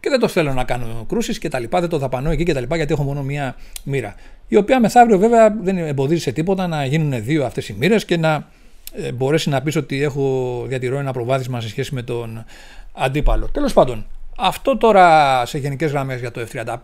[0.00, 2.54] Και δεν το θέλω να κάνω κρούσεις και τα λοιπά, δεν το δαπανώ εκεί και
[2.54, 4.14] τα λοιπά, γιατί έχω μόνο μία μοίρα.
[4.48, 8.16] Η οποία μεθαύριο βέβαια δεν εμποδίζει σε τίποτα να γίνουν δύο αυτές οι μοίρες και
[8.16, 8.48] να
[8.92, 12.44] ε, μπορέσει να πεις ότι έχω διατηρώ ένα προβάδισμα σε σχέση με τον
[12.92, 13.48] αντίπαλο.
[13.48, 14.06] Τέλος πάντων,
[14.38, 16.76] αυτό τώρα σε γενικές γραμμές για το F35.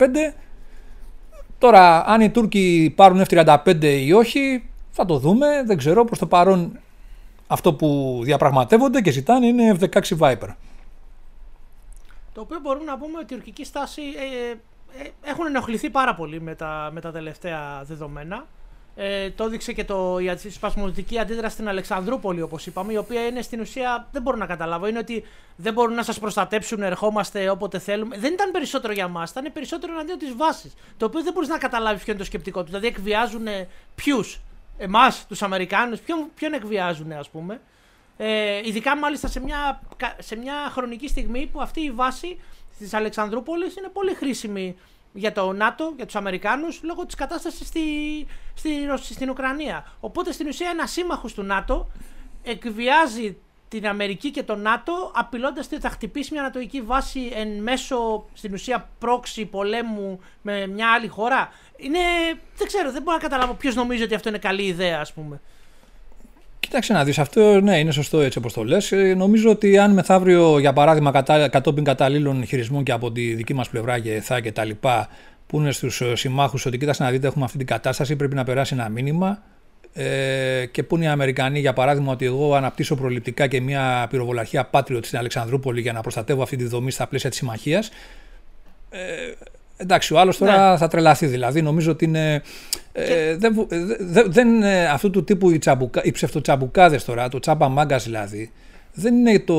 [1.61, 5.63] Τώρα, αν οι Τούρκοι πάρουν F-35 ή όχι, θα το δούμε.
[5.67, 6.05] Δεν ξέρω.
[6.05, 6.79] Προς το παρόν
[7.47, 10.55] αυτό που διαπραγματεύονται και ζητάνε είναι F-16 Viper.
[12.33, 14.51] Το οποίο μπορούμε να πούμε ότι η τουρκική στάση ε,
[15.03, 18.47] ε, έχουν ενοχληθεί πάρα πολύ με τα, με τα τελευταία δεδομένα.
[18.97, 23.43] Ε, το έδειξε και το, η σπασμωδική αντίδραση στην Αλεξανδρούπολη, όπως είπαμε, η οποία είναι
[23.43, 25.25] στην ουσία, δεν μπορώ να καταλάβω, είναι ότι
[25.57, 28.19] δεν μπορούν να σας προστατέψουν, ερχόμαστε όποτε θέλουμε.
[28.19, 30.75] Δεν ήταν περισσότερο για μας, ήταν περισσότερο εναντίον της βάσης.
[30.97, 32.69] Το οποίο δεν μπορείς να καταλάβεις ποιο είναι το σκεπτικό τους.
[32.69, 33.47] Δηλαδή, εκβιάζουν
[33.95, 34.41] ποιους,
[34.79, 37.61] εμάς, τους Αμερικάνους, ποιον, ποιον εκβιάζουν, ας πούμε;
[38.23, 39.81] Ε, ειδικά μάλιστα σε μια,
[40.19, 42.41] σε μια χρονική στιγμή που αυτή η βάση
[42.79, 44.77] της Αλεξανδρούπολης είναι πολύ χρήσιμη
[45.13, 47.81] για το ΝΑΤΟ, για τους Αμερικάνους, λόγω της κατάστασης στη,
[48.55, 48.71] στη,
[49.15, 49.93] στην Ουκρανία.
[50.01, 51.91] Οπότε στην ουσία ένας σύμμαχος του ΝΑΤΟ
[52.43, 53.37] εκβιάζει
[53.69, 58.53] την Αμερική και το ΝΑΤΟ απειλώντας ότι θα χτυπήσει μια ανατοϊκή βάση εν μέσω στην
[58.53, 61.49] ουσία πρόξη πολέμου με μια άλλη χώρα.
[61.77, 61.99] Είναι,
[62.57, 65.41] δεν ξέρω, δεν μπορώ να καταλάβω ποιος νομίζει ότι αυτό είναι καλή ιδέα ας πούμε.
[66.61, 68.93] Κοίταξε να δεις, αυτό ναι, είναι σωστό έτσι όπως το λες.
[68.93, 73.55] Ε, νομίζω ότι αν μεθαύριο, για παράδειγμα, κατά, κατόπιν καταλήλων χειρισμών και από τη δική
[73.55, 75.09] μας πλευρά και εθά και τα λοιπά,
[75.47, 78.45] που είναι στους ε, συμμάχους ότι κοίταξε να δείτε έχουμε αυτή την κατάσταση, πρέπει να
[78.45, 79.43] περάσει ένα μήνυμα
[79.93, 84.71] ε, και που είναι οι Αμερικανοί, για παράδειγμα, ότι εγώ αναπτύσσω προληπτικά και μια πυροβολαρχία
[84.73, 87.91] Patriot στην Αλεξανδρούπολη για να προστατεύω αυτή τη δομή στα πλαίσια της συμμαχίας.
[88.91, 88.99] Ε,
[89.83, 90.77] Εντάξει, ο άλλος τώρα ναι.
[90.77, 91.27] θα τρελαθεί.
[91.27, 92.43] Δηλαδή, νομίζω ότι είναι.
[92.93, 93.67] Ε, δεν,
[94.27, 98.53] δεν, ε, αυτού του τύπου οι, τσαμπουκα, οι ψευτοτσαμπουκάδες τώρα, το τσάμπα μάγκας δηλαδή,
[98.93, 99.55] δεν είναι το,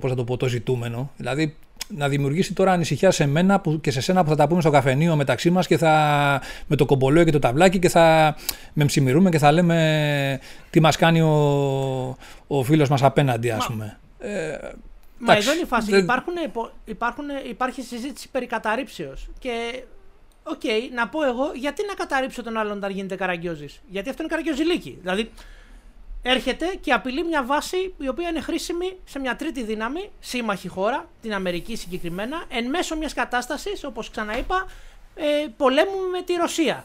[0.00, 1.10] πώς θα το, πω, το ζητούμενο.
[1.16, 1.54] Δηλαδή,
[1.88, 4.70] να δημιουργήσει τώρα ανησυχία σε μένα που, και σε σένα που θα τα πούμε στο
[4.70, 8.36] καφενείο μεταξύ μας και θα, με το κομπολόι και το ταβλάκι και θα
[8.72, 12.16] μεμψιμοιρούμε και θα λέμε τι μας κάνει ο,
[12.46, 13.98] ο φίλος μας απέναντι, ας πούμε.
[14.18, 14.56] Ε,
[15.26, 15.96] Μα εδώ είναι η φάση.
[15.96, 16.34] Υπάρχουν,
[16.84, 19.28] υπάρχουν, υπάρχει συζήτηση περί καταρρίψεως.
[19.38, 19.82] Και
[20.46, 24.22] OK, okay, να πω εγώ, γιατί να καταρρίψω τον άλλον όταν γίνεται καραγκιόζης; Γιατί αυτό
[24.22, 24.98] είναι καραγκιοζιλίκι.
[25.00, 25.30] Δηλαδή,
[26.22, 31.08] έρχεται και απειλεί μια βάση η οποία είναι χρήσιμη σε μια τρίτη δύναμη, σύμμαχη χώρα,
[31.20, 34.66] την Αμερική συγκεκριμένα, εν μέσω μιας κατάστασης, όπως ξαναείπα,
[35.14, 36.84] ε, πολέμου με τη Ρωσία.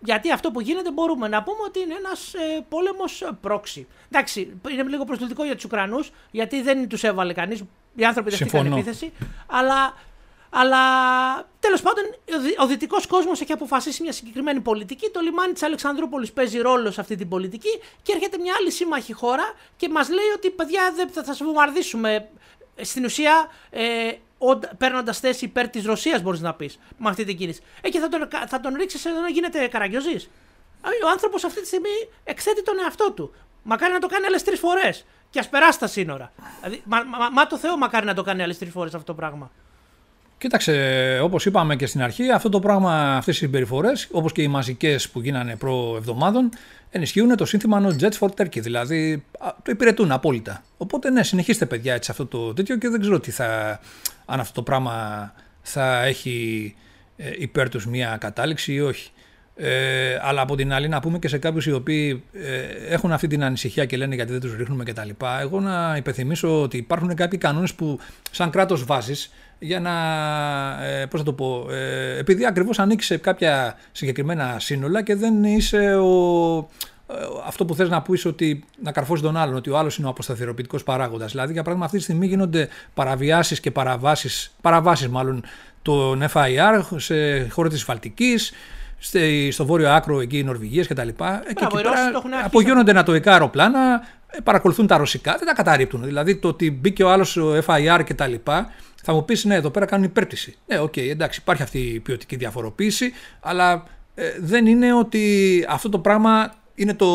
[0.00, 3.86] Γιατί αυτό που γίνεται μπορούμε να πούμε ότι είναι ένας ε, πόλεμος πρόξη.
[4.10, 7.62] Εντάξει, είναι λίγο προσβλητικό για τους Ουκρανούς, γιατί δεν τους έβαλε κανείς.
[7.94, 9.12] Οι άνθρωποι δεχτήκαν επίθεση.
[9.46, 9.94] Αλλά,
[10.50, 10.78] αλλά
[11.60, 12.04] τέλος πάντων,
[12.62, 15.10] ο δυτικός κόσμος έχει αποφασίσει μια συγκεκριμένη πολιτική.
[15.10, 19.12] Το λιμάνι της Αλεξανδρούπολης παίζει ρόλο σε αυτή την πολιτική και έρχεται μια άλλη σύμμαχη
[19.12, 22.28] χώρα και μας λέει ότι παιδιά δεν θα σας βομβαρδίσουμε.
[22.80, 24.12] Στην ουσία, ε,
[24.78, 27.62] παίρνοντας θέση υπέρ της Ρωσίας, μπορείς να πεις με αυτή την κίνηση.
[27.80, 30.30] Ε, και θα τον, θα τον ρίξεις εδώ να γίνεται καραγκιόζης.
[31.04, 33.34] Ο άνθρωπος αυτή τη στιγμή εκθέτει τον εαυτό του.
[33.62, 35.04] Μακάρι να το κάνει άλλες τρεις φορές.
[35.30, 36.32] Και ας περάσει τα σύνορα.
[36.60, 39.14] Δηλαδή, μα, μα, μα, το Θεό μακάρι να το κάνει άλλες τρεις φορές αυτό το
[39.14, 39.50] πράγμα.
[40.38, 44.48] Κοίταξε, όπως είπαμε και στην αρχή, αυτό το πράγμα, αυτές οι συμπεριφορές, όπως και οι
[44.48, 46.50] μαζικές που γίνανε προ εβδομάδων,
[46.90, 48.60] ενισχύουν το σύνθημα No Jets for Turkey.
[48.60, 50.62] Δηλαδή το υπηρετούν απόλυτα.
[50.76, 53.80] Οπότε ναι, συνεχίστε παιδιά έτσι αυτό το τέτοιο και δεν ξέρω τι θα,
[54.24, 55.32] αν αυτό το πράγμα
[55.62, 56.74] θα έχει
[57.16, 59.10] ε, υπέρ τους μια κατάληξη ή όχι.
[59.58, 63.26] Ε, αλλά από την άλλη να πούμε και σε κάποιους οι οποίοι ε, έχουν αυτή
[63.26, 65.08] την ανησυχία και λένε γιατί δεν τους ρίχνουμε κτλ.
[65.40, 67.98] Εγώ να υπενθυμίσω ότι υπάρχουν κάποιοι κανόνες που
[68.30, 69.92] σαν κράτος βάζεις για να,
[70.84, 75.44] ε, πώς θα το πω, ε, επειδή ακριβώς ανήκει σε κάποια συγκεκριμένα σύνολα και δεν
[75.44, 76.56] είσαι ο,
[77.10, 77.14] ε,
[77.46, 80.10] αυτό που θες να πεις ότι να καρφώσεις τον άλλον, ότι ο άλλος είναι ο
[80.10, 81.30] αποσταθεροποιητικός παράγοντας.
[81.30, 85.44] Δηλαδή, για παράδειγμα, αυτή τη στιγμή γίνονται παραβιάσεις και παραβάσεις, παραβάσεις μάλλον,
[85.82, 88.52] των FIR σε χώρα της Βαλτικής,
[89.50, 91.00] στο βόρειο άκρο εκεί Νορβηγίας κτλ.
[91.00, 91.14] Και,
[91.44, 91.90] και εκεί πέρα
[92.44, 96.04] απογειώνονται νατοικά αεροπλάνα, ε, παρακολουθούν τα ρωσικά, δεν τα καταρρίπτουν.
[96.04, 98.34] Δηλαδή το ότι μπήκε ο άλλος ο FIR κτλ.
[99.08, 100.56] Θα μου πεις, ναι, εδώ πέρα κάνουν υπέρπτηση.
[100.66, 103.84] Ναι, OK, okay, εντάξει, υπάρχει αυτή η ποιοτική διαφοροποίηση, αλλά
[104.14, 107.06] ε, δεν είναι ότι αυτό το πράγμα είναι το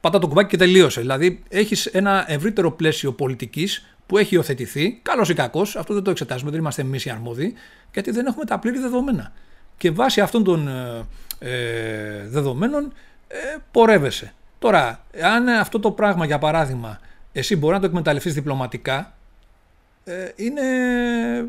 [0.00, 1.00] πατά το κουμπάκι και τελείωσε.
[1.00, 6.10] Δηλαδή έχεις ένα ευρύτερο πλαίσιο πολιτικής που έχει υιοθετηθεί, καλώς ή κακώς, αυτό δεν το
[6.10, 7.54] εξετάζουμε, δεν είμαστε εμείς οι αρμόδιοι,
[7.92, 9.32] γιατί δεν έχουμε τα πλήρη δεδομένα.
[9.76, 11.04] Και βάσει αυτών των ε,
[11.38, 12.92] ε δεδομένων
[13.28, 13.36] ε,
[13.70, 14.32] πορεύεσαι.
[14.58, 17.00] Τώρα, αν αυτό το πράγμα, για παράδειγμα,
[17.32, 19.21] εσύ μπορεί να το εκμεταλλευτείς διπλωματικά, ε,
[20.36, 20.60] είναι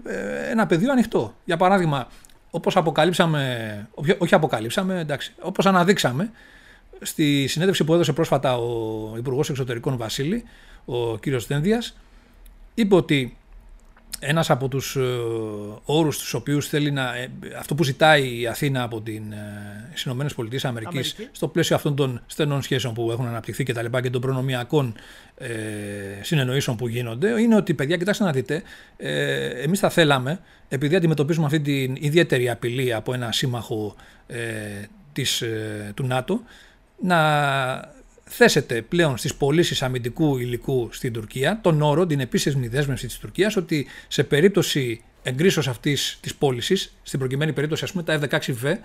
[0.05, 1.35] ε, ένα πεδίο ανοιχτό.
[1.45, 2.07] Για παράδειγμα,
[2.51, 6.31] όπως αποκαλύψαμε, όχι αποκαλύψαμε, εντάξει, όπως αναδείξαμε,
[7.01, 10.43] στη συνέντευξη που έδωσε πρόσφατα ο Υπουργός Εξωτερικών Βασίλη,
[10.85, 11.97] ο κύριος Δένδιας,
[12.73, 13.37] είπε ότι
[14.25, 15.01] ένας από τους ε,
[15.85, 20.67] όρους τους οποίους θέλει να, ε, αυτό που ζητάει η Αθήνα από την ε, ΗΠΑ
[20.67, 21.15] Αμερικής.
[21.31, 24.95] στο πλαίσιο αυτών των στενών σχέσεων που έχουν αναπτυχθεί και τα λοιπά και των προνομιακών
[25.37, 25.49] ε,
[26.21, 28.63] συνεννοήσεων που γίνονται είναι ότι παιδιά κοιτάξτε να δείτε
[28.97, 33.95] ε, εμείς θα θέλαμε επειδή αντιμετωπίζουμε αυτή την ιδιαίτερη απειλή από ένα σύμμαχο
[34.27, 34.39] ε,
[35.13, 36.41] της, ε, του ΝΑΤΟ
[37.01, 37.17] να
[38.35, 43.55] θέσετε πλέον στις πωλήσεις αμυντικού υλικού στην Τουρκία τον όρο, την επίσημη δέσμευση της Τουρκίας
[43.55, 48.75] ότι σε περίπτωση εγκρίσεως αυτής της πώλησης, στην προκειμένη περίπτωση ας πούμε τα F-16V,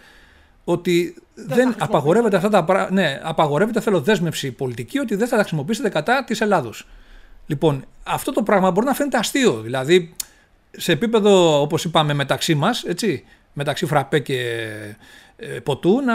[0.64, 2.92] ότι δεν, δεν απαγορεύεται αυτά τα πράγματα.
[2.92, 6.88] Ναι, απαγορεύεται, θέλω δέσμευση πολιτική, ότι δεν θα τα χρησιμοποιήσετε κατά της Ελλάδος.
[7.46, 9.60] Λοιπόν, αυτό το πράγμα μπορεί να φαίνεται αστείο.
[9.60, 10.14] Δηλαδή,
[10.70, 12.84] σε επίπεδο, όπως είπαμε, μεταξύ μας,
[13.52, 14.96] μεταξύ Φραπέ και ε,
[15.62, 16.14] ποτού να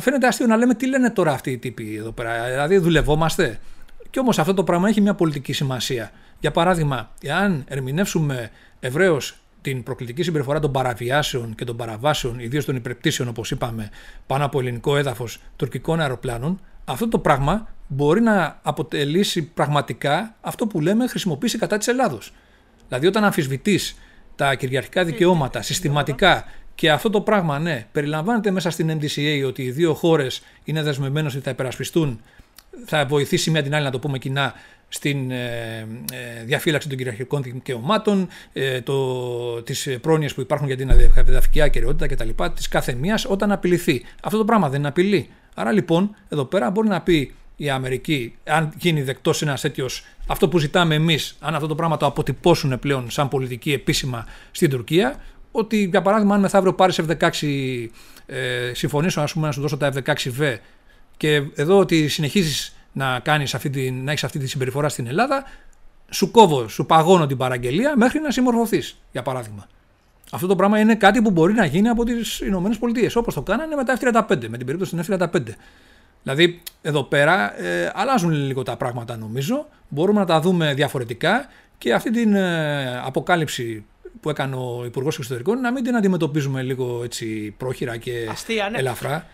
[0.00, 2.44] φαίνεται αστείο να λέμε τι λένε τώρα αυτοί οι τύποι εδώ πέρα.
[2.44, 3.58] Δηλαδή δουλευόμαστε.
[4.10, 6.10] Και όμως αυτό το πράγμα έχει μια πολιτική σημασία.
[6.40, 8.50] Για παράδειγμα, εάν ερμηνεύσουμε
[8.80, 13.90] ευρέως την προκλητική συμπεριφορά των παραβιάσεων και των παραβάσεων, ιδίως των υπερπτήσεων, όπως είπαμε,
[14.26, 20.80] πάνω από ελληνικό έδαφος τουρκικών αεροπλάνων, αυτό το πράγμα μπορεί να αποτελήσει πραγματικά αυτό που
[20.80, 22.32] λέμε χρησιμοποίηση κατά της Ελλάδος.
[22.88, 23.96] Δηλαδή, όταν αμφισβητείς
[24.36, 29.70] τα κυριαρχικά δικαιώματα συστηματικά και αυτό το πράγμα, ναι, περιλαμβάνεται μέσα στην MDCA ότι οι
[29.70, 32.20] δύο χώρες είναι δεσμευμένες ότι θα υπερασπιστούν,
[32.84, 34.54] θα βοηθήσει μία την άλλη, να το πούμε κοινά,
[34.88, 40.90] στην ε, ε, διαφύλαξη των κυριαρχικών δικαιωμάτων, ε, το, τις πρόνοιες που υπάρχουν για την
[40.90, 42.44] αδεδαφική ακαιρεότητα κτλ.
[42.54, 44.02] της κάθε μίας όταν απειληθεί.
[44.22, 45.28] Αυτό το πράγμα δεν είναι απειλή.
[45.54, 50.48] Άρα λοιπόν εδώ πέρα μπορεί να πει η Αμερική, αν γίνει δεκτός ένας τέτοιος, αυτό
[50.48, 55.22] που ζητάμε εμείς, αν αυτό το πράγμα το αποτυπώσουν πλέον σαν πολιτική επίσημα στην Τουρκία,
[55.56, 57.88] ότι για παράδειγμα, αν μεθαύριο πάρεις F16,
[58.26, 60.56] ε, συμφωνήσω ας πούμε, να σου δώσω τα F16V
[61.16, 65.44] και εδώ ότι συνεχίζεις να, κάνεις αυτή τη, να έχεις αυτή τη συμπεριφορά στην Ελλάδα,
[66.10, 69.66] σου κόβω, σου παγώνω την παραγγελία μέχρι να συμμορφωθείς, για παράδειγμα.
[70.30, 73.74] Αυτό το πράγμα είναι κάτι που μπορεί να γίνει από τις ΗΠΑ, όπως το κάνανε
[73.74, 75.40] με τα F-35, με την περίπτωση των F-35.
[76.22, 79.68] Δηλαδή, εδώ πέρα ε, αλλάζουν λίγο τα πράγματα νομίζω.
[79.88, 81.46] Μπορούμε να τα δούμε διαφορετικά
[81.78, 83.84] και αυτή την ε, αποκάλυψη
[84.20, 88.78] που έκανε ο Υπουργός Εξωτερικών να μην την αντιμετωπίζουμε λίγο έτσι πρόχειρα και Αστεία, ναι.
[88.78, 89.26] ελαφρά.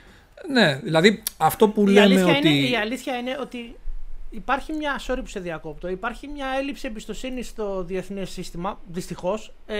[0.48, 2.48] Ναι, δηλαδή αυτό που η λέμε ότι.
[2.48, 3.76] Είναι, η αλήθεια είναι ότι
[4.30, 5.00] υπάρχει μια.
[5.06, 5.88] Sorry που σε διακόπτω.
[5.88, 9.52] Υπάρχει μια έλλειψη εμπιστοσύνη στο διεθνές σύστημα, δυστυχώς.
[9.66, 9.76] Ε,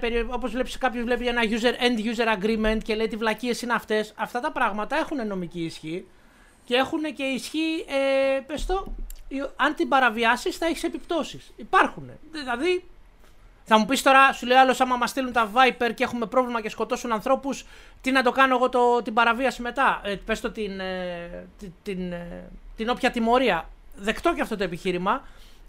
[0.00, 0.26] περι...
[0.30, 4.12] Όπως βλέπεις, κάποιος βλέπει ένα user, end user agreement και λέει τι βλακίες είναι αυτές.
[4.16, 6.04] Αυτά τα πράγματα έχουν νομική ισχύ
[6.64, 8.94] και έχουν και ισχύ, ε, πες το,
[9.56, 11.52] αν την παραβιάσεις θα έχεις επιπτώσεις.
[11.56, 12.10] Υπάρχουν.
[12.32, 12.84] Δηλαδή,
[13.72, 16.60] θα μου πεις τώρα, σου λέει άλλος, άμα μας στείλουν τα Viper και έχουμε πρόβλημα
[16.60, 17.64] και σκοτώσουν ανθρώπους,
[18.00, 21.72] τι να το κάνω εγώ το, την παραβίαση μετά; Ε, πες το την, ε, την,
[21.82, 23.68] την, ε, την όποια τιμωρία.
[23.96, 25.22] Δεκτό και αυτό το επιχείρημα.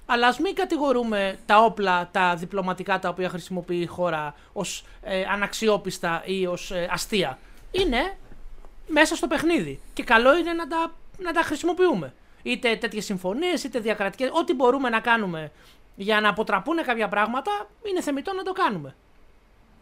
[0.06, 5.24] Αλλά ας μην κατηγορούμε τα όπλα, τα διπλωματικά τα οποία χρησιμοποιεί η χώρα ως ε,
[5.32, 7.38] αναξιόπιστα ή ως ε, αστεία.
[7.72, 8.18] Είναι
[8.88, 9.80] μέσα στο παιχνίδι.
[9.94, 12.14] Και καλό είναι να τα, να τα χρησιμοποιούμε.
[12.44, 14.30] Είτε τέτοιες συμφωνίες, είτε διακρατικές.
[14.34, 15.52] Ό,τι μπορούμε να κάνουμε
[15.96, 17.52] για να αποτραπούν κάποια πράγματα,
[17.90, 18.96] είναι θεμητό να το κάνουμε.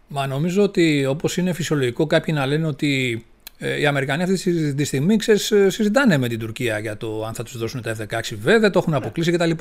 [0.08, 3.26] Μα νομίζω ότι όπως είναι φυσιολογικό κάποιοι να λένε ότι
[3.58, 7.34] ε, οι Αμερικανοί αυτή τη στιγμή ξέρεις, ε, συζητάνε με την Τουρκία για το αν
[7.34, 8.98] θα τους δώσουν τα F-16V, δεν το έχουν ναι.
[8.98, 9.52] αποκλείσει κτλ.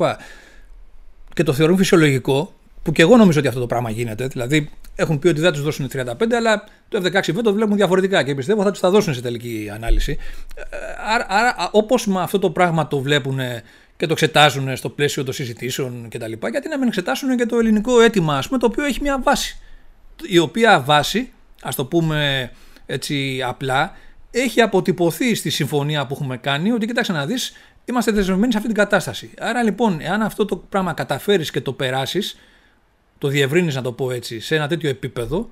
[1.34, 2.52] Και το θεωρούν φυσιολογικό,
[2.82, 4.26] που και εγώ νομίζω ότι αυτό το πράγμα γίνεται.
[4.26, 8.34] Δηλαδή έχουν πει ότι δεν τους δώσουν 35, αλλά το F-16V το βλέπουν διαφορετικά και
[8.34, 10.18] πιστεύω θα τους τα δώσουν σε τελική ανάλυση.
[10.54, 10.62] Ε,
[11.14, 13.38] άρα, άρα όπως με αυτό το πράγμα το βλέπουν
[13.98, 16.32] και το εξετάζουν στο πλαίσιο των συζητήσεων κτλ.
[16.50, 19.58] Γιατί να μην εξετάσουν και το ελληνικό αίτημα, ας πούμε, το οποίο έχει μια βάση.
[20.22, 22.50] Η οποία βάση, ας το πούμε
[22.86, 23.92] έτσι απλά,
[24.30, 27.52] έχει αποτυπωθεί στη συμφωνία που έχουμε κάνει ότι κοίταξε να δεις,
[27.84, 29.30] είμαστε δεσμευμένοι σε αυτή την κατάσταση.
[29.38, 32.38] Άρα λοιπόν, εάν αυτό το πράγμα καταφέρεις και το περάσεις,
[33.18, 35.50] το διευρύνεις να το πω έτσι, σε ένα τέτοιο επίπεδο,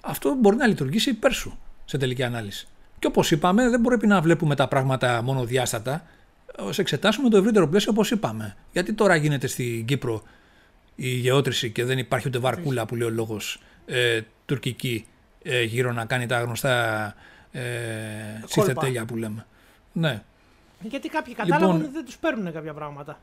[0.00, 2.66] αυτό μπορεί να λειτουργήσει υπέρ σου σε τελική ανάλυση.
[2.98, 6.06] Και όπως είπαμε, δεν πρέπει να βλέπουμε τα πράγματα μόνο διάστατα
[6.58, 8.56] ως εξετάσουμε το ευρύτερο πλαίσιο όπως είπαμε.
[8.72, 10.22] Γιατί τώρα γίνεται στην Κύπρο
[10.94, 15.06] η γεώτρηση και δεν υπάρχει ούτε βαρκούλα που λέει ο λόγος ε, τουρκική
[15.42, 17.14] ε, γύρω να κάνει τα γνωστά
[17.52, 17.60] ε,
[19.06, 19.46] που λέμε.
[19.92, 20.22] Ναι.
[20.80, 23.20] Γιατί κάποιοι κατάλαβαν λοιπόν, δεν τους παίρνουν κάποια πράγματα.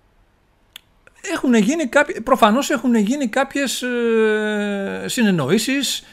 [1.33, 6.03] Έχουν γίνει κάποιοι, προφανώς έχουν γίνει κάποιες ε, συνεννοήσεις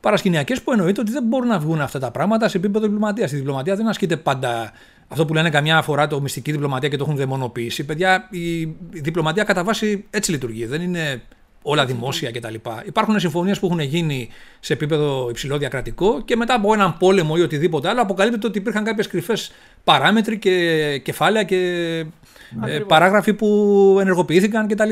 [0.00, 3.32] παρασκηνιακές που εννοείται ότι δεν μπορούν να βγουν αυτά τα πράγματα σε επίπεδο διπλωματίας.
[3.32, 4.72] Η διπλωματία δεν ασκείται πάντα
[5.08, 7.84] αυτό που λένε καμιά φορά το μυστική διπλωματία και το έχουν δαιμονοποιήσει.
[7.84, 10.66] Παιδιά, η διπλωματία κατά βάση έτσι λειτουργεί.
[10.66, 11.22] Δεν είναι
[11.66, 12.54] όλα δημόσια κτλ.
[12.86, 14.28] Υπάρχουν συμφωνίες που έχουν γίνει
[14.60, 18.84] σε επίπεδο υψηλό διακρατικό και μετά από έναν πόλεμο ή οτιδήποτε άλλο αποκαλύπτεται ότι υπήρχαν
[18.84, 19.52] κάποιες κρυφές
[19.84, 21.56] παράμετροι και κεφάλαια και
[22.66, 23.48] ε, παράγραφοι που
[24.00, 24.90] ενεργοποιήθηκαν κτλ.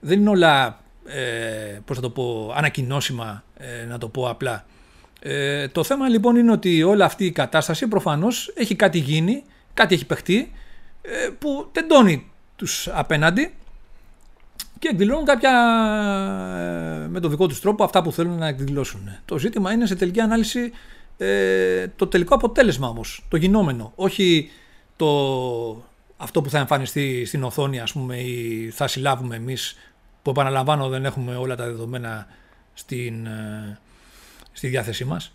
[0.00, 4.64] Δεν είναι όλα, ε, πώς θα το πω, ανακοινώσιμα, ε, να το πω απλά.
[5.24, 9.44] Ε, το θέμα λοιπόν είναι ότι όλη αυτή η κατάσταση προφανώς έχει κάτι γίνει,
[9.74, 10.52] κάτι έχει παιχτεί
[11.02, 13.54] ε, που τεντώνει τους απέναντι
[14.78, 15.50] και εκδηλώνουν κάποια
[17.04, 19.18] ε, με τον δικό τους τρόπο αυτά που θέλουν να εκδηλώσουν.
[19.24, 20.72] Το ζήτημα είναι σε τελική ανάλυση
[21.16, 24.50] ε, το τελικό αποτέλεσμα όμως, το γινόμενο, όχι
[24.96, 25.06] το,
[26.16, 29.76] αυτό που θα εμφανιστεί στην οθόνη ας πούμε ή θα συλλάβουμε εμείς
[30.22, 32.26] που επαναλαμβάνω δεν έχουμε όλα τα δεδομένα
[32.74, 33.78] στην, ε,
[34.52, 35.32] στη διάθεσή μας.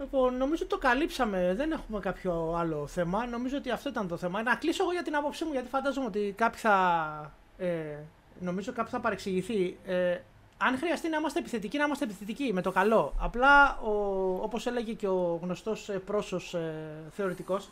[0.00, 1.54] Λοιπόν, νομίζω ότι το καλύψαμε.
[1.56, 3.26] Δεν έχουμε κάποιο άλλο θέμα.
[3.26, 4.42] Νομίζω ότι αυτό ήταν το θέμα.
[4.42, 7.34] Να κλείσω εγώ για την άποψή μου, γιατί φαντάζομαι ότι κάποιοι θα.
[7.58, 7.96] Ε,
[8.40, 9.76] νομίζω κάποιοι θα παρεξηγηθεί.
[9.86, 10.18] Ε,
[10.58, 13.14] αν χρειαστεί να είμαστε επιθετικοί, να είμαστε επιθετικοί με το καλό.
[13.18, 13.78] Απλά,
[14.42, 17.70] όπως έλεγε και ο γνωστός ε, πρόσω ε, θεωρητικός,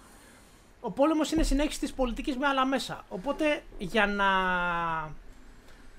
[0.80, 3.04] ο πόλεμος είναι συνέχιση της πολιτικής με άλλα μέσα.
[3.08, 4.26] Οπότε για να,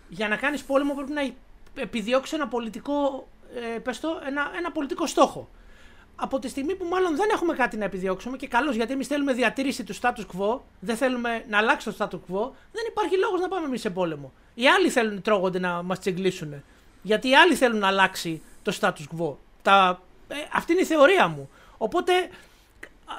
[0.09, 1.21] για να κάνεις πόλεμο πρέπει να
[1.75, 3.27] επιδιώξει ένα πολιτικό,
[3.75, 5.49] ε, πες το, ένα, ένα πολιτικό στόχο
[6.21, 9.33] από τη στιγμή που μάλλον δεν έχουμε κάτι να επιδιώξουμε και καλώς γιατί εμείς θέλουμε
[9.33, 13.47] διατήρηση του status quo, δεν θέλουμε να αλλάξει το status quo, δεν υπάρχει λόγος να
[13.47, 14.31] πάμε εμείς σε πόλεμο.
[14.53, 16.63] Οι άλλοι θέλουν τρώγονται να μας τσιγκλίσουν.
[17.01, 19.35] Γιατί οι άλλοι θέλουν να αλλάξει το status quo.
[19.61, 20.01] Τα...
[20.27, 21.49] Ε, αυτή είναι η θεωρία μου.
[21.77, 22.13] Οπότε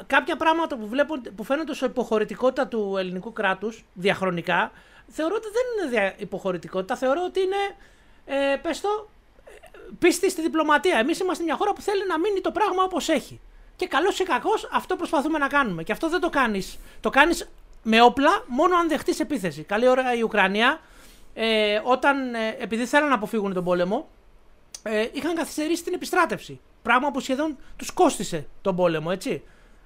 [0.06, 4.72] κάποια πράγματα που, βλέπω, που φαίνονται ως υποχωρητικότητα του ελληνικού κράτους διαχρονικά,
[5.08, 7.76] θεωρώ ότι δεν είναι υποχωρητικότητα, θεωρώ ότι είναι,
[8.24, 9.08] ε, πες το,
[9.98, 10.98] πίστη στη διπλωματία.
[10.98, 13.40] Εμείς είμαστε μια χώρα που θέλει να μείνει το πράγμα όπως έχει.
[13.76, 15.82] Και καλός ή κακός αυτό προσπαθούμε να κάνουμε.
[15.82, 16.78] Και αυτό δεν το κάνεις.
[17.00, 17.48] Το κάνεις
[17.82, 19.62] με όπλα μόνο αν δεχτείς επίθεση.
[19.62, 20.80] Καλή ώρα η Ουκρανία,
[21.34, 24.08] ε, όταν, ε, επειδή θέλαν να αποφύγουν τον πόλεμο,
[24.82, 26.60] ε, είχαν καθυστερήσει την επιστράτευση.
[26.82, 29.42] Πράγμα που σχεδόν τους κόστησε τον πόλεμο, έτσι.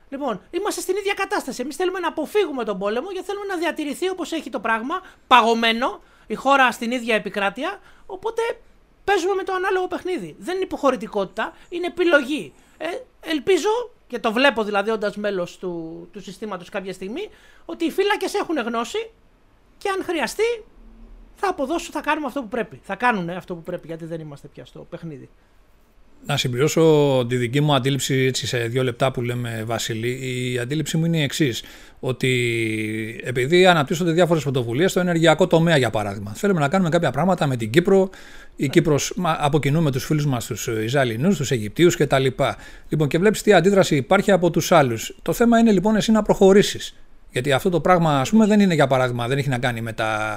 [0.08, 1.62] Λοιπόν, είμαστε στην ίδια κατάσταση.
[1.62, 6.00] Εμείς θέλουμε να αποφύγουμε τον πόλεμο γιατί θέλουμε να διατηρηθεί όπως έχει το πράγμα, παγωμένο,
[6.26, 7.80] η χώρα στην ίδια επικράτεια.
[8.06, 8.42] Οπότε
[9.04, 10.36] παίζουμε με το ανάλογο παιχνίδι.
[10.38, 12.52] Δεν είναι υποχωρητικότητα, είναι επιλογή.
[12.78, 12.86] Ε,
[13.20, 13.68] ελπίζω
[14.06, 17.28] και το βλέπω δηλαδή όντας μέλος του, του συστήματος κάποια στιγμή,
[17.64, 19.10] ότι οι φύλακες έχουν γνώση
[19.78, 20.64] και αν χρειαστεί
[21.34, 22.80] θα αποδώσουν, θα κάνουμε αυτό που πρέπει.
[22.82, 25.30] Θα κάνουν αυτό που πρέπει γιατί δεν είμαστε πια στο παιχνίδι.
[26.26, 30.18] Να συμπληρώσω τη δική μου αντίληψη έτσι σε δύο λεπτά που λέμε Βασίλη.
[30.52, 31.62] Η αντίληψή μου είναι η εξής.
[32.00, 37.46] Ότι επειδή αναπτύσσονται διάφορες πρωτοβουλίες στο ενεργειακό τομέα, για παράδειγμα, θέλουμε να κάνουμε κάποια πράγματα
[37.46, 38.10] με την Κύπρο.
[38.56, 42.26] Η Κύπρος από κοινού με τους φίλους μας, τους Ισραηλινούς, τους Αιγυπτίους κτλ.
[42.88, 45.16] Λοιπόν, και βλέπεις τι αντίδραση υπάρχει από τους άλλους.
[45.22, 46.94] Το θέμα είναι λοιπόν εσύ να προχωρήσεις.
[47.34, 49.92] Γιατί αυτό το πράγμα, ας πούμε, δεν είναι για παράδειγμα, δεν έχει να κάνει με
[49.92, 50.36] τα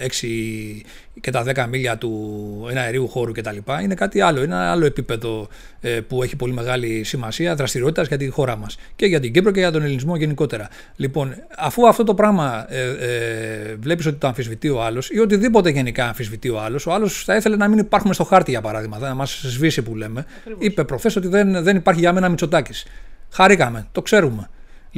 [0.00, 0.82] 6
[1.20, 3.56] και τα 10 μίλια του εναερίου χώρου κτλ.
[3.82, 4.42] Είναι κάτι άλλο.
[4.42, 5.48] Είναι ένα άλλο επίπεδο
[5.80, 9.50] ε, που έχει πολύ μεγάλη σημασία δραστηριότητας για τη χώρα μας και για την Κύπρο
[9.50, 10.68] και για τον ελληνισμό γενικότερα.
[10.96, 15.70] Λοιπόν, αφού αυτό το πράγμα ε, ε, βλέπεις ότι το αμφισβητεί ο άλλος ή οτιδήποτε
[15.70, 18.98] γενικά αμφισβητεί ο άλλος, ο άλλος θα ήθελε να μην υπάρχουμε στο χάρτη για παράδειγμα,
[18.98, 20.24] να μας σβήσει που λέμε.
[20.38, 20.66] Ακριβώς.
[20.66, 22.86] Είπε προχθές ότι δεν, δεν υπάρχει για μένα Μητσοτάκης.
[23.30, 24.48] Χαρήκαμε, το ξέρουμε.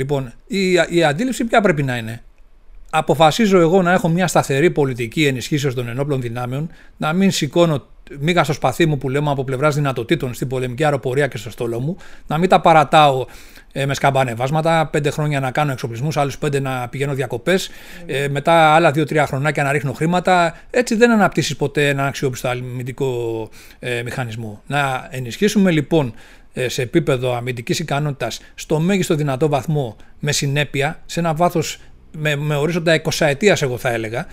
[0.00, 2.22] Λοιπόν, η, η αντίληψη ποια πρέπει να είναι;
[2.90, 7.86] Αποφασίζω εγώ να έχω μια σταθερή πολιτική ενισχύσεως των ενόπλων δυνάμεων, να μην σηκώνω
[8.18, 11.80] μίγα στο σπαθί μου που λέμε από πλευράς δυνατοτήτων στην πολεμική αεροπορία και στο στόλο
[11.80, 11.96] μου,
[12.26, 13.26] να μην τα παρατάω
[13.72, 17.70] ε, με σκαμπανεβάσματα, πέντε χρόνια να κάνω εξοπλισμούς, άλλους πέντε να πηγαίνω διακοπές,
[18.06, 20.56] ε, μετά άλλα δύο-τρία χρονάκια να ρίχνω χρήματα.
[20.70, 23.48] Έτσι δεν αναπτύσσεις ποτέ ένα αξιόπιστο αμυντικό
[23.78, 24.62] ε, μηχανισμό.
[24.66, 26.12] Να ενισχύσουμε λοιπόν ε,
[26.66, 31.78] σε επίπεδο αμυντικής ικανότητας στο μέγιστο δυνατό βαθμό με συνέπεια, σε ένα βάθος
[32.18, 34.26] με, με ορίζοντα 20 ετίας εγώ θα έλεγα,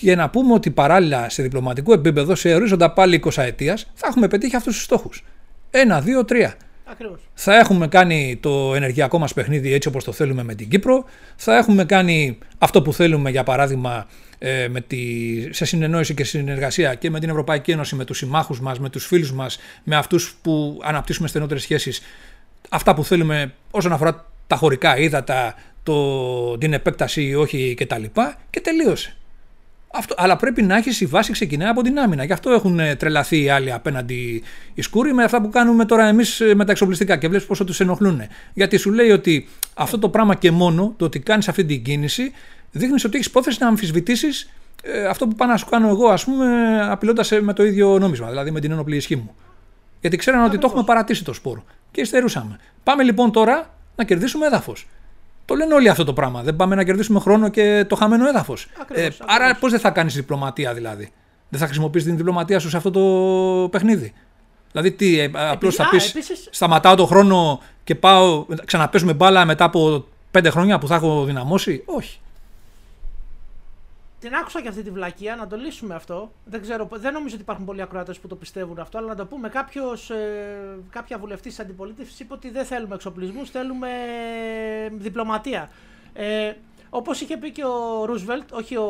[0.00, 4.28] και να πούμε ότι παράλληλα σε διπλωματικό επίπεδο, σε ορίζοντα πάλι 20 ετίας, θα έχουμε
[4.28, 5.24] πετύχει αυτούς τους στόχους.
[5.70, 6.54] Ένα, δύο, τρία.
[6.84, 7.20] Ακριβώς.
[7.34, 11.04] Θα έχουμε κάνει το ενεργειακό μας παιχνίδι έτσι όπως το θέλουμε με την Κύπρο.
[11.36, 14.06] Θα έχουμε κάνει αυτό που θέλουμε για παράδειγμα
[14.38, 14.98] ε, με τη,
[15.50, 19.06] σε συνεννόηση και συνεργασία και με την Ευρωπαϊκή Ένωση, με τους συμμάχους μας, με τους
[19.06, 22.02] φίλους μας, με αυτούς που αναπτύσσουμε στενότερες σχέσεις.
[22.68, 28.02] Αυτά που θέλουμε όσον αφορά τα χωρικά ύδατα, το, την επέκταση ή όχι κτλ.
[28.02, 29.16] Και, και τελείωσε.
[29.96, 32.24] Αυτό, αλλά πρέπει να έχεις η βάση ξεκινάει από την άμυνα.
[32.24, 34.42] Γι' αυτό έχουν ε, τρελαθεί οι άλλοι απέναντι
[34.74, 37.64] οι σκούροι με αυτά που κάνουμε τώρα εμείς ε, με τα εξοπλιστικά και βλέπεις πόσο
[37.64, 38.22] τους ενοχλούν.
[38.54, 42.32] Γιατί σου λέει ότι αυτό το πράγμα και μόνο το ότι κάνεις αυτή την κίνηση
[42.70, 44.50] δείχνεις ότι έχεις υπόθεση να αμφισβητήσεις
[44.82, 46.46] ε, αυτό που πάω να σου κάνω εγώ, ας πούμε,
[46.90, 49.34] απειλώντας με το ίδιο νόμισμα, δηλαδή με την ενόπλη ισχύ μου.
[50.00, 52.58] Γιατί ξέραν ότι το έχουμε παρατήσει το σπόρο και υστερούσαμε.
[52.82, 54.86] Πάμε λοιπόν τώρα να κερδίσουμε έδαφος.
[55.44, 56.42] Το λένε όλοι αυτό το πράγμα.
[56.42, 58.68] Δεν πάμε να κερδίσουμε χρόνο και το χαμένο έδαφος.
[58.88, 61.12] Ε, άρα, πώς δεν θα κάνεις διπλωματία δηλαδή;
[61.48, 64.12] Δεν θα χρησιμοποιήσει την διπλωματία σου σε αυτό το παιχνίδι;
[64.72, 66.48] Δηλαδή, τι, ε, απλώς θα πεις, επίσης...
[66.50, 71.82] σταματάω το χρόνο και πάω, ξαναπέσουμε μπάλα μετά από πέντε χρόνια που θα έχω δυναμώσει;
[71.86, 72.18] Όχι
[74.24, 76.32] την άκουσα και αυτή τη βλακεία, να το λύσουμε αυτό.
[76.44, 79.26] Δεν, ξέρω, δεν νομίζω ότι υπάρχουν πολλοί ακροατές που το πιστεύουν αυτό, αλλά να το
[79.26, 79.48] πούμε.
[79.48, 83.88] Κάποιος, ε, κάποια βουλευτή της αντιπολίτευσης είπε ότι δεν θέλουμε εξοπλισμούς, θέλουμε
[84.84, 85.70] ε, διπλωματία.
[86.12, 86.52] Ε,
[86.90, 88.86] Όπως είχε πει και ο Ρούσβελτ, όχι ο,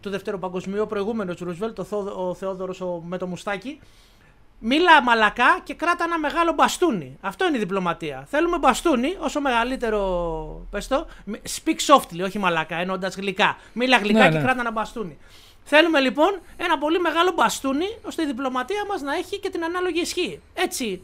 [0.00, 1.86] του Δεύτερου Παγκοσμίου, ο προηγούμενος Ρούσβελτ, ο,
[2.28, 3.80] ο Θεόδωρος με το μουστάκι,
[4.64, 7.18] Μίλα μαλακά και κράτα ένα μεγάλο μπαστούνι.
[7.20, 8.26] Αυτό είναι η διπλωματία.
[8.30, 10.66] Θέλουμε μπαστούνι, όσο μεγαλύτερο.
[10.70, 11.06] Πες το.
[11.26, 13.56] Speak softly, όχι μαλακά, εννοώντα γλυκά.
[13.72, 14.42] Μίλα γλυκά ναι, και ναι.
[14.42, 15.18] κράτα ένα μπαστούνι.
[15.64, 20.00] Θέλουμε λοιπόν ένα πολύ μεγάλο μπαστούνι, ώστε η διπλωματία μας να έχει και την ανάλογη
[20.00, 20.40] ισχύ.
[20.54, 21.02] Έτσι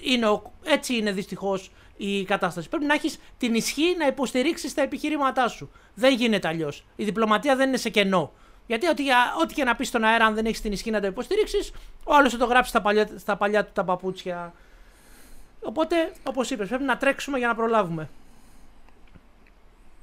[0.00, 2.68] είναι, έτσι είναι δυστυχώς η κατάσταση.
[2.68, 5.70] Πρέπει να έχεις την ισχύ να υποστηρίξεις τα επιχειρήματά σου.
[5.94, 6.84] Δεν γίνεται αλλιώς.
[6.96, 8.32] Η διπλωματία δεν είναι σε κενό.
[8.68, 9.04] Γιατί ό,τι,
[9.42, 11.72] ό,τι και να πεις στον αέρα, αν δεν έχεις την ισχύ να το υποστηρίξεις,
[12.04, 14.52] ο άλλος θα το γράψει στα παλιά, στα παλιά του τα παπούτσια.
[15.60, 18.08] Οπότε, όπως είπες, πρέπει να τρέξουμε για να προλάβουμε.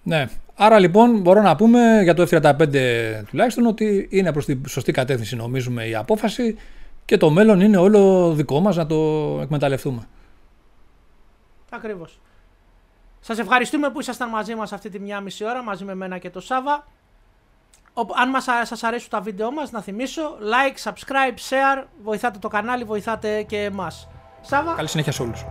[0.03, 0.27] Ναι.
[0.55, 5.35] Άρα λοιπόν μπορώ να πούμε για το F35 τουλάχιστον ότι είναι προς τη σωστή κατεύθυνση
[5.35, 6.57] νομίζουμε η απόφαση
[7.05, 8.95] και το μέλλον είναι όλο δικό μας να το
[9.41, 10.07] εκμεταλλευτούμε.
[11.69, 12.19] Ακριβώς.
[13.19, 16.29] Σας ευχαριστούμε που ήσασταν μαζί μας αυτή τη μία μισή ώρα μαζί με μένα και
[16.29, 16.87] το Σάβα.
[18.15, 22.84] Αν μας, σας αρέσουν τα βίντεο μας, να θυμίσω, like, subscribe, share, βοηθάτε το κανάλι,
[22.84, 24.07] βοηθάτε και εμάς.
[24.41, 24.73] Σάβα.
[24.73, 25.45] Καλή συνέχεια σε όλους.